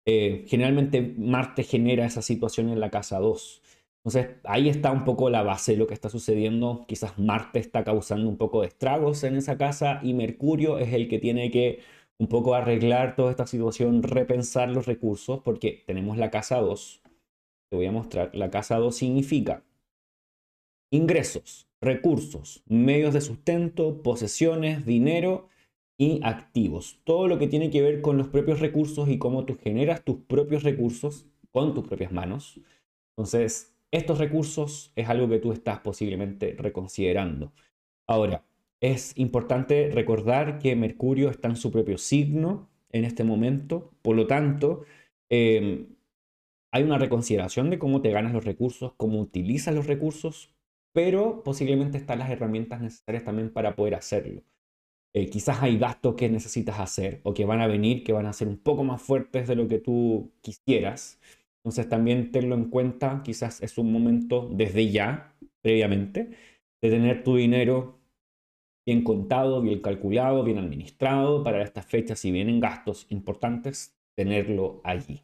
Eh, 0.06 0.46
generalmente 0.48 1.02
Marte 1.18 1.64
genera 1.64 2.06
esa 2.06 2.22
situación 2.22 2.70
en 2.70 2.80
la 2.80 2.90
casa 2.90 3.20
2. 3.20 3.62
Entonces 4.04 4.36
ahí 4.44 4.68
está 4.70 4.92
un 4.92 5.06
poco 5.06 5.30
la 5.30 5.44
base 5.44 5.74
de 5.74 5.78
lo 5.78 5.88
que 5.88 5.94
está 5.94 6.10
sucediendo. 6.10 6.86
Quizás 6.88 7.18
Marte 7.20 7.60
está 7.60 7.84
causando 7.84 8.30
un 8.30 8.38
poco 8.38 8.62
de 8.62 8.68
estragos 8.68 9.24
en 9.24 9.38
esa 9.38 9.58
casa 9.58 10.00
y 10.04 10.14
Mercurio 10.14 10.80
es 10.80 10.94
el 10.94 11.08
que 11.08 11.20
tiene 11.20 11.52
que 11.52 11.80
un 12.20 12.28
poco 12.28 12.56
arreglar 12.56 13.16
toda 13.16 13.32
esta 13.32 13.48
situación, 13.48 14.04
repensar 14.04 14.70
los 14.70 14.86
recursos, 14.88 15.42
porque 15.44 15.84
tenemos 15.88 16.18
la 16.18 16.32
casa 16.32 16.60
2. 16.60 17.02
Te 17.70 17.78
voy 17.78 17.86
a 17.86 17.92
mostrar. 17.92 18.32
La 18.36 18.50
casa 18.52 18.78
2 18.78 18.96
significa 18.96 19.64
ingresos, 20.94 21.68
recursos, 21.82 22.62
medios 22.68 23.16
de 23.16 23.22
sustento, 23.22 24.04
posesiones, 24.04 24.86
dinero 24.86 25.50
y 25.98 26.20
activos. 26.22 27.00
Todo 27.04 27.28
lo 27.28 27.40
que 27.40 27.48
tiene 27.48 27.72
que 27.72 27.82
ver 27.82 28.02
con 28.02 28.16
los 28.16 28.28
propios 28.28 28.60
recursos 28.60 29.10
y 29.10 29.18
cómo 29.18 29.44
tú 29.46 29.58
generas 29.58 30.04
tus 30.04 30.18
propios 30.18 30.62
recursos 30.62 31.26
con 31.52 31.74
tus 31.74 31.88
propias 31.88 32.12
manos. 32.12 32.60
Entonces, 33.18 33.76
estos 33.90 34.20
recursos 34.20 34.92
es 34.96 35.10
algo 35.10 35.28
que 35.28 35.40
tú 35.40 35.52
estás 35.52 35.80
posiblemente 35.80 36.56
reconsiderando. 36.60 37.54
Ahora, 38.06 38.44
es 38.80 39.18
importante 39.18 39.90
recordar 39.92 40.60
que 40.60 40.76
Mercurio 40.76 41.32
está 41.32 41.48
en 41.48 41.56
su 41.56 41.72
propio 41.72 41.98
signo 41.98 42.70
en 42.92 43.04
este 43.04 43.24
momento, 43.24 43.92
por 44.04 44.16
lo 44.16 44.28
tanto, 44.28 44.84
em, 45.30 45.88
hay 46.72 46.84
una 46.84 47.00
reconsideración 47.00 47.72
de 47.72 47.80
cómo 47.80 48.02
te 48.02 48.12
ganas 48.12 48.34
los 48.34 48.46
recursos, 48.46 48.94
cómo 48.96 49.20
utilizas 49.20 49.74
los 49.74 49.88
recursos, 49.88 50.53
pero 50.94 51.44
posiblemente 51.44 51.98
están 51.98 52.20
las 52.20 52.30
herramientas 52.30 52.82
necesarias 52.82 53.26
también 53.26 53.52
para 53.52 53.76
poder 53.76 53.96
hacerlo. 53.96 54.44
Eh, 55.16 55.30
quizás 55.30 55.62
hay 55.62 55.78
gastos 55.78 56.16
que 56.16 56.30
necesitas 56.30 56.80
hacer 56.80 57.22
o 57.24 57.34
que 57.34 57.46
van 57.46 57.62
a 57.62 57.68
venir, 57.68 58.04
que 58.04 58.14
van 58.14 58.26
a 58.26 58.34
ser 58.34 58.48
un 58.48 58.58
poco 58.58 58.84
más 58.84 59.02
fuertes 59.02 59.48
de 59.48 59.56
lo 59.56 59.68
que 59.68 59.80
tú 59.80 60.32
quisieras. 60.42 61.20
Entonces 61.64 61.88
también 61.90 62.32
tenlo 62.32 62.56
en 62.56 62.70
cuenta, 62.70 63.22
quizás 63.24 63.62
es 63.62 63.78
un 63.78 63.92
momento 63.92 64.50
desde 64.52 64.92
ya, 64.92 65.36
previamente, 65.62 66.32
de 66.82 66.90
tener 66.90 67.24
tu 67.24 67.36
dinero 67.36 68.00
bien 68.86 69.04
contado, 69.04 69.62
bien 69.62 69.82
calculado, 69.82 70.44
bien 70.44 70.58
administrado 70.58 71.44
para 71.44 71.64
estas 71.64 71.86
fechas, 71.86 72.20
si 72.20 72.32
vienen 72.32 72.60
gastos 72.60 73.06
importantes, 73.10 73.96
tenerlo 74.16 74.82
allí. 74.84 75.24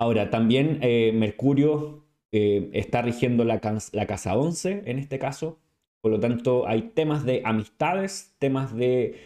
Ahora, 0.00 0.30
también 0.30 0.78
eh, 0.82 1.12
Mercurio 1.12 2.07
eh, 2.32 2.70
está 2.72 3.02
rigiendo 3.02 3.44
la, 3.44 3.60
casa 3.60 4.36
11 4.36 4.82
en 4.86 4.98
este 4.98 5.18
caso. 5.18 5.58
Por 6.00 6.12
lo 6.12 6.20
tanto, 6.20 6.66
hay 6.68 6.82
temas 6.94 7.24
de 7.24 7.42
amistades, 7.44 8.34
temas 8.38 8.74
de 8.74 9.16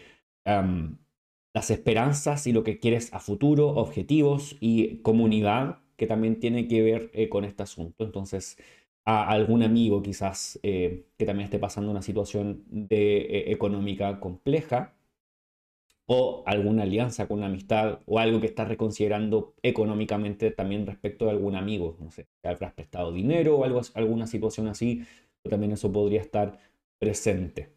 las 1.53 1.69
esperanzas 1.71 2.47
y 2.47 2.51
lo 2.51 2.63
que 2.63 2.79
quieres 2.79 3.13
a 3.13 3.19
futuro, 3.19 3.69
objetivos 3.69 4.57
y 4.59 4.97
comunidad 4.97 5.79
que 5.95 6.07
también 6.07 6.39
tiene 6.39 6.67
que 6.67 6.81
ver 6.81 7.11
eh, 7.13 7.29
con 7.29 7.45
este 7.45 7.63
asunto. 7.63 8.03
Entonces, 8.03 8.57
a 9.05 9.29
algún 9.29 9.63
amigo 9.63 10.01
quizás 10.01 10.59
eh, 10.63 11.05
que 11.17 11.25
también 11.25 11.45
esté 11.45 11.59
pasando 11.59 11.91
una 11.91 12.01
situación 12.01 12.63
de, 12.67 13.51
económica 13.51 14.19
compleja, 14.19 14.95
o 16.05 16.43
alguna 16.45 16.83
alianza 16.83 17.27
con 17.27 17.39
una 17.39 17.47
amistad 17.47 17.99
o 18.05 18.19
algo 18.19 18.39
que 18.41 18.47
estás 18.47 18.67
reconsiderando 18.67 19.53
económicamente 19.63 20.51
también 20.51 20.85
respecto 20.85 21.25
de 21.25 21.31
algún 21.31 21.55
amigo, 21.55 21.97
no 21.99 22.11
sé, 22.11 22.27
que 22.41 22.49
habrás 22.49 22.73
prestado 22.73 23.11
dinero 23.11 23.57
o 23.57 23.63
algo, 23.63 23.81
alguna 23.95 24.27
situación 24.27 24.67
así, 24.67 25.05
también 25.49 25.73
eso 25.73 25.91
podría 25.91 26.21
estar 26.21 26.57
presente. 26.99 27.69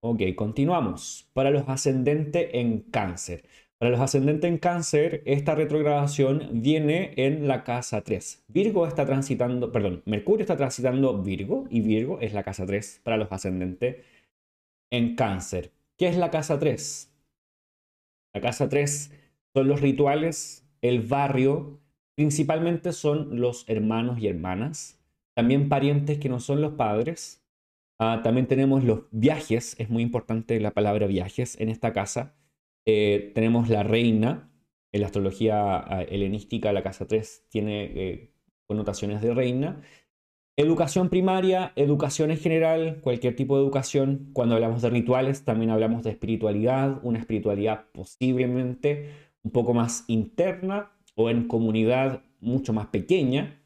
ok, 0.00 0.22
continuamos. 0.36 1.28
Para 1.32 1.50
los 1.50 1.68
ascendentes 1.68 2.48
en 2.52 2.80
cáncer. 2.80 3.44
Para 3.78 3.90
los 3.90 4.00
ascendentes 4.00 4.48
en 4.48 4.58
cáncer, 4.58 5.22
esta 5.26 5.54
retrogradación 5.54 6.48
viene 6.62 7.12
en 7.16 7.48
la 7.48 7.64
casa 7.64 8.02
3. 8.02 8.44
Virgo 8.48 8.86
está 8.86 9.04
transitando, 9.04 9.72
perdón, 9.72 10.02
Mercurio 10.06 10.42
está 10.42 10.56
transitando 10.56 11.22
Virgo 11.22 11.66
y 11.70 11.80
Virgo 11.80 12.20
es 12.20 12.32
la 12.32 12.44
casa 12.44 12.66
3 12.66 13.00
para 13.04 13.16
los 13.16 13.30
ascendentes 13.32 13.96
en 14.90 15.16
cáncer. 15.16 15.73
¿Qué 15.96 16.08
es 16.08 16.16
la 16.16 16.30
casa 16.30 16.58
3? 16.58 17.12
La 18.34 18.40
casa 18.40 18.68
3 18.68 19.12
son 19.54 19.68
los 19.68 19.80
rituales, 19.80 20.68
el 20.82 21.00
barrio, 21.00 21.80
principalmente 22.16 22.92
son 22.92 23.40
los 23.40 23.68
hermanos 23.68 24.18
y 24.18 24.26
hermanas, 24.26 25.00
también 25.36 25.68
parientes 25.68 26.18
que 26.18 26.28
no 26.28 26.40
son 26.40 26.60
los 26.60 26.74
padres. 26.74 27.44
Ah, 28.00 28.22
también 28.24 28.48
tenemos 28.48 28.82
los 28.82 29.04
viajes, 29.12 29.76
es 29.78 29.88
muy 29.88 30.02
importante 30.02 30.58
la 30.58 30.72
palabra 30.72 31.06
viajes 31.06 31.58
en 31.60 31.68
esta 31.68 31.92
casa. 31.92 32.34
Eh, 32.86 33.30
tenemos 33.34 33.68
la 33.68 33.84
reina, 33.84 34.50
en 34.92 35.00
la 35.00 35.06
astrología 35.06 35.78
ah, 35.78 36.02
helenística 36.02 36.72
la 36.72 36.82
casa 36.82 37.06
3 37.06 37.46
tiene 37.48 37.84
eh, 37.84 38.32
connotaciones 38.66 39.22
de 39.22 39.32
reina. 39.32 39.80
Educación 40.56 41.08
primaria, 41.08 41.72
educación 41.74 42.30
en 42.30 42.38
general, 42.38 43.00
cualquier 43.00 43.34
tipo 43.34 43.56
de 43.56 43.64
educación. 43.64 44.30
Cuando 44.32 44.54
hablamos 44.54 44.82
de 44.82 44.90
rituales, 44.90 45.44
también 45.44 45.70
hablamos 45.70 46.04
de 46.04 46.10
espiritualidad, 46.10 47.00
una 47.02 47.18
espiritualidad 47.18 47.86
posiblemente 47.90 49.10
un 49.42 49.50
poco 49.50 49.74
más 49.74 50.04
interna 50.06 50.92
o 51.16 51.28
en 51.28 51.48
comunidad 51.48 52.22
mucho 52.40 52.72
más 52.72 52.86
pequeña, 52.86 53.60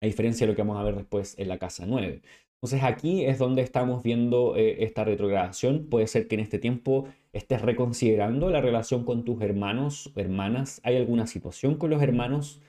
a 0.00 0.06
diferencia 0.06 0.46
de 0.46 0.52
lo 0.52 0.56
que 0.56 0.62
vamos 0.62 0.78
a 0.78 0.84
ver 0.84 0.94
después 0.94 1.36
en 1.36 1.48
la 1.48 1.58
casa 1.58 1.84
9. 1.84 2.22
Entonces 2.62 2.84
aquí 2.84 3.24
es 3.24 3.38
donde 3.38 3.62
estamos 3.62 4.04
viendo 4.04 4.54
eh, 4.56 4.84
esta 4.84 5.02
retrogradación. 5.02 5.88
Puede 5.90 6.06
ser 6.06 6.28
que 6.28 6.36
en 6.36 6.42
este 6.42 6.60
tiempo 6.60 7.08
estés 7.32 7.60
reconsiderando 7.60 8.50
la 8.50 8.60
relación 8.60 9.04
con 9.04 9.24
tus 9.24 9.42
hermanos 9.42 10.12
o 10.14 10.20
hermanas. 10.20 10.80
¿Hay 10.84 10.96
alguna 10.96 11.26
situación 11.26 11.74
con 11.74 11.90
los 11.90 12.00
hermanos 12.00 12.62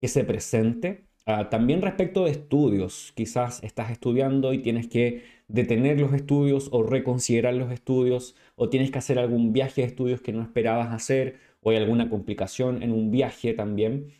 que 0.00 0.08
se 0.08 0.24
presente? 0.24 1.05
Ah, 1.28 1.50
también 1.50 1.82
respecto 1.82 2.24
de 2.24 2.30
estudios, 2.30 3.12
quizás 3.16 3.60
estás 3.64 3.90
estudiando 3.90 4.52
y 4.52 4.58
tienes 4.58 4.86
que 4.86 5.24
detener 5.48 6.00
los 6.00 6.12
estudios 6.14 6.68
o 6.72 6.84
reconsiderar 6.84 7.54
los 7.54 7.72
estudios 7.72 8.36
o 8.54 8.68
tienes 8.68 8.92
que 8.92 8.98
hacer 8.98 9.18
algún 9.18 9.52
viaje 9.52 9.80
de 9.82 9.88
estudios 9.88 10.20
que 10.20 10.32
no 10.32 10.42
esperabas 10.42 10.92
hacer 10.92 11.38
o 11.62 11.70
hay 11.70 11.78
alguna 11.78 12.08
complicación 12.10 12.82
en 12.84 12.92
un 12.92 13.10
viaje 13.10 13.54
también. 13.54 14.12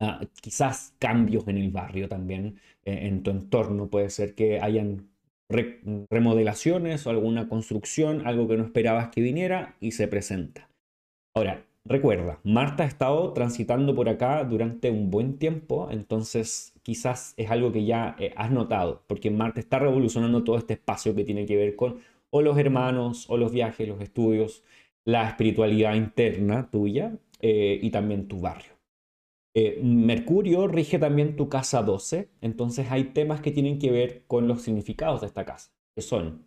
Ah, 0.00 0.20
quizás 0.42 0.94
cambios 0.98 1.46
en 1.48 1.58
el 1.58 1.70
barrio 1.70 2.08
también, 2.08 2.60
eh, 2.84 3.06
en 3.06 3.22
tu 3.22 3.30
entorno, 3.30 3.88
puede 3.88 4.10
ser 4.10 4.34
que 4.34 4.60
hayan 4.60 5.10
remodelaciones 6.10 7.06
o 7.06 7.10
alguna 7.10 7.48
construcción, 7.48 8.26
algo 8.26 8.48
que 8.48 8.56
no 8.56 8.64
esperabas 8.64 9.10
que 9.10 9.20
viniera 9.20 9.76
y 9.80 9.92
se 9.92 10.08
presenta. 10.08 10.68
Ahora, 11.34 11.64
recuerda, 11.86 12.40
Marta 12.44 12.84
ha 12.84 12.86
estado 12.86 13.32
transitando 13.32 13.94
por 13.94 14.08
acá 14.08 14.44
durante 14.44 14.90
un 14.90 15.10
buen 15.10 15.38
tiempo, 15.38 15.88
entonces 15.90 16.74
quizás 16.82 17.34
es 17.36 17.50
algo 17.50 17.72
que 17.72 17.84
ya 17.84 18.16
eh, 18.18 18.32
has 18.36 18.50
notado, 18.50 19.02
porque 19.06 19.30
Marta 19.30 19.60
está 19.60 19.78
revolucionando 19.78 20.44
todo 20.44 20.58
este 20.58 20.74
espacio 20.74 21.14
que 21.14 21.24
tiene 21.24 21.46
que 21.46 21.56
ver 21.56 21.76
con 21.76 22.00
o 22.30 22.42
los 22.42 22.58
hermanos, 22.58 23.26
o 23.30 23.36
los 23.36 23.52
viajes, 23.52 23.88
los 23.88 24.00
estudios, 24.00 24.62
la 25.04 25.28
espiritualidad 25.28 25.94
interna 25.94 26.70
tuya 26.70 27.16
eh, 27.40 27.78
y 27.80 27.90
también 27.90 28.28
tu 28.28 28.40
barrio. 28.40 28.72
Eh, 29.54 29.80
Mercurio 29.82 30.68
rige 30.68 30.98
también 30.98 31.36
tu 31.36 31.48
casa 31.48 31.82
12, 31.82 32.28
entonces 32.42 32.90
hay 32.90 33.04
temas 33.04 33.40
que 33.40 33.52
tienen 33.52 33.78
que 33.78 33.90
ver 33.90 34.24
con 34.26 34.48
los 34.48 34.62
significados 34.62 35.22
de 35.22 35.28
esta 35.28 35.46
casa, 35.46 35.70
que 35.94 36.02
son 36.02 36.46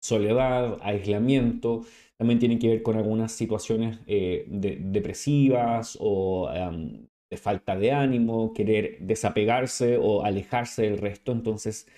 soledad, 0.00 0.78
aislamiento, 0.82 1.82
también 2.18 2.38
tienen 2.38 2.58
que 2.58 2.68
ver 2.68 2.82
con 2.82 2.96
algunas 2.96 3.32
situaciones 3.32 3.98
eh, 4.06 4.44
depresivas 4.48 5.98
o 6.00 6.48
de 7.30 7.36
falta 7.36 7.76
de 7.76 7.92
ánimo, 7.92 8.52
querer 8.52 8.98
desapegarse 9.00 9.98
o 9.98 10.24
alejarse 10.24 10.82
del 10.82 10.98
resto. 10.98 11.32
Entonces, 11.32 11.88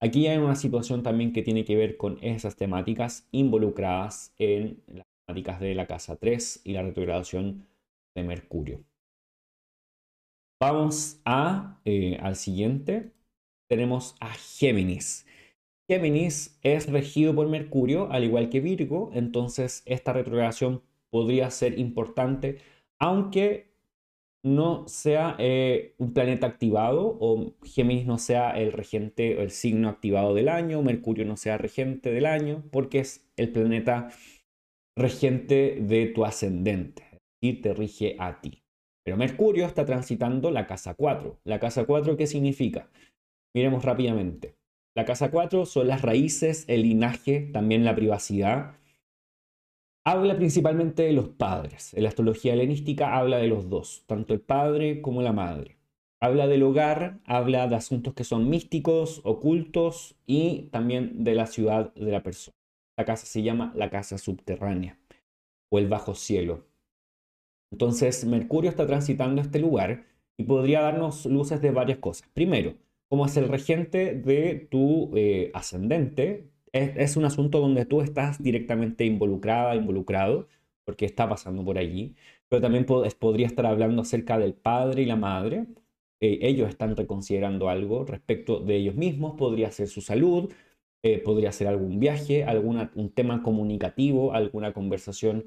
aquí 0.00 0.26
hay 0.26 0.38
una 0.38 0.54
situación 0.54 1.02
también 1.02 1.32
que 1.32 1.42
tiene 1.42 1.64
que 1.64 1.76
ver 1.76 1.96
con 1.96 2.18
esas 2.22 2.56
temáticas 2.56 3.28
involucradas 3.32 4.32
en 4.38 4.82
las 4.86 5.04
temáticas 5.26 5.60
de 5.60 5.74
la 5.74 5.86
casa 5.86 6.16
3 6.16 6.62
y 6.64 6.72
la 6.72 6.82
retrogradación 6.82 7.66
de 8.14 8.22
Mercurio. 8.22 8.84
Vamos 10.60 11.20
a, 11.26 11.78
eh, 11.84 12.18
al 12.22 12.36
siguiente. 12.36 13.12
Tenemos 13.68 14.16
a 14.20 14.32
Géminis. 14.32 15.25
Géminis 15.88 16.58
es 16.62 16.90
regido 16.90 17.34
por 17.34 17.48
Mercurio, 17.48 18.10
al 18.10 18.24
igual 18.24 18.48
que 18.48 18.60
Virgo, 18.60 19.10
entonces 19.14 19.82
esta 19.86 20.12
retrogradación 20.12 20.82
podría 21.10 21.50
ser 21.50 21.78
importante, 21.78 22.58
aunque 22.98 23.76
no 24.42 24.86
sea 24.86 25.36
eh, 25.38 25.94
un 25.98 26.12
planeta 26.12 26.46
activado 26.46 27.16
o 27.20 27.54
Géminis 27.64 28.06
no 28.06 28.18
sea 28.18 28.50
el 28.50 28.72
regente 28.72 29.36
o 29.36 29.42
el 29.42 29.50
signo 29.50 29.88
activado 29.88 30.34
del 30.34 30.48
año, 30.48 30.82
Mercurio 30.82 31.24
no 31.24 31.36
sea 31.36 31.58
regente 31.58 32.12
del 32.12 32.26
año, 32.26 32.64
porque 32.70 33.00
es 33.00 33.28
el 33.36 33.50
planeta 33.50 34.10
regente 34.96 35.78
de 35.80 36.06
tu 36.06 36.24
ascendente 36.24 37.02
y 37.40 37.54
te 37.54 37.74
rige 37.74 38.16
a 38.18 38.40
ti. 38.40 38.62
Pero 39.04 39.16
Mercurio 39.16 39.66
está 39.66 39.84
transitando 39.84 40.50
la 40.50 40.66
casa 40.66 40.94
4. 40.94 41.40
¿La 41.44 41.60
casa 41.60 41.84
4 41.84 42.16
qué 42.16 42.26
significa? 42.26 42.88
Miremos 43.54 43.84
rápidamente. 43.84 44.56
La 44.96 45.04
casa 45.04 45.30
4 45.30 45.66
son 45.66 45.88
las 45.88 46.00
raíces, 46.00 46.64
el 46.68 46.80
linaje, 46.80 47.50
también 47.52 47.84
la 47.84 47.94
privacidad. 47.94 48.78
Habla 50.06 50.36
principalmente 50.36 51.02
de 51.02 51.12
los 51.12 51.28
padres. 51.28 51.92
En 51.92 52.04
la 52.04 52.08
astrología 52.08 52.54
helenística 52.54 53.14
habla 53.14 53.36
de 53.36 53.46
los 53.46 53.68
dos, 53.68 54.04
tanto 54.06 54.32
el 54.32 54.40
padre 54.40 55.02
como 55.02 55.20
la 55.20 55.34
madre. 55.34 55.76
Habla 56.18 56.46
del 56.46 56.62
hogar, 56.62 57.20
habla 57.26 57.68
de 57.68 57.76
asuntos 57.76 58.14
que 58.14 58.24
son 58.24 58.48
místicos, 58.48 59.20
ocultos 59.24 60.16
y 60.24 60.70
también 60.72 61.24
de 61.24 61.34
la 61.34 61.46
ciudad 61.46 61.92
de 61.92 62.10
la 62.10 62.22
persona. 62.22 62.56
La 62.96 63.04
casa 63.04 63.26
se 63.26 63.42
llama 63.42 63.74
la 63.76 63.90
casa 63.90 64.16
subterránea 64.16 64.98
o 65.68 65.78
el 65.78 65.88
bajo 65.88 66.14
cielo. 66.14 66.64
Entonces, 67.70 68.24
Mercurio 68.24 68.70
está 68.70 68.86
transitando 68.86 69.42
este 69.42 69.58
lugar 69.58 70.06
y 70.38 70.44
podría 70.44 70.80
darnos 70.80 71.26
luces 71.26 71.60
de 71.60 71.70
varias 71.70 71.98
cosas. 71.98 72.26
Primero, 72.32 72.76
como 73.08 73.26
es 73.26 73.36
el 73.36 73.48
regente 73.48 74.14
de 74.14 74.66
tu 74.70 75.12
eh, 75.16 75.50
ascendente, 75.54 76.50
es, 76.72 77.16
un 77.16 77.24
asunto 77.24 77.60
donde 77.60 77.86
tú 77.86 78.02
estás 78.02 78.42
directamente 78.42 79.04
involucrada, 79.04 79.74
involucrado, 79.76 80.48
porque 80.84 81.06
está 81.06 81.28
pasando 81.28 81.64
por 81.64 81.78
allí, 81.78 82.16
pero 82.48 82.62
también 82.62 82.84
podría 82.86 83.46
estar 83.46 83.66
hablando 83.66 84.02
acerca 84.02 84.38
del 84.38 84.54
padre 84.54 85.02
y 85.02 85.06
la 85.06 85.16
madre. 85.16 85.66
Eh, 86.20 86.38
ellos 86.42 86.68
están 86.68 86.96
reconsiderando 86.96 87.68
algo 87.68 88.04
respecto 88.04 88.60
de 88.60 88.76
ellos 88.76 88.94
mismos, 88.94 89.36
podría 89.36 89.70
ser 89.70 89.88
su 89.88 90.00
salud, 90.00 90.52
eh, 91.02 91.18
podría 91.18 91.52
ser 91.52 91.68
algún 91.68 92.00
viaje, 92.00 92.44
alguna, 92.44 92.90
un 92.94 93.10
tema 93.10 93.42
comunicativo, 93.42 94.32
alguna 94.32 94.72
conversación 94.72 95.44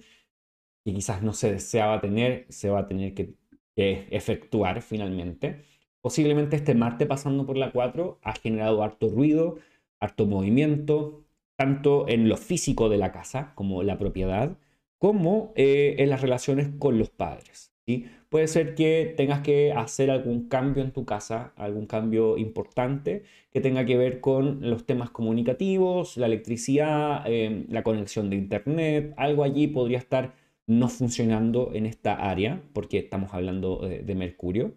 y 0.85 0.93
quizás 0.93 1.21
no 1.23 1.33
se 1.33 1.51
deseaba 1.53 2.01
tener, 2.01 2.45
se 2.49 2.69
va 2.69 2.79
a 2.79 2.87
tener 2.87 3.13
que, 3.13 3.35
efectuar 3.75 4.81
finalmente. 4.81 5.63
Posiblemente 6.01 6.55
este 6.55 6.75
Marte 6.75 7.05
pasando 7.05 7.45
por 7.45 7.57
la 7.57 7.71
4 7.71 8.19
ha 8.23 8.33
generado 8.33 8.83
harto 8.83 9.09
ruido, 9.09 9.57
harto 9.99 10.25
movimiento, 10.25 11.25
tanto 11.55 12.07
en 12.07 12.29
lo 12.29 12.37
físico 12.37 12.89
de 12.89 12.97
la 12.97 13.11
casa, 13.11 13.51
como 13.55 13.83
la 13.83 13.97
propiedad, 13.97 14.57
como 14.97 15.53
eh, 15.55 15.95
en 15.99 16.09
las 16.09 16.21
relaciones 16.21 16.69
con 16.79 16.97
los 16.99 17.09
padres. 17.09 17.73
¿sí? 17.85 18.05
Puede 18.29 18.47
ser 18.47 18.75
que 18.75 19.13
tengas 19.17 19.41
que 19.41 19.73
hacer 19.73 20.11
algún 20.11 20.47
cambio 20.47 20.83
en 20.83 20.91
tu 20.91 21.05
casa, 21.05 21.53
algún 21.55 21.87
cambio 21.87 22.37
importante 22.37 23.23
que 23.51 23.59
tenga 23.61 23.85
que 23.85 23.97
ver 23.97 24.21
con 24.21 24.69
los 24.69 24.85
temas 24.85 25.09
comunicativos, 25.09 26.15
la 26.17 26.27
electricidad, 26.27 27.23
eh, 27.25 27.65
la 27.69 27.83
conexión 27.83 28.29
de 28.29 28.35
internet, 28.35 29.13
algo 29.17 29.43
allí 29.43 29.67
podría 29.67 29.97
estar 29.97 30.33
no 30.67 30.87
funcionando 30.87 31.71
en 31.73 31.87
esta 31.87 32.13
área, 32.13 32.61
porque 32.73 32.99
estamos 32.99 33.33
hablando 33.33 33.79
de, 33.79 34.15
Mercurio. 34.15 34.75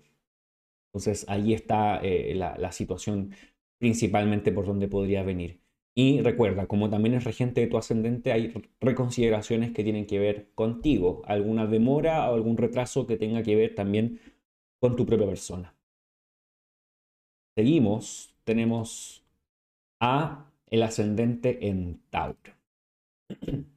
Entonces 0.92 1.24
ahí 1.28 1.54
está 1.54 2.00
eh, 2.02 2.34
la, 2.34 2.72
situación 2.72 3.32
principalmente 3.78 4.52
por 4.52 4.66
donde 4.66 4.88
podría 4.88 5.22
venir. 5.22 5.60
Y 5.94 6.20
recuerda, 6.20 6.66
como 6.66 6.90
también 6.90 7.14
es 7.14 7.24
regente 7.24 7.60
de 7.62 7.66
tu 7.66 7.78
ascendente, 7.78 8.32
hay 8.32 8.52
reconsideraciones 8.80 9.72
que 9.72 9.84
tienen 9.84 10.06
que 10.06 10.18
ver 10.18 10.50
contigo, 10.54 11.22
alguna 11.26 11.66
demora 11.66 12.30
o 12.30 12.34
algún 12.34 12.56
retraso 12.56 13.06
que 13.06 13.16
tenga 13.16 13.42
que 13.42 13.56
ver 13.56 13.74
también 13.74 14.20
con 14.80 14.96
tu 14.96 15.06
propia 15.06 15.26
persona. 15.26 15.74
Seguimos, 17.56 18.34
tenemos 18.44 19.24
a 20.00 20.50
el 20.66 20.82
ascendente 20.82 21.68
en 21.68 22.00
Tauro. 22.10 22.52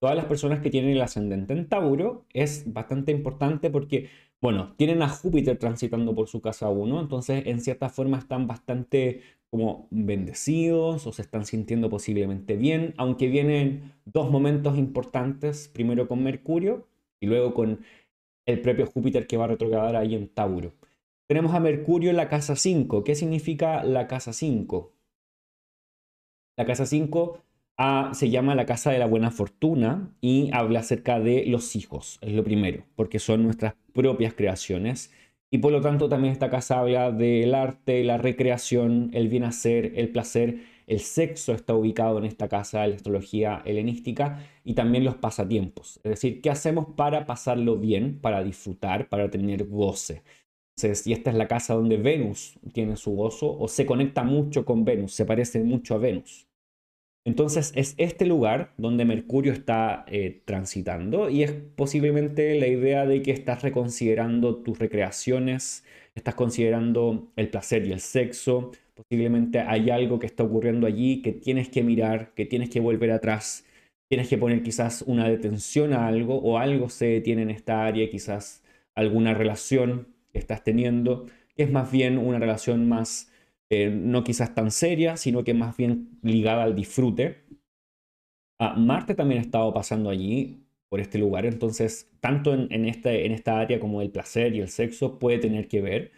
todas 0.00 0.16
las 0.16 0.26
personas 0.26 0.60
que 0.60 0.70
tienen 0.70 0.90
el 0.90 1.02
ascendente 1.02 1.52
en 1.52 1.68
Tauro 1.68 2.26
es 2.32 2.72
bastante 2.72 3.12
importante 3.12 3.70
porque, 3.70 4.08
bueno, 4.40 4.74
tienen 4.76 5.02
a 5.02 5.08
Júpiter 5.08 5.58
transitando 5.58 6.14
por 6.14 6.28
su 6.28 6.40
casa 6.40 6.68
1, 6.68 7.00
entonces 7.00 7.46
en 7.46 7.60
cierta 7.60 7.88
forma 7.88 8.18
están 8.18 8.46
bastante 8.46 9.22
como 9.50 9.88
bendecidos 9.90 11.06
o 11.06 11.12
se 11.12 11.22
están 11.22 11.46
sintiendo 11.46 11.88
posiblemente 11.88 12.56
bien, 12.56 12.94
aunque 12.98 13.28
vienen 13.28 13.92
dos 14.04 14.30
momentos 14.30 14.76
importantes, 14.76 15.68
primero 15.68 16.08
con 16.08 16.22
Mercurio 16.22 16.86
y 17.20 17.26
luego 17.26 17.54
con 17.54 17.80
el 18.46 18.60
propio 18.60 18.86
Júpiter 18.86 19.26
que 19.26 19.36
va 19.36 19.44
a 19.44 19.48
retrogradar 19.48 19.96
ahí 19.96 20.14
en 20.14 20.28
Tauro. 20.28 20.74
Tenemos 21.26 21.54
a 21.54 21.60
Mercurio 21.60 22.10
en 22.10 22.16
la 22.16 22.28
casa 22.28 22.54
5. 22.54 23.02
¿Qué 23.02 23.14
significa 23.16 23.82
la 23.82 24.06
casa 24.06 24.32
5? 24.32 24.92
La 26.56 26.66
casa 26.66 26.86
5 26.86 27.42
se 28.12 28.30
llama 28.30 28.54
La 28.54 28.66
Casa 28.66 28.90
de 28.90 28.98
la 28.98 29.06
Buena 29.06 29.30
Fortuna 29.30 30.10
y 30.20 30.50
habla 30.52 30.80
acerca 30.80 31.20
de 31.20 31.44
los 31.46 31.76
hijos, 31.76 32.18
es 32.22 32.32
lo 32.32 32.42
primero, 32.42 32.84
porque 32.94 33.18
son 33.18 33.42
nuestras 33.42 33.74
propias 33.92 34.34
creaciones. 34.34 35.12
Y 35.50 35.58
por 35.58 35.72
lo 35.72 35.80
tanto 35.80 36.08
también 36.08 36.32
esta 36.32 36.50
casa 36.50 36.80
habla 36.80 37.12
del 37.12 37.54
arte, 37.54 38.02
la 38.02 38.18
recreación, 38.18 39.10
el 39.12 39.28
bien 39.28 39.44
hacer, 39.44 39.92
el 39.96 40.08
placer, 40.08 40.60
el 40.86 41.00
sexo 41.00 41.52
está 41.52 41.74
ubicado 41.74 42.18
en 42.18 42.24
esta 42.24 42.48
casa 42.48 42.82
de 42.82 42.88
la 42.88 42.96
astrología 42.96 43.62
helenística 43.64 44.40
y 44.64 44.74
también 44.74 45.04
los 45.04 45.16
pasatiempos. 45.16 46.00
Es 46.02 46.10
decir, 46.10 46.40
¿qué 46.40 46.50
hacemos 46.50 46.86
para 46.96 47.26
pasarlo 47.26 47.76
bien, 47.76 48.18
para 48.20 48.42
disfrutar, 48.42 49.08
para 49.08 49.30
tener 49.30 49.66
goce? 49.66 50.22
Entonces, 50.76 51.06
y 51.06 51.12
esta 51.12 51.30
es 51.30 51.36
la 51.36 51.48
casa 51.48 51.74
donde 51.74 51.96
Venus 51.96 52.58
tiene 52.72 52.96
su 52.96 53.12
gozo 53.12 53.56
o 53.58 53.68
se 53.68 53.86
conecta 53.86 54.22
mucho 54.24 54.64
con 54.64 54.84
Venus, 54.84 55.12
se 55.14 55.24
parece 55.24 55.62
mucho 55.62 55.94
a 55.94 55.98
Venus. 55.98 56.46
Entonces 57.26 57.72
es 57.74 57.96
este 57.98 58.24
lugar 58.24 58.72
donde 58.76 59.04
Mercurio 59.04 59.52
está 59.52 60.04
eh, 60.06 60.42
transitando 60.44 61.28
y 61.28 61.42
es 61.42 61.50
posiblemente 61.50 62.58
la 62.60 62.68
idea 62.68 63.04
de 63.04 63.20
que 63.20 63.32
estás 63.32 63.62
reconsiderando 63.62 64.58
tus 64.58 64.78
recreaciones, 64.78 65.84
estás 66.14 66.36
considerando 66.36 67.26
el 67.34 67.48
placer 67.48 67.84
y 67.84 67.90
el 67.90 67.98
sexo, 67.98 68.70
posiblemente 68.94 69.58
hay 69.58 69.90
algo 69.90 70.20
que 70.20 70.26
está 70.26 70.44
ocurriendo 70.44 70.86
allí 70.86 71.20
que 71.20 71.32
tienes 71.32 71.68
que 71.68 71.82
mirar, 71.82 72.32
que 72.36 72.46
tienes 72.46 72.70
que 72.70 72.78
volver 72.78 73.10
atrás, 73.10 73.64
tienes 74.08 74.28
que 74.28 74.38
poner 74.38 74.62
quizás 74.62 75.02
una 75.02 75.28
detención 75.28 75.94
a 75.94 76.06
algo 76.06 76.36
o 76.36 76.58
algo 76.58 76.88
se 76.90 77.06
detiene 77.06 77.42
en 77.42 77.50
esta 77.50 77.86
área, 77.86 78.08
quizás 78.08 78.62
alguna 78.94 79.34
relación 79.34 80.06
que 80.32 80.38
estás 80.38 80.62
teniendo, 80.62 81.26
que 81.56 81.64
es 81.64 81.72
más 81.72 81.90
bien 81.90 82.18
una 82.18 82.38
relación 82.38 82.88
más 82.88 83.32
eh, 83.70 83.90
no 83.90 84.24
quizás 84.24 84.54
tan 84.54 84.70
seria, 84.70 85.16
sino 85.16 85.44
que 85.44 85.54
más 85.54 85.76
bien 85.76 86.18
ligada 86.22 86.62
al 86.64 86.74
disfrute. 86.76 87.44
Ah, 88.58 88.74
Marte 88.76 89.14
también 89.14 89.40
ha 89.40 89.44
estado 89.44 89.72
pasando 89.74 90.10
allí, 90.10 90.66
por 90.88 91.00
este 91.00 91.18
lugar, 91.18 91.46
entonces 91.46 92.10
tanto 92.20 92.54
en, 92.54 92.84
este, 92.86 93.26
en 93.26 93.32
esta 93.32 93.58
área 93.60 93.80
como 93.80 94.02
el 94.02 94.10
placer 94.10 94.54
y 94.54 94.60
el 94.60 94.68
sexo 94.68 95.18
puede 95.18 95.38
tener 95.38 95.68
que 95.68 95.80
ver. 95.80 96.12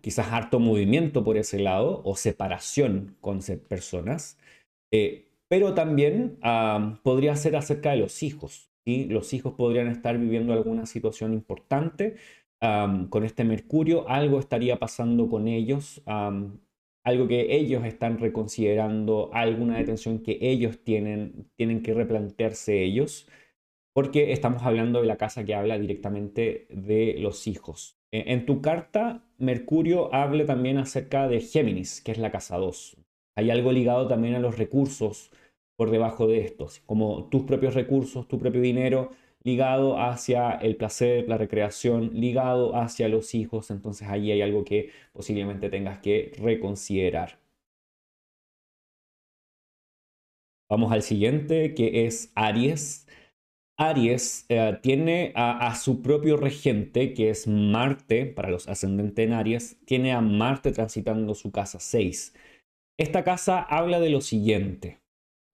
quizás 0.00 0.28
harto 0.32 0.58
movimiento 0.60 1.24
por 1.24 1.36
ese 1.36 1.58
lado 1.58 2.02
o 2.04 2.16
separación 2.16 3.16
con 3.20 3.40
personas, 3.68 4.38
eh, 4.92 5.28
pero 5.48 5.74
también 5.74 6.38
podría 7.02 7.36
ser 7.36 7.56
acerca 7.56 7.90
de 7.92 7.98
los 7.98 8.22
hijos. 8.22 8.70
y 8.84 9.04
Los 9.06 9.32
hijos 9.32 9.54
podrían 9.54 9.88
estar 9.88 10.18
viviendo 10.18 10.52
alguna 10.52 10.86
situación 10.86 11.32
importante 11.32 12.16
con 13.10 13.24
este 13.24 13.42
Mercurio, 13.42 14.08
algo 14.08 14.38
estaría 14.38 14.78
pasando 14.78 15.28
con 15.28 15.48
ellos, 15.48 16.00
algo 16.06 17.26
que 17.26 17.56
ellos 17.56 17.84
están 17.84 18.18
reconsiderando, 18.18 19.30
alguna 19.32 19.78
detención 19.78 20.20
que 20.20 20.38
ellos 20.40 20.84
tienen, 20.84 21.50
tienen 21.56 21.82
que 21.82 21.92
replantearse 21.92 22.84
ellos, 22.84 23.28
porque 23.92 24.32
estamos 24.32 24.62
hablando 24.62 25.00
de 25.00 25.08
la 25.08 25.16
casa 25.16 25.44
que 25.44 25.54
habla 25.54 25.78
directamente 25.78 26.66
de 26.70 27.16
los 27.18 27.48
hijos. 27.48 27.98
E, 28.12 28.32
en 28.32 28.46
tu 28.46 28.62
carta, 28.62 29.24
Mercurio 29.38 30.14
habla 30.14 30.46
también 30.46 30.78
acerca 30.78 31.26
de 31.26 31.40
Géminis, 31.40 32.00
que 32.00 32.12
es 32.12 32.18
la 32.18 32.30
casa 32.30 32.58
2. 32.58 32.96
Hay 33.36 33.50
algo 33.50 33.72
ligado 33.72 34.06
también 34.06 34.34
a 34.36 34.38
los 34.38 34.56
recursos 34.56 35.32
por 35.76 35.90
debajo 35.90 36.28
de 36.28 36.38
estos, 36.38 36.80
como 36.86 37.28
tus 37.28 37.42
propios 37.42 37.74
recursos, 37.74 38.28
tu 38.28 38.38
propio 38.38 38.60
dinero, 38.60 39.10
ligado 39.44 40.00
hacia 40.00 40.52
el 40.52 40.76
placer, 40.76 41.28
la 41.28 41.38
recreación, 41.38 42.10
ligado 42.14 42.76
hacia 42.76 43.08
los 43.08 43.34
hijos. 43.34 43.70
Entonces 43.70 44.08
ahí 44.08 44.30
hay 44.30 44.42
algo 44.42 44.64
que 44.64 44.90
posiblemente 45.12 45.70
tengas 45.70 45.98
que 46.00 46.32
reconsiderar. 46.38 47.38
Vamos 50.70 50.90
al 50.90 51.02
siguiente, 51.02 51.74
que 51.74 52.06
es 52.06 52.32
Aries. 52.34 53.06
Aries 53.78 54.46
eh, 54.48 54.78
tiene 54.82 55.32
a, 55.34 55.74
su 55.74 56.02
propio 56.02 56.36
regente, 56.36 57.14
que 57.14 57.30
es 57.30 57.46
Marte, 57.46 58.26
para 58.26 58.50
los 58.50 58.68
ascendentes 58.68 59.26
en 59.26 59.34
Aries, 59.34 59.78
tiene 59.84 60.12
a 60.12 60.20
Marte 60.20 60.72
transitando 60.72 61.34
su 61.34 61.52
casa 61.52 61.78
6. 61.78 62.34
Esta 62.98 63.24
casa 63.24 63.60
habla 63.60 64.00
de 64.00 64.10
lo 64.10 64.20
siguiente, 64.20 65.02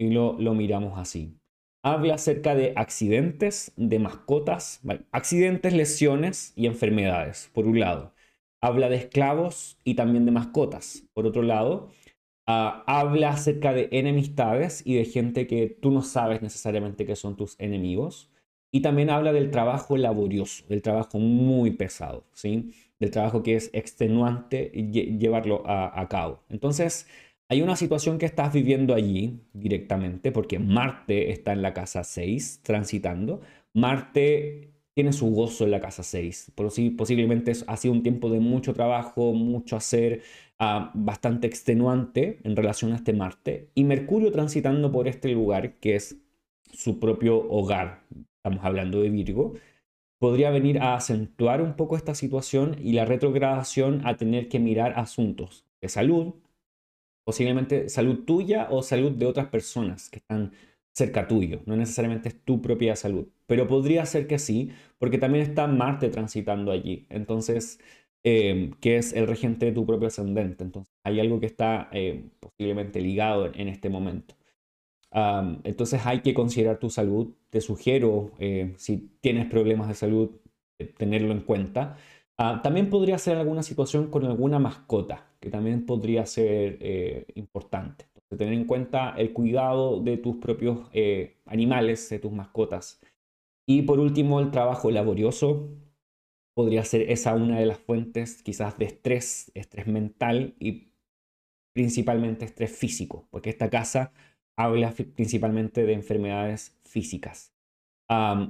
y 0.00 0.10
lo, 0.10 0.34
lo 0.38 0.54
miramos 0.54 0.98
así. 0.98 1.38
Habla 1.82 2.14
acerca 2.14 2.54
de 2.54 2.72
accidentes, 2.76 3.72
de 3.76 3.98
mascotas, 3.98 4.80
accidentes, 5.12 5.72
lesiones 5.72 6.52
y 6.56 6.66
enfermedades, 6.66 7.50
por 7.54 7.66
un 7.66 7.78
lado. 7.80 8.12
Habla 8.60 8.88
de 8.88 8.96
esclavos 8.96 9.78
y 9.84 9.94
también 9.94 10.26
de 10.26 10.32
mascotas, 10.32 11.04
por 11.14 11.26
otro 11.26 11.42
lado. 11.42 11.90
Ah, 12.46 12.82
habla 12.86 13.30
acerca 13.30 13.72
de 13.74 13.88
enemistades 13.92 14.82
y 14.86 14.94
de 14.96 15.04
gente 15.04 15.46
que 15.46 15.68
tú 15.68 15.90
no 15.90 16.02
sabes 16.02 16.42
necesariamente 16.42 17.06
que 17.06 17.16
son 17.16 17.36
tus 17.36 17.54
enemigos. 17.60 18.30
Y 18.72 18.82
también 18.82 19.10
habla 19.10 19.32
del 19.32 19.50
trabajo 19.50 19.96
laborioso, 19.96 20.64
del 20.68 20.82
trabajo 20.82 21.18
muy 21.18 21.70
pesado, 21.72 22.24
¿sí? 22.32 22.72
Del 23.00 23.10
trabajo 23.10 23.42
que 23.42 23.54
es 23.56 23.70
extenuante 23.72 24.70
llevarlo 24.70 25.62
a, 25.66 25.98
a 26.00 26.08
cabo. 26.08 26.42
Entonces, 26.50 27.06
hay 27.48 27.62
una 27.62 27.76
situación 27.76 28.18
que 28.18 28.26
estás 28.26 28.52
viviendo 28.52 28.94
allí 28.94 29.40
directamente, 29.54 30.32
porque 30.32 30.58
Marte 30.58 31.30
está 31.32 31.52
en 31.52 31.62
la 31.62 31.72
casa 31.72 32.04
6 32.04 32.60
transitando. 32.62 33.40
Marte 33.72 34.72
tiene 34.94 35.12
su 35.12 35.30
gozo 35.30 35.64
en 35.64 35.70
la 35.70 35.80
casa 35.80 36.02
6. 36.02 36.52
Por 36.54 36.70
sí, 36.70 36.90
posiblemente 36.90 37.52
ha 37.66 37.76
sido 37.76 37.94
un 37.94 38.02
tiempo 38.02 38.30
de 38.30 38.40
mucho 38.40 38.74
trabajo, 38.74 39.32
mucho 39.32 39.76
hacer, 39.76 40.22
ah, 40.58 40.90
bastante 40.94 41.46
extenuante 41.46 42.40
en 42.44 42.54
relación 42.54 42.92
a 42.92 42.96
este 42.96 43.14
Marte. 43.14 43.70
Y 43.74 43.84
Mercurio 43.84 44.30
transitando 44.30 44.92
por 44.92 45.08
este 45.08 45.30
lugar, 45.30 45.74
que 45.74 45.94
es 45.96 46.18
su 46.72 46.98
propio 47.00 47.38
hogar, 47.48 48.02
estamos 48.36 48.64
hablando 48.64 49.00
de 49.00 49.08
Virgo, 49.08 49.54
podría 50.18 50.50
venir 50.50 50.80
a 50.80 50.96
acentuar 50.96 51.62
un 51.62 51.76
poco 51.76 51.96
esta 51.96 52.14
situación 52.14 52.76
y 52.82 52.92
la 52.92 53.04
retrogradación 53.04 54.02
a 54.04 54.16
tener 54.16 54.48
que 54.48 54.58
mirar 54.58 54.94
asuntos 54.96 55.64
de 55.80 55.88
salud, 55.88 56.34
posiblemente 57.28 57.90
salud 57.90 58.24
tuya 58.24 58.68
o 58.70 58.82
salud 58.82 59.12
de 59.12 59.26
otras 59.26 59.48
personas 59.48 60.08
que 60.08 60.16
están 60.16 60.50
cerca 60.94 61.28
tuyo, 61.28 61.60
no 61.66 61.76
necesariamente 61.76 62.30
es 62.30 62.42
tu 62.42 62.62
propia 62.62 62.96
salud, 62.96 63.28
pero 63.46 63.66
podría 63.66 64.06
ser 64.06 64.26
que 64.26 64.38
sí, 64.38 64.70
porque 64.96 65.18
también 65.18 65.44
está 65.44 65.66
Marte 65.66 66.08
transitando 66.08 66.72
allí, 66.72 67.04
entonces, 67.10 67.80
eh, 68.24 68.70
que 68.80 68.96
es 68.96 69.12
el 69.12 69.26
regente 69.26 69.66
de 69.66 69.72
tu 69.72 69.84
propio 69.84 70.08
ascendente, 70.08 70.64
entonces 70.64 70.90
hay 71.04 71.20
algo 71.20 71.38
que 71.38 71.44
está 71.44 71.90
eh, 71.92 72.24
posiblemente 72.40 72.98
ligado 73.02 73.52
en, 73.54 73.68
este 73.68 73.90
momento. 73.90 74.34
entonces 75.64 76.06
hay 76.06 76.20
que 76.22 76.32
considerar 76.32 76.78
tu 76.78 76.88
salud, 76.88 77.34
te 77.50 77.60
sugiero, 77.60 78.32
eh, 78.38 78.72
si 78.78 79.10
tienes 79.20 79.46
problemas 79.50 79.88
de 79.88 79.94
salud, 79.94 80.30
tenerlo 80.96 81.32
en 81.32 81.40
cuenta. 81.40 81.98
Ah, 82.40 82.60
también 82.62 82.88
podría 82.88 83.18
ser 83.18 83.36
alguna 83.36 83.64
situación 83.64 84.10
con 84.10 84.24
alguna 84.24 84.60
mascota, 84.60 85.26
que 85.40 85.50
también 85.50 85.84
podría 85.84 86.24
ser 86.24 86.78
importante. 87.34 88.06
Tener 88.36 88.54
en 88.54 88.64
cuenta 88.66 89.14
el 89.16 89.32
cuidado 89.32 90.00
de 90.00 90.18
tus 90.18 90.36
propios 90.36 90.88
eh, 90.92 91.38
animales, 91.46 92.08
de 92.10 92.20
tus 92.20 92.30
mascotas. 92.30 93.00
Y 93.66 93.82
por 93.82 93.98
último, 93.98 94.40
el 94.40 94.50
trabajo 94.50 94.90
laborioso. 94.90 95.68
Podría 96.54 96.84
ser 96.84 97.10
esa 97.10 97.34
una 97.34 97.60
de 97.60 97.66
las 97.66 97.78
fuentes 97.78 98.42
quizás 98.42 98.76
de 98.78 98.86
estrés, 98.86 99.52
estrés 99.54 99.86
mental 99.86 100.54
y 100.58 100.88
principalmente 101.72 102.44
estrés 102.44 102.72
físico, 102.76 103.28
porque 103.30 103.50
esta 103.50 103.70
casa 103.70 104.12
habla 104.56 104.92
principalmente 105.14 105.86
de 105.86 105.92
enfermedades 105.92 106.76
físicas 106.82 107.52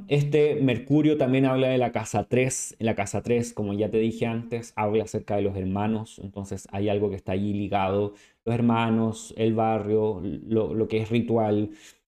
este 0.08 0.56
Mercurio 0.62 1.16
también 1.16 1.44
habla 1.44 1.68
de 1.68 1.78
la 1.78 1.90
casa 1.92 2.28
3. 2.28 2.76
En 2.78 2.86
la 2.86 2.94
casa 2.94 3.22
3, 3.22 3.52
como 3.52 3.74
ya 3.74 3.90
te 3.90 3.98
dije 3.98 4.26
antes, 4.26 4.72
habla 4.76 5.04
acerca 5.04 5.36
de 5.36 5.42
los 5.42 5.56
hermanos. 5.56 6.20
Entonces 6.22 6.68
hay 6.70 6.88
algo 6.88 7.10
que 7.10 7.16
está 7.16 7.32
allí 7.32 7.52
ligado. 7.54 8.14
Los 8.44 8.54
hermanos, 8.54 9.34
el 9.36 9.54
barrio, 9.54 10.20
lo, 10.22 10.88
que 10.88 10.98
es 10.98 11.10
ritual, 11.10 11.70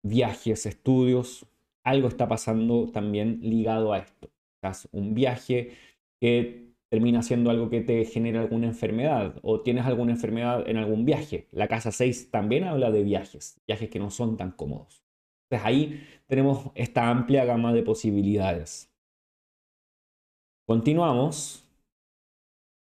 viajes, 0.03 0.65
estudios. 0.65 1.45
Algo 1.83 2.07
está 2.07 2.27
pasando 2.27 2.89
también 2.91 3.39
ligado 3.41 3.93
a 3.93 3.99
esto. 3.99 4.29
un 4.91 5.13
viaje 5.15 5.71
que 6.19 6.71
termina 6.89 7.23
siendo 7.23 7.49
algo 7.49 7.69
que 7.69 7.81
te 7.81 8.05
genera 8.05 8.41
alguna 8.41 8.67
enfermedad 8.67 9.35
o 9.43 9.61
tienes 9.61 9.85
alguna 9.85 10.11
enfermedad 10.11 10.67
en 10.69 10.77
algún 10.77 11.05
viaje. 11.05 11.47
La 11.51 11.67
casa 11.67 11.91
6 11.91 12.31
también 12.31 12.65
habla 12.65 12.91
de 12.91 13.03
viajes, 13.03 13.59
viajes 13.67 13.89
que 13.89 13.99
no 13.99 14.11
son 14.11 14.37
tan 14.37 14.51
cómodos. 14.51 15.00
Entonces 15.51 15.67
ahí 15.67 16.07
tenemos 16.27 16.71
esta 16.75 17.09
amplia 17.09 17.43
gama 17.43 17.73
de 17.73 17.83
posibilidades. 17.83 18.89
Continuamos. 20.65 21.67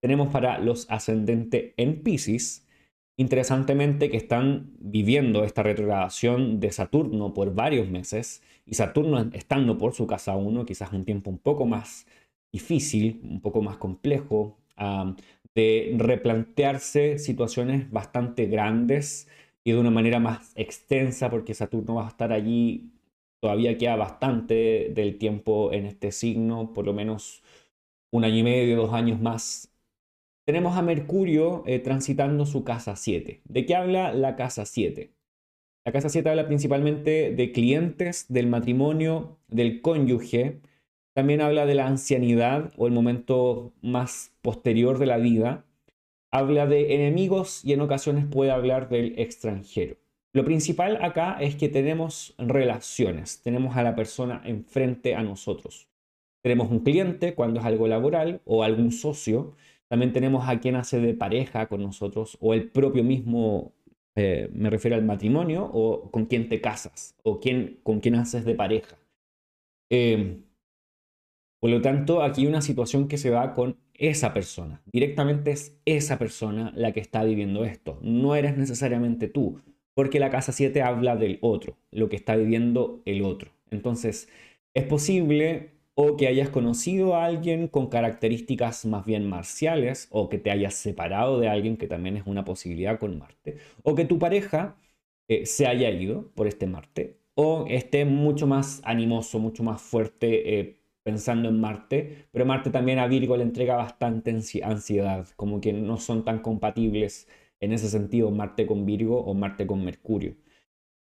Tenemos 0.04 0.32
para 0.32 0.60
los 0.60 0.90
ascendentes 0.90 1.74
en 1.78 2.04
Pisces, 2.04 2.68
interesantemente 3.18 4.10
que 4.10 4.18
están 4.18 4.74
viviendo 4.80 5.44
esta 5.44 5.64
retrogradación 5.64 6.60
de 6.60 6.72
Saturno 6.72 7.34
por 7.34 7.54
varios 7.54 7.88
meses 7.90 8.44
y 8.66 8.76
Saturno 8.76 9.30
estando 9.34 9.78
por 9.78 9.94
su 9.94 10.08
casa 10.08 10.36
1, 10.36 10.66
quizás 10.66 10.92
un 10.92 11.06
tiempo 11.06 11.30
un 11.30 11.38
poco 11.38 11.66
más 11.66 12.08
difícil, 12.52 13.22
un 13.24 13.42
poco 13.42 13.62
más 13.62 13.78
complejo, 13.78 14.58
de 15.56 15.96
replantearse 15.98 17.20
situaciones 17.20 17.92
bastante 17.92 18.46
grandes 18.48 19.28
y 19.64 19.72
de 19.72 19.80
una 19.80 19.92
manera 19.92 20.20
más 20.20 20.54
extensa 20.56 21.30
porque 21.30 21.54
Saturno 21.54 21.96
va 21.96 22.06
a 22.06 22.10
estar 22.10 22.32
allí, 22.32 22.92
todavía 23.40 23.78
queda 23.78 23.96
bastante 23.96 24.92
del 24.94 25.18
tiempo 25.18 25.72
en 25.72 25.86
este 25.86 26.12
signo, 26.12 26.74
por 26.74 26.86
lo 26.86 26.94
menos 26.94 27.44
un 28.12 28.24
año 28.24 28.38
y 28.38 28.44
medio, 28.44 28.78
dos 28.78 28.94
años 28.94 29.22
más. 29.22 29.72
Tenemos 30.46 30.76
a 30.78 30.82
Mercurio 30.82 31.64
eh, 31.66 31.80
transitando 31.80 32.46
su 32.46 32.64
casa 32.64 32.96
7. 32.96 33.42
¿De 33.46 33.66
qué 33.66 33.76
habla 33.76 34.14
la 34.14 34.36
casa 34.36 34.66
7? 34.66 35.12
La 35.86 35.92
casa 35.92 36.10
7 36.10 36.30
habla 36.30 36.48
principalmente 36.48 37.32
de 37.32 37.52
clientes, 37.52 38.26
del 38.30 38.48
matrimonio, 38.48 39.38
del 39.48 39.82
cónyuge. 39.82 40.60
También 41.14 41.42
habla 41.42 41.66
de 41.66 41.76
la 41.76 41.88
ancianidad 41.88 42.74
o 42.78 42.88
el 42.88 42.94
momento 42.94 43.74
más 43.82 44.34
posterior 44.42 45.00
de 45.00 45.06
la 45.06 45.18
vida 45.18 45.66
habla 46.32 46.66
de 46.66 46.96
enemigos 46.96 47.64
y 47.64 47.74
en 47.74 47.82
ocasiones 47.82 48.26
puede 48.26 48.52
hablar 48.52 48.90
del 48.90 49.20
extranjero. 49.20 49.98
Lo 50.34 50.46
principal 50.46 50.98
acá 51.04 51.38
es 51.42 51.56
que 51.56 51.68
tenemos 51.68 52.34
relaciones, 52.38 53.42
tenemos 53.44 53.76
a 53.76 53.84
la 53.84 53.96
persona 53.96 54.42
enfrente 54.46 55.14
a 55.14 55.24
nosotros. 55.24 55.90
Tenemos 56.42 56.72
un 56.72 56.80
cliente 56.80 57.36
cuando 57.36 57.60
es 57.60 57.66
algo 57.66 57.88
laboral 57.88 58.42
o 58.46 58.64
algún 58.64 58.92
socio. 58.92 59.56
También 59.90 60.14
tenemos 60.14 60.48
a 60.48 60.60
quien 60.60 60.78
hace 60.78 61.00
de 61.00 61.14
pareja 61.14 61.68
con 61.68 61.84
nosotros 61.84 62.38
o 62.40 62.54
el 62.54 62.70
propio 62.70 63.04
mismo, 63.04 63.74
eh, 64.16 64.50
me 64.54 64.70
refiero 64.70 64.96
al 64.96 65.04
matrimonio 65.04 65.70
o 65.72 66.10
con 66.12 66.26
quien 66.26 66.48
te 66.48 66.62
casas 66.62 67.16
o 67.24 67.42
con 67.84 68.00
quien 68.00 68.16
haces 68.16 68.46
de 68.46 68.56
pareja. 68.56 68.98
Eh, 69.90 70.38
por 71.60 71.70
lo 71.70 71.82
tanto, 71.82 72.24
aquí 72.24 72.42
hay 72.42 72.48
una 72.48 72.62
situación 72.62 73.08
que 73.08 73.18
se 73.18 73.30
va 73.30 73.54
con 73.54 73.78
esa 74.02 74.34
persona. 74.34 74.82
Directamente 74.92 75.52
es 75.52 75.80
esa 75.86 76.18
persona 76.18 76.74
la 76.76 76.92
que 76.92 77.00
está 77.00 77.24
viviendo 77.24 77.64
esto. 77.66 78.00
No 78.02 78.36
eres 78.36 78.58
necesariamente 78.58 79.28
tú, 79.28 79.62
porque 79.94 80.20
la 80.20 80.32
casa 80.32 80.52
7 80.52 80.82
habla 80.82 81.16
del 81.16 81.38
otro, 81.42 81.78
lo 81.92 82.10
que 82.10 82.16
está 82.16 82.36
viviendo 82.36 83.02
el 83.06 83.22
otro. 83.22 83.52
Entonces, 83.70 84.28
es 84.74 84.86
posible 84.86 85.72
o 85.94 86.18
que 86.18 86.28
hayas 86.28 86.50
conocido 86.50 87.16
a 87.16 87.26
alguien 87.26 87.68
con 87.68 87.88
características 87.88 88.86
más 88.86 89.06
bien 89.06 89.30
marciales, 89.30 90.08
o 90.10 90.30
que 90.30 90.40
te 90.40 90.50
hayas 90.50 90.74
separado 90.74 91.40
de 91.40 91.48
alguien, 91.50 91.78
que 91.78 91.88
también 91.88 92.18
es 92.18 92.24
una 92.26 92.44
posibilidad 92.44 92.98
con 92.98 93.20
Marte, 93.20 93.58
o 93.84 93.94
que 93.94 94.06
tu 94.06 94.18
pareja 94.18 94.78
eh, 95.28 95.46
se 95.46 95.68
haya 95.68 95.92
ido 95.92 96.32
por 96.34 96.48
este 96.48 96.66
Marte, 96.66 97.18
o 97.36 97.66
esté 97.70 98.06
mucho 98.06 98.48
más 98.48 98.82
animoso, 98.84 99.38
mucho 99.40 99.64
más 99.64 99.82
fuerte 99.82 100.60
eh, 100.60 100.81
pensando 101.04 101.50
en 101.50 101.60
Marte, 101.60 102.28
pero 102.32 102.46
Marte 102.46 102.70
también 102.70 103.00
a 103.00 103.08
Virgo 103.08 103.38
le 103.38 103.44
entrega 103.44 103.76
bastante 103.76 104.32
ansiedad, 104.64 105.28
como 105.36 105.62
que 105.62 105.74
no 105.74 105.98
son 105.98 106.24
tan 106.24 106.40
compatibles 106.40 107.28
en 107.60 107.74
ese 107.74 107.90
sentido 107.90 108.32
Marte 108.32 108.66
con 108.66 108.86
Virgo 108.86 109.22
o 109.22 109.34
Marte 109.34 109.68
con 109.68 109.84
Mercurio. 109.84 110.36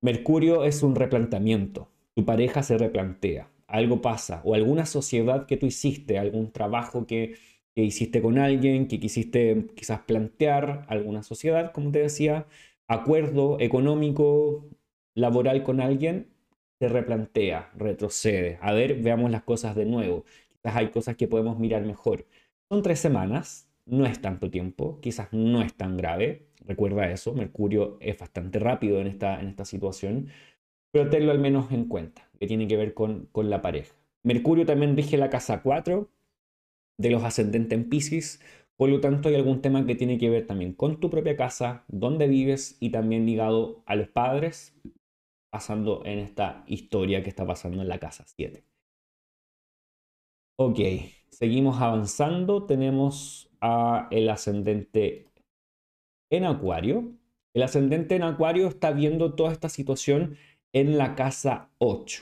Mercurio 0.01 0.63
es 0.63 0.83
un 0.83 0.95
replanteamiento, 0.95 1.89
tu 2.13 2.25
pareja 2.25 2.63
se 2.63 2.77
replantea, 2.77 3.49
algo 3.67 4.01
pasa, 4.01 4.41
o 4.43 4.53
alguna 4.55 4.85
sociedad 4.85 5.45
que 5.45 5.57
tú 5.57 5.65
hiciste, 5.65 6.19
algún 6.19 6.51
trabajo 6.51 7.05
que, 7.07 7.35
hiciste 7.75 8.21
con 8.23 8.39
alguien, 8.39 8.87
que 8.87 8.99
quisiste 8.99 9.67
quizás 9.75 9.99
plantear, 10.01 10.85
alguna 10.87 11.21
sociedad, 11.21 11.71
como 11.73 11.91
te 11.91 11.99
decía, 11.99 12.47
acuerdo 12.87 13.57
económico, 13.59 14.65
laboral 15.13 15.63
con 15.63 15.79
alguien, 15.79 16.27
se 16.79 16.87
replantea, 16.87 17.71
retrocede. 17.75 18.59
A 18.61 18.73
ver, 18.73 19.01
veamos 19.01 19.31
las 19.31 19.43
cosas 19.43 19.75
de 19.75 19.85
nuevo. 19.85 20.25
Quizás 20.49 20.75
hay 20.75 20.89
cosas 20.89 21.15
que 21.15 21.27
podemos 21.27 21.59
mirar 21.59 21.83
mejor. 21.83 22.25
Son 22.69 22.81
tres 22.81 22.99
semanas, 22.99 23.69
no 23.85 24.05
es 24.05 24.21
tanto 24.21 24.51
tiempo, 24.51 24.99
quizás 25.01 25.29
no 25.31 25.61
es 25.61 25.73
tan 25.73 25.97
grave. 25.97 26.47
Recuerda 26.65 27.09
eso, 27.11 27.33
Mercurio 27.33 27.97
es 28.01 28.17
bastante 28.17 28.59
rápido 28.59 28.99
en 28.99 29.07
esta, 29.07 29.39
en 29.39 29.47
esta 29.47 29.65
situación, 29.65 30.27
pero 30.91 31.09
tenlo 31.09 31.31
al 31.31 31.39
menos 31.39 31.71
en 31.71 31.85
cuenta, 31.85 32.29
que 32.39 32.47
tiene 32.47 32.67
que 32.67 32.77
ver 32.77 32.93
con, 32.93 33.27
con 33.31 33.49
la 33.49 33.61
pareja. 33.61 33.95
Mercurio 34.23 34.65
también 34.65 34.95
rige 34.95 35.17
la 35.17 35.29
casa 35.29 35.61
4 35.61 36.09
de 36.97 37.09
los 37.11 37.23
ascendentes 37.23 37.77
en 37.77 37.89
Pisces, 37.89 38.41
por 38.75 38.89
lo 38.89 38.99
tanto 38.99 39.29
hay 39.29 39.35
algún 39.35 39.61
tema 39.61 39.85
que 39.85 39.95
tiene 39.95 40.17
que 40.17 40.29
ver 40.29 40.45
también 40.45 40.73
con 40.73 40.99
tu 40.99 41.09
propia 41.09 41.37
casa, 41.37 41.85
dónde 41.87 42.27
vives 42.27 42.77
y 42.79 42.91
también 42.91 43.25
ligado 43.25 43.83
a 43.85 43.95
los 43.95 44.09
padres, 44.09 44.75
pasando 45.57 46.03
en 46.05 46.19
esta 46.19 46.63
historia 46.67 47.23
que 47.23 47.29
está 47.29 47.43
pasando 47.43 47.81
en 47.81 47.87
la 47.87 47.97
casa 47.97 48.23
7. 48.27 48.63
Ok, 50.59 50.79
seguimos 51.31 51.81
avanzando. 51.81 52.67
Tenemos 52.67 53.49
a 53.59 54.07
el 54.11 54.29
ascendente 54.29 55.25
en 56.29 56.45
Acuario. 56.45 57.11
El 57.55 57.63
ascendente 57.63 58.15
en 58.15 58.21
Acuario 58.21 58.67
está 58.67 58.91
viendo 58.91 59.33
toda 59.33 59.51
esta 59.51 59.67
situación 59.67 60.37
en 60.73 60.99
la 60.99 61.15
casa 61.15 61.71
8. 61.79 62.21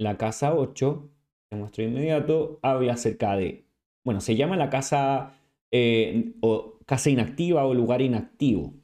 La 0.00 0.18
casa 0.18 0.56
8, 0.56 1.08
en 1.52 1.60
nuestro 1.60 1.84
inmediato, 1.84 2.58
habla 2.62 2.94
acerca 2.94 3.36
de, 3.36 3.64
bueno, 4.04 4.20
se 4.20 4.34
llama 4.34 4.56
la 4.56 4.70
casa, 4.70 5.38
eh, 5.70 6.34
o 6.40 6.80
casa 6.84 7.10
inactiva 7.10 7.64
o 7.64 7.74
lugar 7.74 8.02
inactivo. 8.02 8.74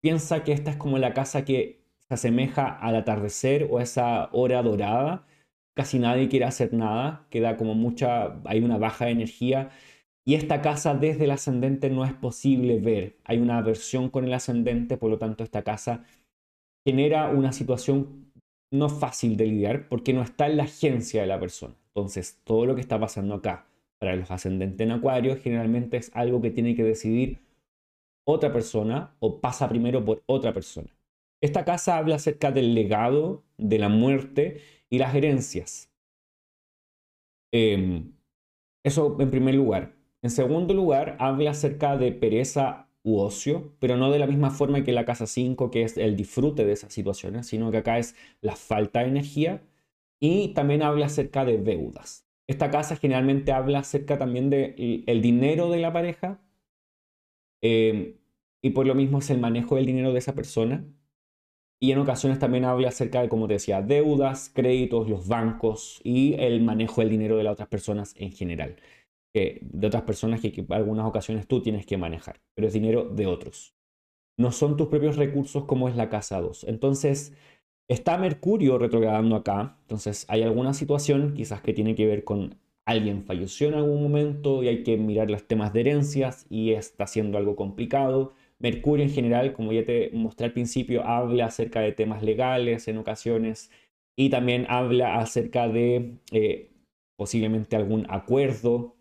Piensa 0.00 0.44
que 0.44 0.52
esta 0.52 0.70
es 0.70 0.76
como 0.76 0.98
la 0.98 1.12
casa 1.12 1.44
que 1.44 1.83
se 2.08 2.14
asemeja 2.14 2.68
al 2.68 2.96
atardecer 2.96 3.68
o 3.70 3.78
a 3.78 3.82
esa 3.82 4.28
hora 4.32 4.62
dorada. 4.62 5.26
Casi 5.76 5.98
nadie 5.98 6.28
quiere 6.28 6.44
hacer 6.44 6.72
nada, 6.72 7.26
queda 7.30 7.56
como 7.56 7.74
mucha, 7.74 8.40
hay 8.44 8.60
una 8.62 8.78
baja 8.78 9.08
energía. 9.08 9.70
Y 10.26 10.34
esta 10.34 10.62
casa 10.62 10.94
desde 10.94 11.24
el 11.24 11.32
ascendente 11.32 11.90
no 11.90 12.04
es 12.04 12.12
posible 12.12 12.78
ver. 12.80 13.18
Hay 13.24 13.38
una 13.38 13.58
aversión 13.58 14.08
con 14.10 14.24
el 14.24 14.32
ascendente, 14.32 14.96
por 14.96 15.10
lo 15.10 15.18
tanto 15.18 15.44
esta 15.44 15.62
casa 15.62 16.04
genera 16.86 17.30
una 17.30 17.52
situación 17.52 18.32
no 18.72 18.88
fácil 18.88 19.36
de 19.36 19.46
lidiar 19.46 19.88
porque 19.88 20.12
no 20.12 20.22
está 20.22 20.46
en 20.46 20.56
la 20.56 20.64
agencia 20.64 21.22
de 21.22 21.26
la 21.26 21.40
persona. 21.40 21.74
Entonces, 21.94 22.40
todo 22.44 22.66
lo 22.66 22.74
que 22.74 22.80
está 22.80 22.98
pasando 22.98 23.34
acá 23.34 23.66
para 24.00 24.16
los 24.16 24.30
ascendentes 24.30 24.84
en 24.84 24.92
acuario 24.92 25.36
generalmente 25.36 25.96
es 25.96 26.10
algo 26.14 26.40
que 26.42 26.50
tiene 26.50 26.74
que 26.74 26.82
decidir 26.82 27.38
otra 28.26 28.52
persona 28.52 29.14
o 29.20 29.40
pasa 29.40 29.68
primero 29.68 30.04
por 30.04 30.22
otra 30.26 30.52
persona. 30.52 30.88
Esta 31.40 31.64
casa 31.64 31.98
habla 31.98 32.16
acerca 32.16 32.52
del 32.52 32.74
legado, 32.74 33.44
de 33.58 33.78
la 33.78 33.88
muerte 33.88 34.60
y 34.90 34.98
las 34.98 35.14
herencias. 35.14 35.90
Em, 37.52 38.12
eso 38.84 39.16
en 39.20 39.30
primer 39.30 39.54
lugar. 39.54 39.94
En 40.22 40.30
segundo 40.30 40.74
lugar, 40.74 41.16
habla 41.20 41.50
acerca 41.52 41.96
de 41.96 42.12
pereza 42.12 42.88
u 43.02 43.18
ocio, 43.18 43.74
pero 43.78 43.96
no 43.96 44.10
de 44.10 44.18
la 44.18 44.26
misma 44.26 44.50
forma 44.50 44.82
que 44.84 44.92
la 44.92 45.04
casa 45.04 45.26
5, 45.26 45.70
que 45.70 45.82
es 45.82 45.96
el 45.98 46.16
disfrute 46.16 46.64
de 46.64 46.72
esas 46.72 46.92
situaciones, 46.92 47.46
sino 47.46 47.70
que 47.70 47.78
acá 47.78 47.98
es 47.98 48.16
la 48.40 48.56
falta 48.56 49.00
de 49.00 49.08
energía. 49.08 49.62
Y 50.20 50.54
también 50.54 50.82
habla 50.82 51.06
acerca 51.06 51.44
de 51.44 51.58
deudas. 51.58 52.26
Esta 52.46 52.70
casa 52.70 52.96
generalmente 52.96 53.52
habla 53.52 53.80
acerca 53.80 54.18
también 54.18 54.50
del 54.50 55.04
el 55.06 55.22
dinero 55.22 55.70
de 55.70 55.78
la 55.78 55.92
pareja. 55.92 56.40
Em, 57.62 58.16
y 58.62 58.70
por 58.70 58.86
lo 58.86 58.94
mismo 58.94 59.18
es 59.18 59.30
el 59.30 59.38
manejo 59.38 59.76
del 59.76 59.86
dinero 59.86 60.12
de 60.12 60.18
esa 60.18 60.34
persona 60.34 60.84
y 61.84 61.92
en 61.92 61.98
ocasiones 61.98 62.38
también 62.38 62.64
habla 62.64 62.88
acerca 62.88 63.20
de, 63.20 63.28
como 63.28 63.46
te 63.46 63.54
decía, 63.54 63.82
deudas, 63.82 64.50
créditos, 64.54 65.06
los 65.06 65.28
bancos 65.28 66.00
y 66.02 66.32
el 66.38 66.62
manejo 66.62 67.02
del 67.02 67.10
dinero 67.10 67.36
de 67.36 67.44
las 67.44 67.52
otras 67.52 67.68
personas 67.68 68.14
en 68.16 68.32
general. 68.32 68.76
de 69.34 69.86
otras 69.86 70.04
personas 70.04 70.40
que, 70.40 70.48
en 70.56 70.72
algunas 70.72 71.04
ocasiones 71.04 71.46
tú 71.46 71.60
tienes 71.60 71.84
que 71.84 71.98
manejar, 71.98 72.40
pero 72.54 72.68
es 72.68 72.72
dinero 72.72 73.04
de 73.04 73.26
otros. 73.26 73.74
No 74.38 74.50
son 74.50 74.78
tus 74.78 74.88
propios 74.88 75.16
recursos 75.16 75.64
como 75.64 75.90
es 75.90 75.96
la 75.96 76.08
casa 76.08 76.40
2. 76.40 76.64
Entonces, 76.64 77.34
está 77.86 78.16
Mercurio 78.16 78.78
retrogradando 78.78 79.36
acá. 79.36 79.76
Entonces, 79.82 80.24
hay 80.28 80.42
alguna 80.42 80.72
situación 80.72 81.34
quizás 81.34 81.60
que 81.60 81.74
tiene 81.74 81.94
que 81.94 82.06
ver 82.06 82.24
con 82.24 82.56
alguien 82.86 83.24
falleció 83.24 83.68
en 83.68 83.74
algún 83.74 84.02
momento 84.02 84.62
y 84.62 84.68
hay 84.68 84.84
que 84.84 84.96
mirar 84.96 85.30
los 85.30 85.46
temas 85.46 85.74
de 85.74 85.80
herencias 85.80 86.46
y 86.48 86.72
está 86.72 87.06
siendo 87.06 87.36
algo 87.36 87.56
complicado 87.56 88.32
Mercurio 88.64 89.04
en 89.04 89.12
general, 89.12 89.52
como 89.52 89.72
ya 89.72 89.84
te 89.84 90.08
mostré 90.14 90.46
al 90.46 90.54
principio, 90.54 91.04
habla 91.04 91.44
acerca 91.44 91.80
de 91.80 91.92
temas 91.92 92.22
legales 92.22 92.88
en 92.88 92.96
ocasiones 92.96 93.70
y 94.16 94.30
también 94.30 94.64
habla 94.70 95.18
acerca 95.18 95.68
de 95.68 96.16
eh, 96.32 96.70
posiblemente 97.18 97.76
algún 97.76 98.06
acuerdo, 98.08 98.96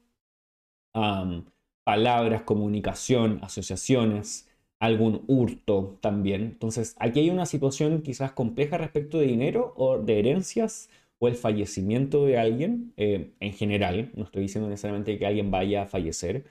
palabras, 1.86 2.42
comunicación, 2.44 3.40
asociaciones, 3.42 4.50
algún 4.82 5.24
hurto 5.28 5.98
también. 6.02 6.42
Entonces, 6.42 6.94
aquí 7.00 7.22
hay 7.22 7.30
una 7.30 7.46
situación 7.46 8.02
quizás 8.02 8.34
compleja 8.34 8.78
respecto 8.78 9.18
de 9.18 9.28
dinero 9.28 9.74
o 9.78 9.98
de 9.98 10.20
herencias 10.20 10.90
o 11.20 11.30
el 11.30 11.36
fallecimiento 11.36 12.26
de 12.26 12.38
alguien 12.38 12.92
eh, 12.98 13.32
en 13.40 13.54
general. 13.54 14.12
No 14.16 14.26
estoy 14.26 14.42
diciendo 14.42 14.70
necesariamente 14.70 15.18
que 15.18 15.26
alguien 15.26 15.52
vaya 15.52 15.84
a 15.84 15.88
fallecer, 15.88 16.44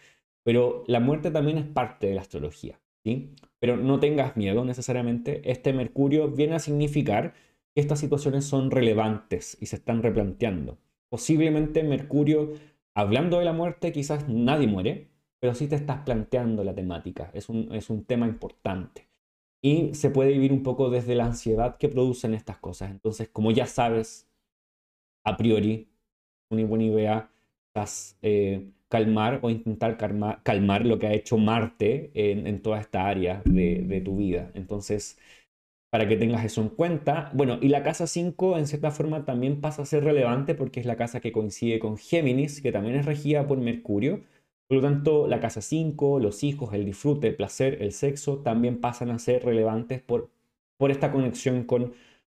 pero 0.45 0.83
la 0.87 0.99
muerte 0.99 1.31
también 1.31 1.59
es 1.59 1.67
parte 1.67 2.07
de 2.07 2.15
la 2.15 2.23
astrología. 2.23 2.79
Pero 3.59 3.77
no 3.77 4.01
tengas 4.01 4.37
miedo 4.37 4.65
necesariamente. 4.65 5.51
Este 5.51 5.73
Mercurio 5.73 6.29
viene 6.29 6.55
a 6.55 6.59
significar 6.59 7.35
que 7.75 7.81
estas 7.81 8.01
situaciones 8.01 8.45
son 8.45 8.71
relevantes 8.71 9.57
y 9.61 9.67
se 9.67 9.77
están 9.77 10.03
replanteando. 10.03 10.79
Posiblemente 11.09 11.83
Mercurio, 11.83 12.53
hablando 12.95 13.39
de 13.39 13.45
la 13.45 13.53
muerte, 13.53 13.93
quizás 13.93 14.29
nadie 14.29 14.67
muere, 14.67 15.09
pero 15.41 15.55
sí 15.55 15.67
te 15.67 15.77
estás 15.77 16.03
planteando 16.05 16.65
la 16.65 16.75
temática. 16.75 17.31
Es 17.35 17.49
un, 17.49 17.75
es 17.75 17.91
un 17.91 18.05
tema 18.05 18.27
importante. 18.27 19.09
Y 19.61 19.95
se 19.95 20.11
puede 20.11 20.33
vivir 20.33 20.53
un 20.53 20.63
poco 20.63 20.91
desde 20.91 21.15
la 21.15 21.27
ansiedad 21.27 21.77
que 21.77 21.89
producen 21.89 22.35
estas 22.35 22.59
cosas. 22.59 22.91
Entonces, 22.91 23.29
como 23.29 23.53
ya 23.53 23.67
sabes, 23.67 24.29
a 25.25 25.37
priori, 25.37 25.89
una 26.51 26.65
buena 26.67 26.85
idea, 26.85 27.31
estás 27.69 28.19
eh, 28.23 28.71
calmar 28.93 29.41
o 29.43 29.49
intentar 29.49 29.97
calmar, 29.97 30.85
lo 30.85 30.99
que 30.99 31.07
ha 31.07 31.15
hecho 31.15 31.39
Marte 31.39 32.11
en, 32.15 32.61
toda 32.61 32.79
esta 32.79 33.07
área 33.07 33.41
de, 33.47 34.03
tu 34.05 34.19
vida. 34.19 34.51
Entonces, 34.53 35.19
para 35.91 36.07
que 36.07 36.17
tengas 36.17 36.45
eso 36.45 36.61
en 36.61 36.69
cuenta. 36.69 37.31
Bueno, 37.33 37.59
y 37.63 37.69
la 37.69 37.83
casa 37.85 38.07
5 38.07 38.59
en 38.59 38.67
cierta 38.67 38.91
forma 38.91 39.25
también 39.25 39.63
pasa 39.63 39.81
a 39.83 39.87
ser 39.87 40.05
relevante 40.05 40.55
porque 40.55 40.81
es 40.81 40.85
la 40.85 40.97
casa 40.97 41.21
que 41.21 41.33
coincide 41.33 41.79
con 41.79 41.97
Géminis, 41.97 42.61
que 42.61 42.71
también 42.71 42.97
es 42.97 43.07
regida 43.07 43.47
por 43.47 43.57
Mercurio. 43.59 44.25
Por 44.69 44.77
lo 44.77 44.83
tanto, 44.83 45.27
la 45.27 45.41
casa 45.41 45.63
5, 45.63 46.21
los 46.21 46.45
hijos, 46.45 46.75
el 46.75 46.85
disfrute, 46.85 47.29
el 47.29 47.37
placer, 47.37 47.79
el 47.81 47.93
sexo, 47.93 48.41
también 48.41 48.79
pasan 48.79 49.11
a 49.11 49.19
ser 49.19 49.43
relevantes 49.43 50.03
por, 50.03 50.31
por 50.77 50.91
esta 50.91 51.13
conexión 51.13 51.65
con, 51.65 51.95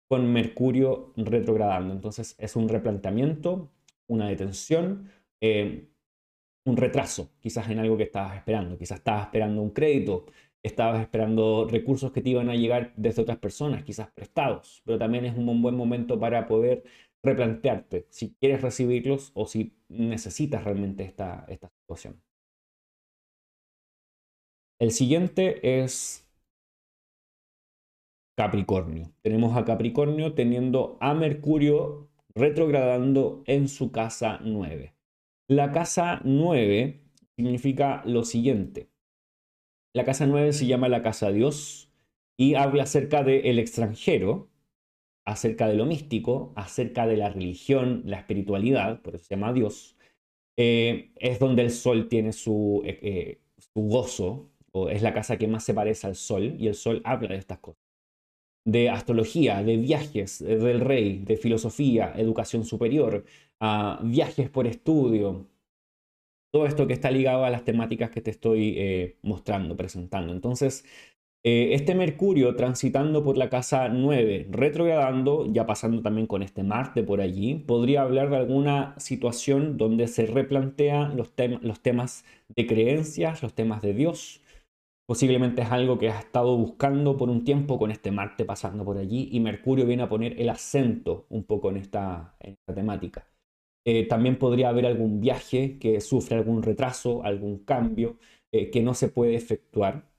con 0.07 0.31
Mercurio 0.31 1.13
retrogradando. 1.17 1.95
Entonces, 1.95 2.35
es 2.37 2.55
un 2.55 2.69
replanteamiento, 2.69 3.71
una 4.07 4.27
detención. 4.27 5.09
Eh, 5.41 5.89
un 6.65 6.77
retraso, 6.77 7.31
quizás 7.39 7.69
en 7.69 7.79
algo 7.79 7.97
que 7.97 8.03
estabas 8.03 8.35
esperando. 8.37 8.77
Quizás 8.77 8.99
estabas 8.99 9.25
esperando 9.25 9.61
un 9.61 9.71
crédito, 9.71 10.25
estabas 10.63 11.01
esperando 11.01 11.67
recursos 11.69 12.11
que 12.11 12.21
te 12.21 12.29
iban 12.29 12.49
a 12.49 12.55
llegar 12.55 12.93
desde 12.95 13.21
otras 13.21 13.37
personas, 13.37 13.83
quizás 13.83 14.09
prestados, 14.11 14.81
pero 14.85 14.97
también 14.97 15.25
es 15.25 15.35
un 15.37 15.61
buen 15.61 15.75
momento 15.75 16.19
para 16.19 16.47
poder 16.47 16.83
replantearte 17.23 18.07
si 18.09 18.35
quieres 18.39 18.61
recibirlos 18.61 19.31
o 19.33 19.45
si 19.45 19.75
necesitas 19.89 20.63
realmente 20.63 21.03
esta, 21.03 21.45
esta 21.49 21.69
situación. 21.69 22.21
El 24.79 24.91
siguiente 24.91 25.81
es 25.83 26.27
Capricornio. 28.35 29.13
Tenemos 29.21 29.55
a 29.55 29.63
Capricornio 29.63 30.33
teniendo 30.33 30.97
a 30.99 31.13
Mercurio 31.13 32.09
retrogradando 32.35 33.43
en 33.45 33.67
su 33.67 33.91
casa 33.91 34.39
9. 34.43 34.93
La 35.49 35.73
casa 35.73 36.21
9 36.23 37.01
significa 37.35 38.01
lo 38.05 38.23
siguiente. 38.23 38.89
La 39.93 40.05
casa 40.05 40.25
9 40.25 40.53
se 40.53 40.67
llama 40.67 40.87
la 40.87 41.01
casa 41.01 41.31
Dios 41.31 41.91
y 42.37 42.55
habla 42.55 42.83
acerca 42.83 43.23
del 43.23 43.59
extranjero, 43.59 44.49
acerca 45.25 45.67
de 45.67 45.75
lo 45.75 45.85
místico, 45.85 46.53
acerca 46.55 47.07
de 47.07 47.17
la 47.17 47.29
religión, 47.29 48.03
la 48.05 48.19
espiritualidad, 48.19 49.01
por 49.01 49.15
eso 49.15 49.25
se 49.25 49.35
llama 49.35 49.51
Dios. 49.53 49.97
Eh, 50.57 51.11
es 51.17 51.39
donde 51.39 51.63
el 51.63 51.71
sol 51.71 52.07
tiene 52.07 52.31
su, 52.33 52.81
eh, 52.85 52.99
eh, 53.01 53.41
su 53.57 53.81
gozo, 53.81 54.49
o 54.71 54.89
es 54.89 55.01
la 55.01 55.13
casa 55.13 55.37
que 55.37 55.47
más 55.47 55.65
se 55.65 55.73
parece 55.73 56.07
al 56.07 56.15
sol, 56.15 56.55
y 56.57 56.67
el 56.67 56.75
sol 56.75 57.01
habla 57.03 57.29
de 57.29 57.37
estas 57.37 57.59
cosas. 57.59 57.82
De 58.65 58.89
astrología, 58.89 59.63
de 59.63 59.77
viajes 59.77 60.39
del 60.39 60.79
rey, 60.79 61.19
de 61.19 61.37
filosofía, 61.37 62.13
educación 62.15 62.65
superior, 62.65 63.25
viajes 64.03 64.49
por 64.49 64.67
estudio, 64.67 65.47
todo 66.51 66.65
esto 66.65 66.87
que 66.87 66.93
está 66.93 67.11
ligado 67.11 67.43
a 67.45 67.49
las 67.49 67.65
temáticas 67.65 68.09
que 68.11 68.21
te 68.21 68.31
estoy 68.31 69.15
mostrando, 69.21 69.75
presentando. 69.75 70.31
Entonces, 70.33 70.85
eh, 71.45 71.73
este 71.73 71.93
Mercurio 71.93 72.55
transitando 72.55 73.21
por 73.21 73.37
la 73.37 73.49
casa 73.49 73.89
9, 73.89 74.47
retrogradando, 74.49 75.45
ya 75.51 75.65
pasando 75.65 76.01
también 76.01 76.25
con 76.25 76.41
este 76.41 76.63
Marte 76.63 77.03
por 77.03 77.19
allí, 77.19 77.55
podría 77.55 78.03
hablar 78.03 78.29
de 78.29 78.37
alguna 78.37 78.95
situación 78.97 79.75
donde 79.77 80.07
se 80.07 80.25
replantean 80.25 81.17
los, 81.17 81.31
los 81.61 81.81
temas 81.81 82.23
de 82.47 82.65
creencias, 82.65 83.43
los 83.43 83.53
temas 83.53 83.81
de 83.81 83.93
Dios. 83.93 84.41
Posiblemente 85.05 85.61
es 85.61 85.71
algo 85.71 85.97
que 85.97 86.09
has 86.09 86.23
estado 86.23 86.57
buscando 86.57 87.17
por 87.17 87.29
un 87.29 87.43
tiempo 87.43 87.77
con 87.77 87.91
este 87.91 88.11
Marte 88.11 88.45
pasando 88.45 88.85
por 88.85 88.97
allí 88.97 89.29
y 89.31 89.39
Mercurio 89.39 89.85
viene 89.85 90.03
a 90.03 90.09
poner 90.09 90.39
el 90.39 90.49
acento 90.49 91.25
un 91.29 91.43
poco 91.43 91.69
en 91.69 91.77
esta, 91.77 92.37
temática. 92.73 93.27
Eh, 93.85 94.07
también 94.07 94.39
podría 94.39 94.69
haber 94.69 94.85
algún 94.85 95.19
viaje 95.19 95.77
que 95.77 95.99
sufre 95.99 96.37
algún 96.37 96.63
retraso, 96.63 97.23
algún 97.23 97.65
cambio 97.65 98.17
eh, 98.53 98.71
que 98.71 98.81
no 98.81 98.93
se 98.93 99.09
puede 99.09 99.35
efectuar 99.35 100.13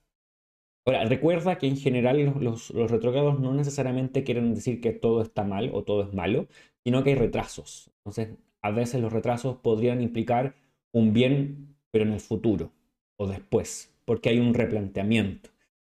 Ahora, 0.87 1.03
recuerda 1.05 1.57
que 1.57 1.67
en 1.67 1.77
general 1.77 2.35
los, 2.39 2.69
los, 2.69 2.91
retrógrados 2.91 3.39
no 3.39 3.53
necesariamente 3.55 4.23
quieren 4.23 4.53
decir 4.53 4.81
que 4.81 4.93
todo 4.93 5.23
está 5.23 5.43
mal 5.43 5.71
o 5.73 5.83
todo 5.83 6.03
es 6.03 6.13
malo, 6.13 6.47
sino 6.83 7.03
que 7.03 7.11
hay 7.11 7.15
retrasos. 7.15 7.89
Entonces, 7.99 8.37
a 8.61 8.69
veces 8.69 9.01
los 9.01 9.11
retrasos 9.11 9.57
podrían 9.57 10.01
implicar 10.01 10.55
un 10.93 11.11
bien, 11.11 11.75
pero 11.91 12.05
en 12.05 12.13
el 12.13 12.19
futuro 12.19 12.71
o 13.17 13.27
después, 13.27 13.94
porque 14.05 14.29
hay 14.29 14.39
un 14.39 14.53
replanteamiento. 14.53 15.49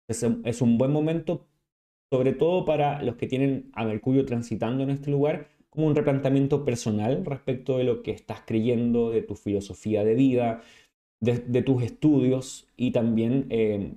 Es, 0.08 0.62
un 0.62 0.78
buen 0.78 0.92
momento, 0.92 1.48
sobre 2.12 2.34
todo 2.34 2.66
para 2.66 3.02
los 3.04 3.16
que 3.16 3.28
tienen 3.28 3.72
a 3.74 3.86
Mercurio 3.86 4.26
transitando 4.26 4.84
en 4.84 4.92
este 4.92 5.12
lugar, 5.12 5.50
como 5.70 5.88
un 5.88 5.96
replanteamiento 5.96 6.66
personal 6.66 7.26
respecto 7.26 7.78
de 7.78 7.86
lo 7.86 8.04
que 8.04 8.12
estás 8.12 8.42
creyendo, 8.46 9.10
de 9.12 9.24
tu 9.24 9.36
filosofía 9.36 10.04
de 10.04 10.16
vida, 10.16 10.62
de, 11.22 11.62
tus 11.64 11.84
estudios 11.84 12.68
y 12.78 12.92
también 12.92 13.48
eh, 13.50 13.96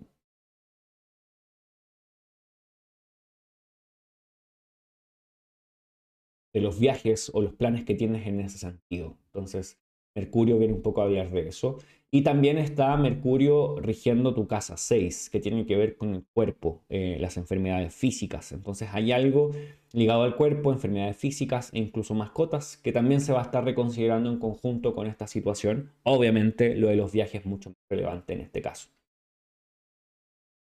de 6.54 6.60
los 6.62 6.80
viajes 6.80 7.30
o 7.34 7.42
los 7.42 7.52
planes 7.54 7.84
que 7.84 7.94
tienes 7.94 8.26
en 8.26 8.40
ese 8.40 8.58
sentido. 8.58 9.18
Entonces, 9.26 9.78
Mercurio 10.14 10.58
viene 10.58 10.72
un 10.72 10.80
poco 10.82 11.02
a 11.02 11.04
hablar 11.04 11.30
de 11.30 11.48
eso. 11.48 11.78
Y 12.10 12.22
también 12.22 12.56
está 12.56 12.96
Mercurio 12.96 13.80
rigiendo 13.80 14.32
tu 14.34 14.46
casa 14.46 14.76
6, 14.76 15.28
que 15.30 15.40
tiene 15.40 15.66
que 15.66 15.76
ver 15.76 15.96
con 15.96 16.14
el 16.14 16.24
cuerpo, 16.32 16.84
eh, 16.88 17.18
las 17.20 17.36
enfermedades 17.36 17.94
físicas. 17.94 18.52
Entonces 18.52 18.88
hay 18.92 19.12
algo 19.12 19.50
ligado 19.92 20.22
al 20.22 20.36
cuerpo, 20.36 20.72
enfermedades 20.72 21.16
físicas 21.16 21.70
e 21.72 21.78
incluso 21.78 22.14
mascotas, 22.14 22.76
que 22.76 22.92
también 22.92 23.20
se 23.20 23.32
va 23.32 23.40
a 23.40 23.44
estar 23.44 23.64
reconsiderando 23.64 24.30
en 24.30 24.38
conjunto 24.38 24.94
con 24.94 25.06
esta 25.06 25.26
situación. 25.26 25.92
Obviamente 26.04 26.76
lo 26.76 26.88
de 26.88 26.96
los 26.96 27.12
viajes 27.12 27.40
es 27.40 27.46
mucho 27.46 27.70
más 27.70 27.78
relevante 27.90 28.34
en 28.34 28.40
este 28.40 28.62
caso. 28.62 28.88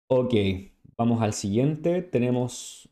Ok, 0.08 0.34
vamos 0.96 1.22
al 1.22 1.32
siguiente. 1.32 2.02
Tenemos 2.02 2.90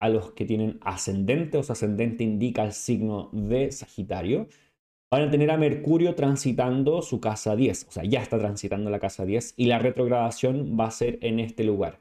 a 0.00 0.08
los 0.08 0.32
que 0.32 0.44
tienen 0.44 0.78
ascendente, 0.82 1.58
o 1.58 1.62
sea, 1.62 1.72
ascendente 1.72 2.24
indica 2.24 2.64
el 2.64 2.72
signo 2.72 3.30
de 3.32 3.72
Sagitario, 3.72 4.48
van 5.10 5.22
a 5.22 5.30
tener 5.30 5.50
a 5.50 5.56
Mercurio 5.56 6.14
transitando 6.14 7.02
su 7.02 7.20
casa 7.20 7.56
10, 7.56 7.86
o 7.88 7.90
sea, 7.92 8.04
ya 8.04 8.20
está 8.20 8.38
transitando 8.38 8.90
la 8.90 8.98
casa 8.98 9.24
10 9.24 9.54
y 9.56 9.66
la 9.66 9.78
retrogradación 9.78 10.76
va 10.78 10.86
a 10.86 10.90
ser 10.90 11.18
en 11.22 11.40
este 11.40 11.64
lugar. 11.64 12.00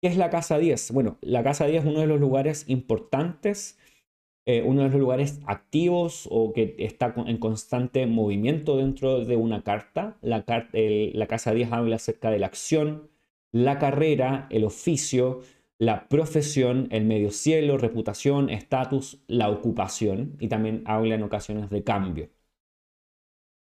¿Qué 0.00 0.08
es 0.08 0.16
la 0.16 0.30
casa 0.30 0.58
10? 0.58 0.92
Bueno, 0.92 1.18
la 1.20 1.42
casa 1.42 1.66
10 1.66 1.84
es 1.84 1.90
uno 1.90 2.00
de 2.00 2.06
los 2.06 2.20
lugares 2.20 2.64
importantes, 2.68 3.78
eh, 4.46 4.62
uno 4.62 4.82
de 4.82 4.90
los 4.90 5.00
lugares 5.00 5.40
activos 5.46 6.28
o 6.30 6.52
que 6.52 6.76
está 6.78 7.14
en 7.26 7.38
constante 7.38 8.06
movimiento 8.06 8.76
dentro 8.76 9.24
de 9.24 9.36
una 9.36 9.62
carta. 9.62 10.16
La, 10.22 10.44
la 10.72 11.26
casa 11.26 11.52
10 11.52 11.72
habla 11.72 11.96
acerca 11.96 12.30
de 12.30 12.38
la 12.38 12.46
acción, 12.46 13.10
la 13.52 13.78
carrera, 13.78 14.46
el 14.50 14.64
oficio, 14.64 15.40
la 15.78 16.08
profesión, 16.08 16.88
el 16.90 17.04
medio 17.04 17.30
cielo, 17.30 17.76
reputación, 17.76 18.50
estatus, 18.50 19.18
la 19.26 19.50
ocupación 19.50 20.36
y 20.40 20.48
también 20.48 20.82
habla 20.86 21.16
en 21.16 21.22
ocasiones 21.22 21.70
de 21.70 21.82
cambio. 21.84 22.30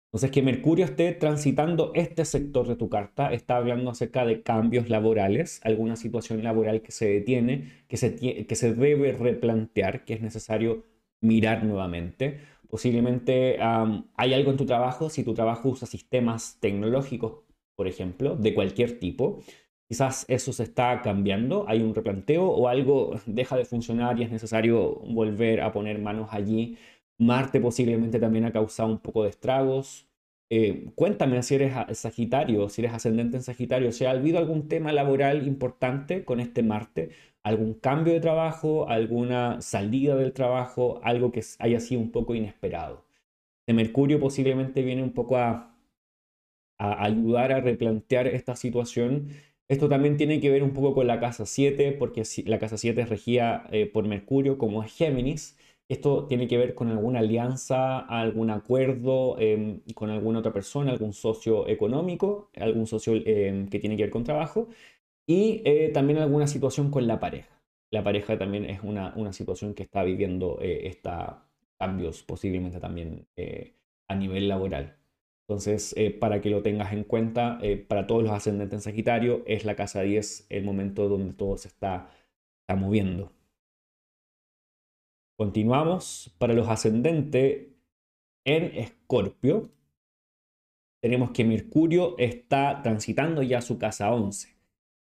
Entonces, 0.07 0.31
que 0.31 0.41
Mercurio 0.41 0.85
esté 0.85 1.11
transitando 1.13 1.91
este 1.93 2.23
sector 2.25 2.67
de 2.67 2.75
tu 2.75 2.89
carta 2.89 3.33
está 3.33 3.57
hablando 3.57 3.91
acerca 3.91 4.25
de 4.25 4.41
cambios 4.41 4.89
laborales, 4.89 5.59
alguna 5.63 5.95
situación 5.97 6.43
laboral 6.43 6.81
que 6.81 6.91
se 6.91 7.07
detiene, 7.07 7.83
que 7.87 7.97
se, 7.97 8.15
que 8.15 8.55
se 8.55 8.73
debe 8.73 9.11
replantear, 9.11 10.05
que 10.05 10.13
es 10.13 10.21
necesario 10.21 10.85
mirar 11.21 11.63
nuevamente. 11.65 12.39
Posiblemente 12.69 13.57
hay 13.59 14.33
algo 14.33 14.51
en 14.51 14.57
tu 14.57 14.65
trabajo, 14.65 15.09
si 15.09 15.23
tu 15.23 15.33
trabajo 15.33 15.69
usa 15.69 15.87
sistemas 15.87 16.57
tecnológicos, 16.61 17.43
por 17.75 17.87
ejemplo, 17.87 18.35
de 18.35 18.53
cualquier 18.53 18.99
tipo, 18.99 19.41
Quizás 19.87 20.25
eso 20.27 20.51
se 20.51 20.63
está 20.63 21.01
cambiando, 21.01 21.63
hay 21.67 21.81
un 21.81 21.95
replanteo 21.95 22.45
o 22.45 22.67
algo 22.67 23.15
deja 23.25 23.55
de 23.55 23.63
funcionar 23.63 24.19
y 24.19 24.23
es 24.23 24.31
necesario 24.31 24.95
volver 24.95 25.61
a 25.61 25.71
poner 25.71 25.97
manos 25.99 26.27
allí. 26.31 26.77
Marte 27.18 27.59
posiblemente 27.59 28.20
también 28.20 28.45
ha 28.45 28.51
causado 28.51 28.89
un 28.89 28.99
poco 28.99 29.24
de 29.24 29.30
estragos. 29.30 30.07
Eh, 30.49 30.91
cuéntame 30.95 31.41
si 31.43 31.55
eres 31.55 31.74
Sagitario, 31.97 32.70
si 32.70 32.82
eres 32.82 32.93
ascendente 32.93 33.38
en 33.38 33.43
Sagitario, 33.43 33.91
¿se 33.91 34.07
ha 34.07 34.11
habido 34.11 34.38
algún 34.39 34.68
tema 34.70 34.93
laboral 34.93 35.45
importante 35.47 36.24
con 36.24 36.39
este 36.39 36.63
Marte? 36.63 37.11
¿Algún 37.43 37.74
cambio 37.74 38.13
de 38.13 38.20
trabajo? 38.22 38.88
¿Alguna 38.89 39.61
salida 39.61 40.15
del 40.15 40.34
trabajo? 40.34 40.99
Algo 41.03 41.32
que 41.32 41.43
haya 41.59 41.80
sido 41.80 42.01
un 42.01 42.11
poco 42.11 42.36
inesperado. 42.36 43.05
De 43.68 43.74
Mercurio 43.74 44.20
posiblemente 44.20 44.84
viene 44.84 45.03
un 45.03 45.13
poco 45.13 45.38
a, 45.38 45.76
a 46.78 47.03
ayudar 47.03 47.51
a 47.51 47.61
replantear 47.61 48.28
esta 48.28 48.55
situación 48.55 49.30
esto 49.70 49.89
también 49.89 50.15
tiene 50.15 50.39
que 50.39 50.49
ver 50.49 50.63
un 50.63 50.72
poco 50.72 50.93
con 50.93 51.07
la 51.07 51.20
casa 51.20 51.45
7, 51.45 51.91
porque 51.91 52.24
la 52.45 52.59
casa 52.59 52.78
7 52.78 53.01
es 53.01 53.09
regida 53.09 53.68
eh, 53.72 53.86
por 53.86 54.07
Mercurio, 54.07 54.57
como 54.57 54.82
es 54.84 54.93
Géminis. 54.93 55.57
Esto 55.89 56.25
tiene 56.27 56.47
que 56.47 56.57
ver 56.57 56.75
con 56.75 56.89
alguna 56.89 57.19
alianza, 57.19 57.99
algún 57.99 58.49
acuerdo 58.49 59.38
em, 59.39 59.81
con 59.95 60.09
alguna 60.09 60.39
otra 60.39 60.51
persona, 60.53 60.91
algún 60.91 61.13
socio 61.13 61.67
económico, 61.67 62.49
algún 62.57 62.88
socio 62.88 63.13
em, 63.25 63.67
que 63.69 63.79
tiene 63.79 63.95
que 63.97 64.03
ver 64.03 64.11
con 64.11 64.23
trabajo 64.23 64.67
y 65.27 65.61
eh, 65.65 65.91
también 65.93 66.19
alguna 66.19 66.47
situación 66.47 66.91
con 66.91 67.07
la 67.07 67.19
pareja. 67.19 67.61
La 67.91 68.03
pareja 68.03 68.38
también 68.38 68.65
es 68.65 68.81
una, 68.83 69.13
una 69.15 69.33
situación 69.33 69.73
que 69.73 69.83
está 69.83 70.03
viviendo 70.03 70.59
eh, 70.61 70.88
esta, 70.88 71.45
cambios 71.79 72.23
posiblemente 72.23 72.79
también 72.79 73.27
a 74.07 74.15
nivel 74.15 74.47
laboral. 74.47 74.97
Entonces, 75.47 75.93
eh, 75.97 76.11
para 76.11 76.41
que 76.41 76.49
lo 76.49 76.61
tengas 76.61 76.91
en 76.91 77.03
cuenta, 77.05 77.57
eh, 77.61 77.77
para 77.77 78.05
todos 78.05 78.21
los 78.23 78.31
ascendentes 78.33 78.77
en 78.79 78.81
Sagitario, 78.81 79.43
es 79.47 79.63
la 79.65 79.75
casa 79.75 80.01
10 80.01 80.45
el 80.49 80.63
momento 80.65 81.07
donde 81.07 81.33
todo 81.33 81.57
se 81.57 81.69
está, 81.69 82.09
está 82.61 82.75
moviendo. 82.75 83.31
Continuamos. 85.38 86.33
Para 86.39 86.53
los 86.55 86.67
ascendentes 86.67 87.67
en 88.43 88.63
Escorpio, 88.75 89.69
tenemos 90.99 91.29
que 91.31 91.45
Mercurio 91.45 92.17
está 92.17 92.81
transitando 92.81 93.43
ya 93.43 93.61
su 93.61 93.77
casa 93.77 94.11
11. 94.11 94.57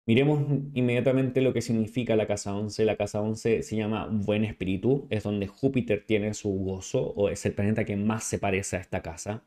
Miremos 0.05 0.41
inmediatamente 0.74 1.41
lo 1.41 1.53
que 1.53 1.61
significa 1.61 2.17
la 2.17 2.28
casa 2.28 2.53
11. 2.53 2.84
La 2.84 2.97
casa 2.97 3.22
11 3.22 3.63
se 3.63 3.76
llama 3.78 4.09
Buen 4.11 4.43
Espíritu, 4.43 5.07
es 5.09 5.24
donde 5.24 5.47
Júpiter 5.47 6.05
tiene 6.05 6.34
su 6.34 6.49
gozo, 6.49 7.01
o 7.01 7.30
es 7.30 7.45
el 7.45 7.53
planeta 7.53 7.86
que 7.86 7.95
más 7.95 8.26
se 8.26 8.39
parece 8.39 8.76
a 8.76 8.82
esta 8.82 9.01
casa. 9.01 9.45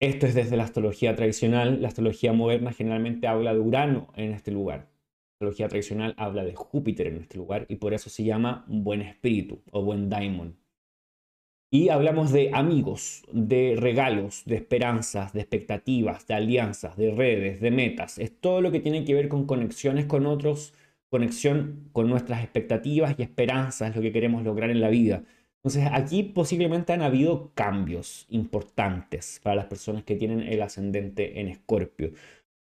Esto 0.00 0.26
es 0.26 0.34
desde 0.34 0.56
la 0.56 0.64
astrología 0.64 1.16
tradicional. 1.16 1.82
La 1.82 1.88
astrología 1.88 2.32
moderna 2.32 2.72
generalmente 2.72 3.26
habla 3.26 3.52
de 3.52 3.60
Urano 3.60 4.12
en 4.14 4.32
este 4.32 4.52
lugar. 4.52 4.95
Tradicional 5.38 6.14
habla 6.16 6.44
de 6.44 6.54
Júpiter 6.54 7.06
en 7.08 7.16
este 7.16 7.36
lugar 7.36 7.66
y 7.68 7.76
por 7.76 7.94
eso 7.94 8.10
se 8.10 8.24
llama 8.24 8.64
buen 8.68 9.02
espíritu 9.02 9.62
o 9.70 9.82
buen 9.82 10.08
daimon. 10.08 10.56
Y 11.70 11.88
hablamos 11.88 12.32
de 12.32 12.52
amigos, 12.54 13.24
de 13.32 13.76
regalos, 13.76 14.44
de 14.46 14.56
esperanzas, 14.56 15.32
de 15.32 15.40
expectativas, 15.40 16.26
de 16.26 16.34
alianzas, 16.34 16.96
de 16.96 17.10
redes, 17.10 17.60
de 17.60 17.70
metas. 17.70 18.18
Es 18.18 18.32
todo 18.40 18.60
lo 18.60 18.70
que 18.70 18.80
tiene 18.80 19.04
que 19.04 19.14
ver 19.14 19.28
con 19.28 19.46
conexiones 19.46 20.06
con 20.06 20.26
otros, 20.26 20.72
conexión 21.10 21.90
con 21.92 22.08
nuestras 22.08 22.42
expectativas 22.42 23.16
y 23.18 23.22
esperanzas, 23.22 23.94
lo 23.96 24.02
que 24.02 24.12
queremos 24.12 24.44
lograr 24.44 24.70
en 24.70 24.80
la 24.80 24.88
vida. 24.88 25.24
Entonces 25.56 25.90
aquí 25.92 26.22
posiblemente 26.22 26.92
han 26.92 27.02
habido 27.02 27.50
cambios 27.54 28.26
importantes 28.30 29.40
para 29.42 29.56
las 29.56 29.66
personas 29.66 30.04
que 30.04 30.14
tienen 30.14 30.40
el 30.42 30.62
ascendente 30.62 31.40
en 31.40 31.48
Escorpio, 31.48 32.12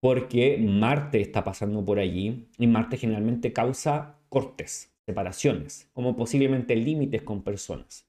porque 0.03 0.59
Marte 0.59 1.20
está 1.20 1.44
pasando 1.44 1.84
por 1.84 2.00
allí 2.00 2.48
y 2.59 2.66
Marte 2.66 2.96
generalmente 2.96 3.53
causa 3.53 4.18
cortes, 4.28 4.92
separaciones, 5.07 5.88
como 5.92 6.16
posiblemente 6.16 6.74
límites 6.74 7.22
con 7.22 7.44
personas. 7.44 8.09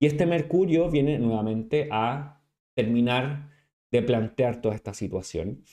Y 0.00 0.06
este 0.06 0.24
Mercurio 0.24 0.88
viene 0.88 1.18
nuevamente 1.18 1.88
a 1.90 2.40
terminar 2.76 3.50
de 3.90 4.02
plantear 4.02 4.60
toda 4.60 4.76
esta 4.76 4.94
situación. 4.94 5.64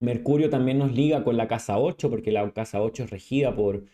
Mercurio 0.00 0.50
también 0.50 0.78
nos 0.78 0.92
liga 0.92 1.24
con 1.24 1.38
la 1.38 1.48
casa 1.48 1.78
8, 1.78 2.10
porque 2.10 2.30
la 2.30 2.52
casa 2.52 2.82
8 2.82 3.04
es 3.04 3.10
regida 3.10 3.56
por 3.56 3.84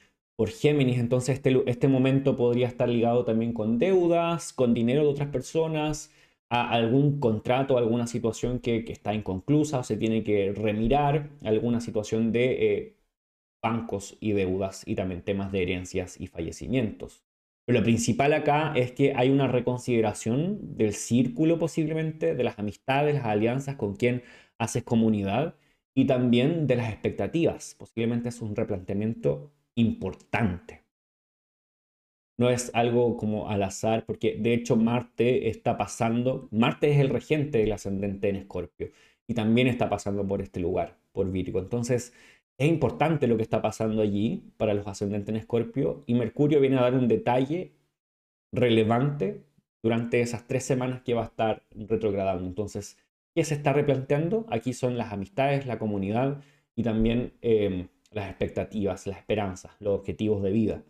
por 0.40 0.48
Géminis, 0.48 0.98
entonces 0.98 1.34
este, 1.34 1.62
este 1.66 1.86
momento 1.86 2.34
podría 2.34 2.66
estar 2.66 2.88
ligado 2.88 3.26
también 3.26 3.52
con 3.52 3.78
deudas, 3.78 4.54
con 4.54 4.72
dinero 4.72 5.02
de 5.02 5.08
otras 5.08 5.28
personas, 5.28 6.14
a 6.50 6.70
algún 6.70 7.20
contrato, 7.20 7.78
alguna 7.78 8.06
situación 8.06 8.58
que, 8.60 8.84
está 8.88 9.14
inconclusa 9.14 9.80
o 9.80 9.84
se 9.84 9.96
tiene 9.96 10.24
que 10.24 10.52
remirar, 10.52 11.30
alguna 11.44 11.80
situación 11.80 12.32
de 12.32 12.74
eh, 12.74 12.96
bancos 13.62 14.16
y 14.20 14.32
deudas 14.32 14.82
y 14.86 14.96
también 14.96 15.22
temas 15.22 15.52
de 15.52 15.62
herencias 15.62 16.20
y 16.20 16.26
fallecimientos. 16.26 17.24
Pero 17.66 17.78
lo 17.78 17.84
principal 17.84 18.32
acá 18.32 18.72
es 18.74 18.92
que 18.92 19.14
hay 19.14 19.30
una 19.30 19.46
reconsideración 19.46 20.76
del 20.76 20.92
círculo 20.94 21.58
posiblemente, 21.58 22.34
de 22.34 22.44
las 22.44 22.58
amistades, 22.58 23.14
las 23.14 23.26
alianzas 23.26 23.76
con 23.76 23.94
quien 23.94 24.22
haces 24.58 24.82
comunidad 24.82 25.54
y 25.94 26.06
también 26.06 26.66
de 26.66 26.76
las 26.76 26.90
expectativas. 26.90 27.76
Posiblemente 27.78 28.30
es 28.30 28.40
un 28.42 28.56
replanteamiento 28.56 29.52
importante. 29.76 30.79
No 32.40 32.48
es 32.48 32.70
algo 32.74 33.18
como 33.18 33.50
al 33.50 33.62
azar, 33.62 34.06
porque 34.06 34.34
de 34.38 34.54
hecho 34.54 34.74
Marte 34.74 35.50
está 35.50 35.76
pasando, 35.76 36.48
Marte 36.50 36.90
es 36.90 36.98
el 36.98 37.10
regente 37.10 37.58
del 37.58 37.72
ascendente 37.72 38.30
en 38.30 38.36
Escorpio 38.36 38.90
y 39.28 39.34
también 39.34 39.66
está 39.68 39.90
pasando 39.90 40.26
por 40.26 40.40
este 40.40 40.58
lugar, 40.58 40.96
por 41.12 41.30
Virgo. 41.30 41.58
Entonces 41.60 42.14
es 42.58 42.68
importante 42.68 43.26
lo 43.26 43.36
que 43.36 43.42
está 43.42 43.60
pasando 43.60 44.00
allí 44.00 44.52
para 44.56 44.72
los 44.72 44.86
ascendentes 44.86 45.28
en 45.28 45.36
Escorpio 45.36 46.02
y 46.06 46.14
Mercurio 46.14 46.60
viene 46.60 46.78
a 46.78 46.82
dar 46.82 46.94
un 46.94 47.08
detalle 47.08 47.72
relevante 48.52 49.44
durante 49.82 50.22
esas 50.22 50.46
tres 50.46 50.64
semanas 50.64 51.02
que 51.02 51.12
va 51.12 51.22
a 51.24 51.26
estar 51.26 51.62
retrogradando. 51.72 52.46
Entonces, 52.46 52.96
¿qué 53.34 53.44
se 53.44 53.54
está 53.54 53.74
replanteando? 53.74 54.46
Aquí 54.48 54.72
son 54.72 54.96
las 54.96 55.12
amistades, 55.12 55.66
la 55.66 55.78
comunidad 55.78 56.42
y 56.74 56.84
también 56.84 57.34
eh, 57.42 57.88
las 58.12 58.30
expectativas, 58.30 59.06
las 59.06 59.18
esperanzas, 59.18 59.72
los 59.80 59.98
objetivos 59.98 60.42
de 60.42 60.50
vida. 60.52 60.82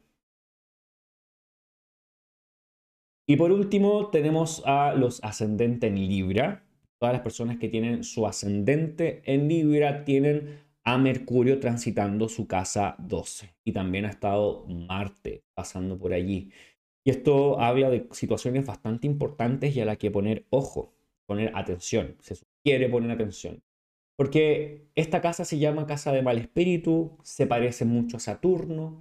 Y 3.30 3.36
por 3.36 3.52
último 3.52 4.08
tenemos 4.08 4.60
a 4.66 4.92
los 4.92 5.22
ascendentes 5.22 5.88
en 5.88 5.94
Libra. 6.08 6.64
Todas 6.98 7.12
las 7.12 7.22
personas 7.22 7.58
que 7.58 7.68
tienen 7.68 8.02
su 8.02 8.26
ascendente 8.26 9.22
en 9.24 9.46
Libra 9.46 10.04
tienen 10.04 10.58
a 10.82 10.98
Mercurio 10.98 11.60
transitando 11.60 12.28
su 12.28 12.48
casa 12.48 12.96
12 12.98 13.54
y 13.62 13.70
también 13.70 14.04
ha 14.04 14.08
estado 14.08 14.66
Marte 14.66 15.44
pasando 15.54 15.96
por 15.96 16.12
allí. 16.12 16.50
Y 17.04 17.10
esto 17.10 17.60
habla 17.60 17.88
de 17.88 18.08
situaciones 18.10 18.66
bastante 18.66 19.06
importantes 19.06 19.76
y 19.76 19.80
a 19.80 19.84
las 19.84 19.98
que 19.98 20.10
poner 20.10 20.46
ojo, 20.50 20.92
poner 21.24 21.52
atención. 21.54 22.16
Se 22.18 22.34
sugiere 22.34 22.88
poner 22.88 23.12
atención. 23.12 23.62
Porque 24.16 24.88
esta 24.96 25.20
casa 25.20 25.44
se 25.44 25.60
llama 25.60 25.86
casa 25.86 26.10
de 26.10 26.22
mal 26.22 26.38
espíritu, 26.38 27.16
se 27.22 27.46
parece 27.46 27.84
mucho 27.84 28.16
a 28.16 28.20
Saturno, 28.20 28.98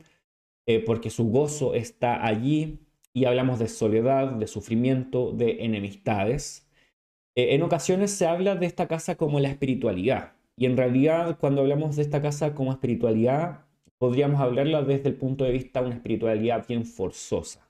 eh, 0.68 0.84
porque 0.86 1.10
su 1.10 1.32
gozo 1.32 1.74
está 1.74 2.24
allí 2.24 2.86
y 3.14 3.26
hablamos 3.26 3.60
de 3.60 3.68
soledad, 3.68 4.32
de 4.34 4.48
sufrimiento, 4.48 5.32
de 5.32 5.66
enemistades. 5.66 6.70
Eh, 7.36 7.56
en 7.56 7.64
ocasiones 7.64 8.12
se 8.12 8.28
habla 8.28 8.56
de 8.56 8.66
esta 8.66 8.88
casa 8.88 9.16
como 9.16 9.40
la 9.40 9.50
espiritualidad. 9.50 10.34
Y 10.56 10.66
en 10.66 10.78
realidad 10.78 11.38
cuando 11.40 11.62
hablamos 11.62 11.96
de 11.96 12.04
esta 12.04 12.22
casa 12.22 12.54
como 12.54 12.72
espiritualidad, 12.72 13.66
podríamos 13.98 14.42
hablarla 14.42 14.82
desde 14.84 15.10
el 15.10 15.16
punto 15.16 15.44
de 15.46 15.52
vista 15.52 15.82
de 15.82 15.88
una 15.88 15.96
espiritualidad 15.96 16.66
bien 16.68 16.86
forzosa, 16.86 17.70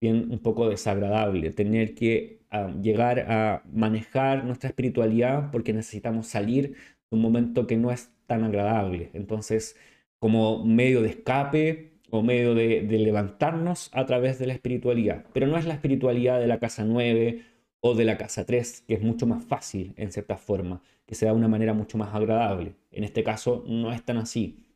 bien 0.00 0.30
un 0.30 0.38
poco 0.38 0.68
desagradable, 0.68 1.50
tener 1.52 1.94
que 1.94 2.40
llegar 2.82 3.20
a 3.30 3.62
manejar 3.72 4.44
nuestra 4.44 4.70
espiritualidad 4.70 5.50
porque 5.50 5.72
necesitamos 5.72 6.26
salir 6.26 6.72
de 6.72 7.16
un 7.16 7.20
momento 7.20 7.66
que 7.66 7.76
no 7.76 7.90
es 7.90 8.10
tan 8.26 8.44
agradable. 8.44 9.10
Entonces, 9.14 9.76
como 10.18 10.64
medio 10.64 11.02
de 11.02 11.10
escape 11.10 11.89
o 12.10 12.22
medio 12.22 12.54
de, 12.54 12.82
levantarnos 12.82 13.90
a 13.92 14.06
través 14.06 14.38
de 14.38 14.46
la 14.46 14.54
espiritualidad. 14.54 15.24
Pero 15.32 15.46
no 15.46 15.56
es 15.56 15.66
la 15.66 15.74
espiritualidad 15.74 16.40
de 16.40 16.46
la 16.46 16.58
casa 16.58 16.84
9 16.84 17.42
o 17.80 17.94
de 17.94 18.04
la 18.04 18.18
casa 18.18 18.44
3, 18.44 18.82
que 18.86 18.94
es 18.94 19.02
mucho 19.02 19.26
más 19.26 19.44
fácil 19.44 19.94
en 19.96 20.12
cierta 20.12 20.36
forma, 20.36 20.82
que 21.06 21.14
se 21.14 21.26
da 21.26 21.32
de 21.32 21.38
una 21.38 21.48
manera 21.48 21.72
mucho 21.72 21.98
más 21.98 22.14
agradable. 22.14 22.74
En 22.90 23.04
este 23.04 23.24
caso 23.24 23.64
no 23.66 23.92
es 23.92 24.04
tan 24.04 24.18
así. 24.18 24.66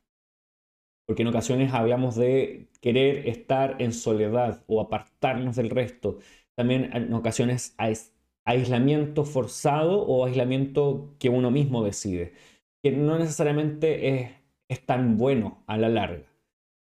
Porque 1.07 1.22
en 1.22 1.28
ocasiones 1.28 1.74
hablamos 1.74 2.16
de 2.16 2.68
querer 2.80 3.28
estar 3.28 3.76
en 3.78 3.93
soledad 3.93 4.62
o 4.66 4.80
apartarnos 4.80 5.57
del 5.57 5.68
resto 5.68 6.18
también 6.55 6.91
en 6.95 7.12
ocasiones 7.12 7.76
aislamiento 8.45 9.24
forzado 9.24 10.03
o 10.03 10.24
aislamiento 10.24 11.14
que 11.18 11.28
uno 11.28 11.51
mismo 11.51 11.85
decide, 11.85 12.32
que 12.82 12.93
no 12.93 13.18
necesariamente 13.18 14.14
es, 14.14 14.30
es 14.68 14.87
tan 14.87 15.16
bueno 15.16 15.62
a 15.66 15.76
la 15.76 15.89
larga. 15.89 16.24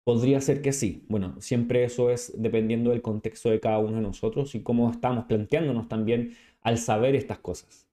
Podría 0.08 0.40
ser 0.40 0.62
que 0.62 0.72
sí. 0.72 1.04
Bueno, 1.10 1.36
siempre 1.42 1.84
eso 1.84 2.10
es 2.10 2.32
dependiendo 2.42 2.92
del 2.92 3.02
contexto 3.02 3.50
de 3.50 3.60
cada 3.60 3.80
uno 3.80 3.98
de 3.98 4.02
nosotros 4.02 4.56
y 4.56 4.62
cómo 4.62 4.90
estamos 4.90 5.26
planteándonos 5.26 5.90
también 5.90 6.32
al 6.62 6.78
saber 6.78 7.14
estas 7.14 7.40
cosas. 7.40 7.90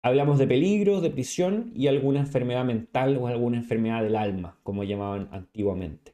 Hablamos 0.00 0.38
de 0.38 0.46
peligros, 0.46 1.02
de 1.02 1.10
prisión 1.10 1.72
y 1.74 1.88
alguna 1.88 2.20
enfermedad 2.20 2.64
mental 2.64 3.16
o 3.16 3.26
alguna 3.26 3.56
enfermedad 3.56 4.00
del 4.04 4.14
alma, 4.14 4.60
como 4.62 4.84
llamaban 4.84 5.28
antiguamente. 5.32 6.12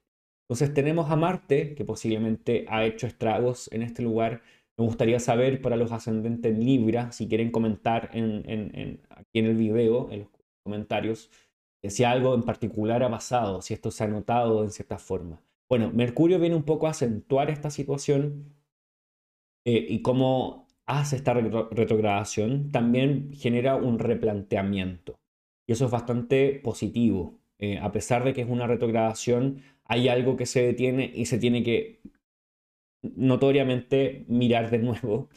Entonces 0.49 0.72
tenemos 0.72 1.11
a 1.11 1.16
Marte, 1.16 1.74
que 1.74 1.84
posiblemente 1.84 2.64
ha 2.70 2.87
hecho 2.87 3.07
estragos 3.07 3.70
en 3.74 3.82
este 3.82 4.01
lugar, 4.01 4.41
me 4.78 4.87
gustaría 4.87 5.20
saber 5.20 5.61
para 5.61 5.76
los 5.76 5.93
ascendentes 5.93 6.51
en 6.51 6.64
Libra, 6.64 7.12
si 7.12 7.28
quieren 7.28 7.51
comentar 7.51 8.09
en, 8.14 9.01
aquí 9.11 9.41
en 9.41 9.45
el 9.45 9.57
video, 9.57 10.11
en 10.11 10.20
los 10.20 10.28
comentarios, 10.64 11.30
si 11.83 12.05
algo 12.05 12.35
en 12.35 12.43
particular 12.43 13.03
ha 13.03 13.11
pasado, 13.11 13.62
si 13.62 13.74
esto 13.74 13.91
se 13.91 14.05
ha 14.05 14.09
notado 14.09 14.64
en 14.64 14.70
cierta 14.70 14.99
forma. 14.99 15.41
Bueno, 15.68 15.91
Mercurio 15.93 16.39
viene 16.39 16.57
un 16.57 16.64
poco 16.64 16.87
a 16.87 16.91
acentuar 16.91 17.51
esta 17.51 17.70
situación 17.70 18.55
eh, 19.64 19.85
y 19.89 20.03
cómo 20.03 20.66
hace 20.87 21.16
esta 21.16 21.35
retrogradación, 21.35 22.70
también 22.70 23.33
genera 23.33 23.77
un 23.77 23.99
replanteamiento. 23.99 25.18
Y 25.66 25.72
eso 25.72 25.87
es 25.87 25.91
bastante 25.91 26.61
positivo. 26.62 27.41
Eh, 27.59 27.79
a 27.79 27.91
pesar 27.93 28.24
de 28.24 28.33
que 28.33 28.43
es 28.43 28.49
una 28.49 28.66
retrogradación, 28.66 29.62
hay 29.85 30.09
algo 30.09 30.37
que 30.37 30.47
se 30.47 30.62
detiene 30.62 31.11
y 31.14 31.27
se 31.27 31.39
tiene 31.39 31.62
que 31.64 32.01
notoriamente 33.03 34.24
mirar 34.29 34.70
de 34.70 34.79
nuevo. 34.79 35.29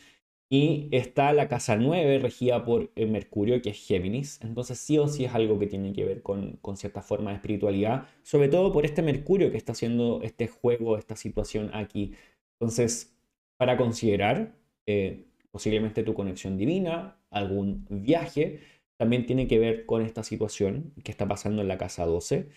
Y 0.51 0.89
está 0.91 1.31
la 1.31 1.47
casa 1.47 1.75
9 1.75 2.19
regida 2.19 2.65
por 2.65 2.91
eh, 2.95 3.05
Mercurio, 3.05 3.61
que 3.61 3.69
es 3.69 3.85
Géminis. 3.85 4.39
Entonces 4.41 4.79
sí 4.79 4.97
o 4.97 5.07
sí 5.07 5.25
es 5.25 5.35
algo 5.35 5.59
que 5.59 5.67
tiene 5.67 5.93
que 5.93 6.05
ver 6.05 6.23
con, 6.23 6.57
con, 6.61 6.75
cierta 6.75 7.03
forma 7.03 7.29
de 7.29 7.35
espiritualidad, 7.35 8.07
sobre 8.23 8.49
todo 8.49 8.71
por 8.71 8.83
este 8.85 9.03
Mercurio 9.03 9.51
que 9.51 9.57
está 9.57 9.73
haciendo 9.73 10.21
este 10.23 10.47
juego, 10.47 10.97
esta 10.97 11.15
situación 11.15 11.69
aquí. 11.73 12.13
Entonces, 12.59 13.15
para 13.57 13.77
considerar 13.77 14.55
eh, 14.87 15.27
posiblemente 15.51 16.03
tu 16.03 16.13
conexión 16.15 16.57
divina, 16.57 17.19
algún 17.29 17.85
viaje, 17.89 18.59
también 18.97 19.25
tiene 19.25 19.47
que 19.47 19.59
ver 19.59 19.85
con 19.85 20.01
esta 20.01 20.23
situación 20.23 20.93
que 21.03 21.11
está 21.11 21.27
pasando 21.27 21.61
en 21.61 21.67
la 21.67 21.77
casa 21.77 22.05
12. 22.05 22.49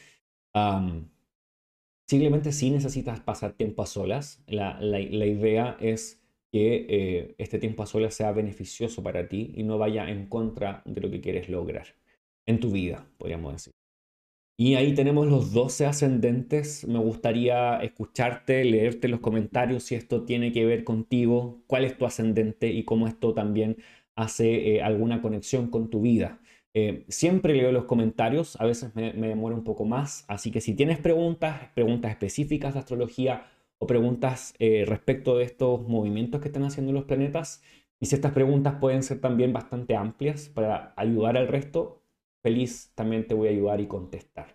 Simplemente 2.09 2.53
si 2.53 2.71
necesitas 2.71 3.21
pasar 3.21 3.53
tiempo 3.53 3.83
a 3.83 3.87
solas. 3.87 4.43
La, 4.47 4.79
idea 5.01 5.77
es 5.81 6.22
que 6.53 6.87
eh, 6.89 7.35
este 7.39 7.59
tiempo 7.59 7.83
a 7.83 7.87
solas 7.87 8.15
sea 8.15 8.33
beneficioso 8.33 9.03
para 9.03 9.29
ti 9.29 9.53
y 9.57 9.63
no 9.63 9.79
vaya 9.79 10.09
en 10.11 10.27
contra 10.27 10.83
de 10.85 11.01
lo 11.01 11.11
que 11.11 11.21
quieres 11.21 11.49
lograr 11.49 11.87
en 12.47 12.61
tu 12.61 12.71
vida, 12.71 13.07
podríamos 13.19 13.53
decir. 13.55 13.73
Y 14.59 14.75
ahí 14.75 14.95
tenemos 14.95 15.27
los 15.27 15.53
12 15.53 15.87
ascendentes. 15.87 16.87
Me 16.87 16.99
gustaría 16.99 17.79
escucharte, 17.79 18.65
leerte 18.65 19.09
los 19.09 19.21
comentarios 19.21 19.85
si 19.85 19.95
esto 19.95 20.25
tiene 20.25 20.53
que 20.53 20.65
ver 20.65 20.85
contigo, 20.85 21.63
cuál 21.67 21.85
es 21.85 21.97
tu 21.97 22.05
ascendente 22.07 22.71
y 22.71 22.85
cómo 22.85 23.09
esto 23.09 23.33
también 23.35 23.79
hace 24.15 24.77
eh, 24.77 24.83
alguna 24.83 25.23
conexión 25.23 25.69
con 25.69 25.91
tu 25.91 26.03
vida. 26.03 26.41
Eh, 26.75 27.05
siempre 27.09 27.55
leo 27.55 27.73
los 27.73 27.85
comentarios, 27.85 28.59
a 28.61 28.65
veces 28.65 28.95
me, 28.95 29.13
demoro 29.13 29.55
un 29.55 29.65
poco 29.65 29.85
más, 29.85 30.25
así 30.29 30.51
que 30.51 30.61
si 30.61 30.75
tienes 30.75 30.99
preguntas, 30.99 31.71
preguntas 31.75 32.11
específicas 32.13 32.73
de 32.73 32.81
astrología 32.81 33.47
o 33.83 33.87
preguntas 33.89 34.55
eh, 34.61 34.85
respecto 34.87 35.37
de 35.37 35.43
estos 35.43 35.89
movimientos 35.89 36.41
que 36.41 36.47
están 36.47 36.63
haciendo 36.63 36.93
los 36.93 37.03
planetas, 37.03 37.65
y 37.99 38.07
si 38.07 38.15
estas 38.15 38.31
preguntas 38.31 38.77
pueden 38.81 39.03
ser 39.03 39.21
también 39.21 39.53
bastante 39.53 39.97
amplias 39.97 40.49
para 40.49 40.95
ayudar 40.97 41.37
al 41.37 41.49
resto, 41.49 42.01
feliz 42.45 42.93
también 42.95 43.27
te 43.27 43.35
voy 43.35 43.49
a 43.49 43.51
ayudar 43.51 43.81
y 43.81 43.89
contestar. 43.89 44.55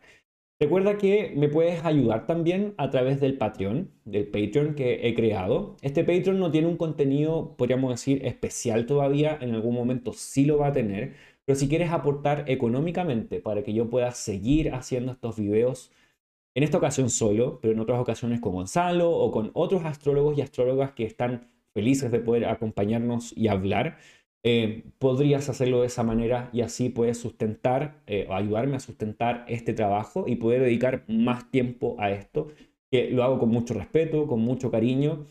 Recuerda 0.61 0.97
que 0.97 1.33
me 1.35 1.49
puedes 1.49 1.83
ayudar 1.83 2.25
también 2.25 2.73
a 2.77 2.89
través 2.89 3.19
del 3.19 3.37
Patreon, 3.37 3.91
del 4.05 4.27
Patreon 4.27 4.75
que 4.75 5.09
he 5.09 5.13
creado. 5.13 5.75
Este 5.81 6.05
Patreon 6.05 6.39
no 6.39 6.49
tiene 6.49 6.67
un 6.67 6.77
contenido, 6.77 7.57
podríamos 7.57 7.91
decir, 7.91 8.25
especial 8.25 8.85
todavía, 8.85 9.37
en 9.41 9.53
algún 9.53 9.75
momento 9.75 10.13
sí 10.13 10.45
lo 10.45 10.59
va 10.59 10.67
a 10.67 10.71
tener, 10.71 11.15
pero 11.43 11.59
si 11.59 11.67
quieres 11.67 11.91
aportar 11.91 12.45
económicamente 12.47 13.41
para 13.41 13.61
que 13.63 13.73
yo 13.73 13.89
pueda 13.89 14.11
seguir 14.11 14.73
haciendo 14.73 15.11
estos 15.11 15.35
videos, 15.37 15.91
en 16.57 16.63
esta 16.63 16.79
ocasión 16.79 17.11
solo, 17.11 17.59
pero 17.61 17.73
en 17.73 17.79
otras 17.79 17.99
ocasiones 17.99 18.41
con 18.41 18.53
Gonzalo 18.53 19.11
o 19.11 19.29
con 19.29 19.51
otros 19.53 19.85
astrólogos 19.85 20.35
y 20.35 20.41
astrólogas 20.41 20.91
que 20.93 21.03
están 21.03 21.51
felices 21.75 22.11
de 22.11 22.19
poder 22.19 22.45
acompañarnos 22.45 23.31
y 23.37 23.47
hablar, 23.47 23.99
eh, 24.41 24.85
podrías 24.97 25.49
hacerlo 25.49 25.81
de 25.81 25.85
esa 25.85 26.01
manera 26.01 26.49
y 26.51 26.61
así 26.61 26.89
puedes 26.89 27.19
sustentar 27.19 28.01
eh, 28.07 28.25
o 28.27 28.33
ayudarme 28.33 28.75
a 28.75 28.79
sustentar 28.79 29.45
este 29.47 29.73
trabajo 29.73 30.25
y 30.27 30.37
poder 30.37 30.63
dedicar 30.63 31.03
más 31.07 31.51
tiempo 31.51 31.95
a 31.99 32.09
esto, 32.09 32.47
que 32.89 33.11
lo 33.11 33.23
hago 33.23 33.37
con 33.37 33.49
mucho 33.49 33.75
respeto, 33.75 34.25
con 34.25 34.39
mucho 34.39 34.71
cariño 34.71 35.27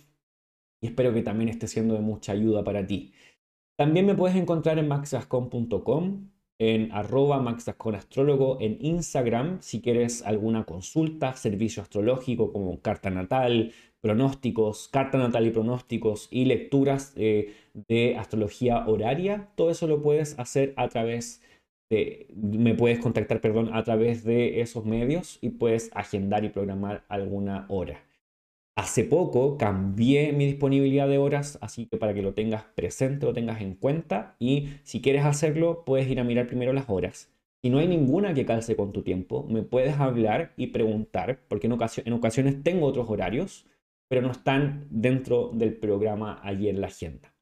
y 0.80 0.86
espero 0.86 1.12
que 1.12 1.22
también 1.22 1.48
esté 1.48 1.66
siendo 1.66 1.94
de 1.94 2.02
mucha 2.02 2.30
ayuda 2.34 2.62
para 2.62 2.86
ti. 2.86 3.10
También 3.76 4.06
me 4.06 4.14
puedes 4.14 4.36
encontrar 4.36 4.78
en 4.78 4.86
maxascon.com, 4.86 6.30
en 6.58 6.90
arroba 6.92 7.40
maxasconastrólogo 7.40 8.58
en 8.60 8.78
Instagram 8.80 9.58
si 9.60 9.80
quieres 9.80 10.22
alguna 10.22 10.64
consulta, 10.64 11.34
servicio 11.34 11.82
astrológico 11.82 12.52
como 12.52 12.80
carta 12.80 13.10
natal, 13.10 13.72
pronósticos, 14.00 14.88
carta 14.88 15.18
natal 15.18 15.46
y 15.46 15.50
pronósticos 15.50 16.28
y 16.30 16.44
lecturas 16.44 17.12
eh, 17.16 17.54
de 17.74 18.16
astrología 18.16 18.86
horaria. 18.86 19.48
Todo 19.56 19.70
eso 19.70 19.86
lo 19.86 20.00
puedes 20.02 20.38
hacer 20.38 20.72
a 20.76 20.88
través 20.88 21.42
de, 21.90 22.28
me 22.34 22.74
puedes 22.74 22.98
contactar, 22.98 23.40
perdón, 23.40 23.70
a 23.72 23.82
través 23.84 24.24
de 24.24 24.60
esos 24.60 24.84
medios 24.84 25.38
y 25.40 25.50
puedes 25.50 25.90
agendar 25.94 26.44
y 26.44 26.48
programar 26.48 27.04
alguna 27.08 27.66
hora. 27.68 28.05
Hace 28.76 29.04
poco 29.04 29.56
cambié 29.56 30.34
mi 30.34 30.44
disponibilidad 30.44 31.08
de 31.08 31.16
horas, 31.16 31.58
así 31.62 31.86
que 31.86 31.96
para 31.96 32.12
que 32.12 32.20
lo 32.20 32.34
tengas 32.34 32.64
presente, 32.74 33.24
lo 33.24 33.32
tengas 33.32 33.62
en 33.62 33.74
cuenta 33.74 34.36
y 34.38 34.68
si 34.82 35.00
quieres 35.00 35.24
hacerlo, 35.24 35.82
puedes 35.86 36.08
ir 36.10 36.20
a 36.20 36.24
mirar 36.24 36.46
primero 36.46 36.74
las 36.74 36.90
horas. 36.90 37.32
Si 37.62 37.70
no 37.70 37.78
hay 37.78 37.88
ninguna 37.88 38.34
que 38.34 38.44
calce 38.44 38.76
con 38.76 38.92
tu 38.92 39.02
tiempo, 39.02 39.46
me 39.48 39.62
puedes 39.62 39.98
hablar 39.98 40.52
y 40.58 40.68
preguntar, 40.68 41.40
porque 41.48 41.68
en, 41.68 41.78
en 42.04 42.12
ocasiones 42.12 42.62
tengo 42.62 42.86
otros 42.86 43.08
horarios, 43.08 43.66
pero 44.08 44.20
no 44.20 44.30
están 44.30 44.86
dentro 44.90 45.50
del 45.54 45.74
programa 45.74 46.38
allí 46.42 46.68
en 46.68 46.82
la 46.82 46.88
agenda. 46.88 47.34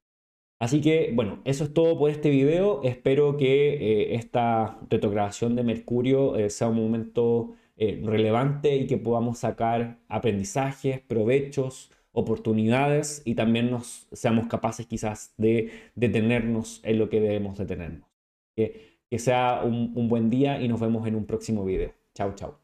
Así 0.60 0.80
que, 0.80 1.10
bueno, 1.14 1.40
eso 1.44 1.64
es 1.64 1.74
todo 1.74 1.98
por 1.98 2.10
este 2.10 2.30
video. 2.30 2.80
Espero 2.84 3.36
que 3.36 3.74
eh, 3.74 4.14
esta 4.14 4.78
retrogradación 4.88 5.56
de 5.56 5.64
Mercurio 5.64 6.36
eh, 6.36 6.48
sea 6.48 6.68
un 6.68 6.76
momento 6.76 7.54
eh, 7.76 8.00
relevante 8.04 8.76
y 8.76 8.86
que 8.86 8.98
podamos 8.98 9.38
sacar 9.38 9.98
aprendizajes, 10.08 11.00
provechos, 11.00 11.90
oportunidades 12.12 13.22
y 13.24 13.34
también 13.34 13.70
nos 13.70 14.06
seamos 14.12 14.46
capaces 14.46 14.86
quizás 14.86 15.34
de 15.36 15.72
detenernos 15.94 16.80
en 16.84 16.98
lo 16.98 17.08
que 17.08 17.20
debemos 17.20 17.58
detenernos. 17.58 18.08
Que, 18.56 19.00
que 19.10 19.18
sea 19.18 19.62
un, 19.64 19.92
un 19.96 20.08
buen 20.08 20.30
día 20.30 20.60
y 20.60 20.68
nos 20.68 20.80
vemos 20.80 21.06
en 21.06 21.16
un 21.16 21.26
próximo 21.26 21.64
video. 21.64 21.92
Chao, 22.14 22.34
chao. 22.34 22.63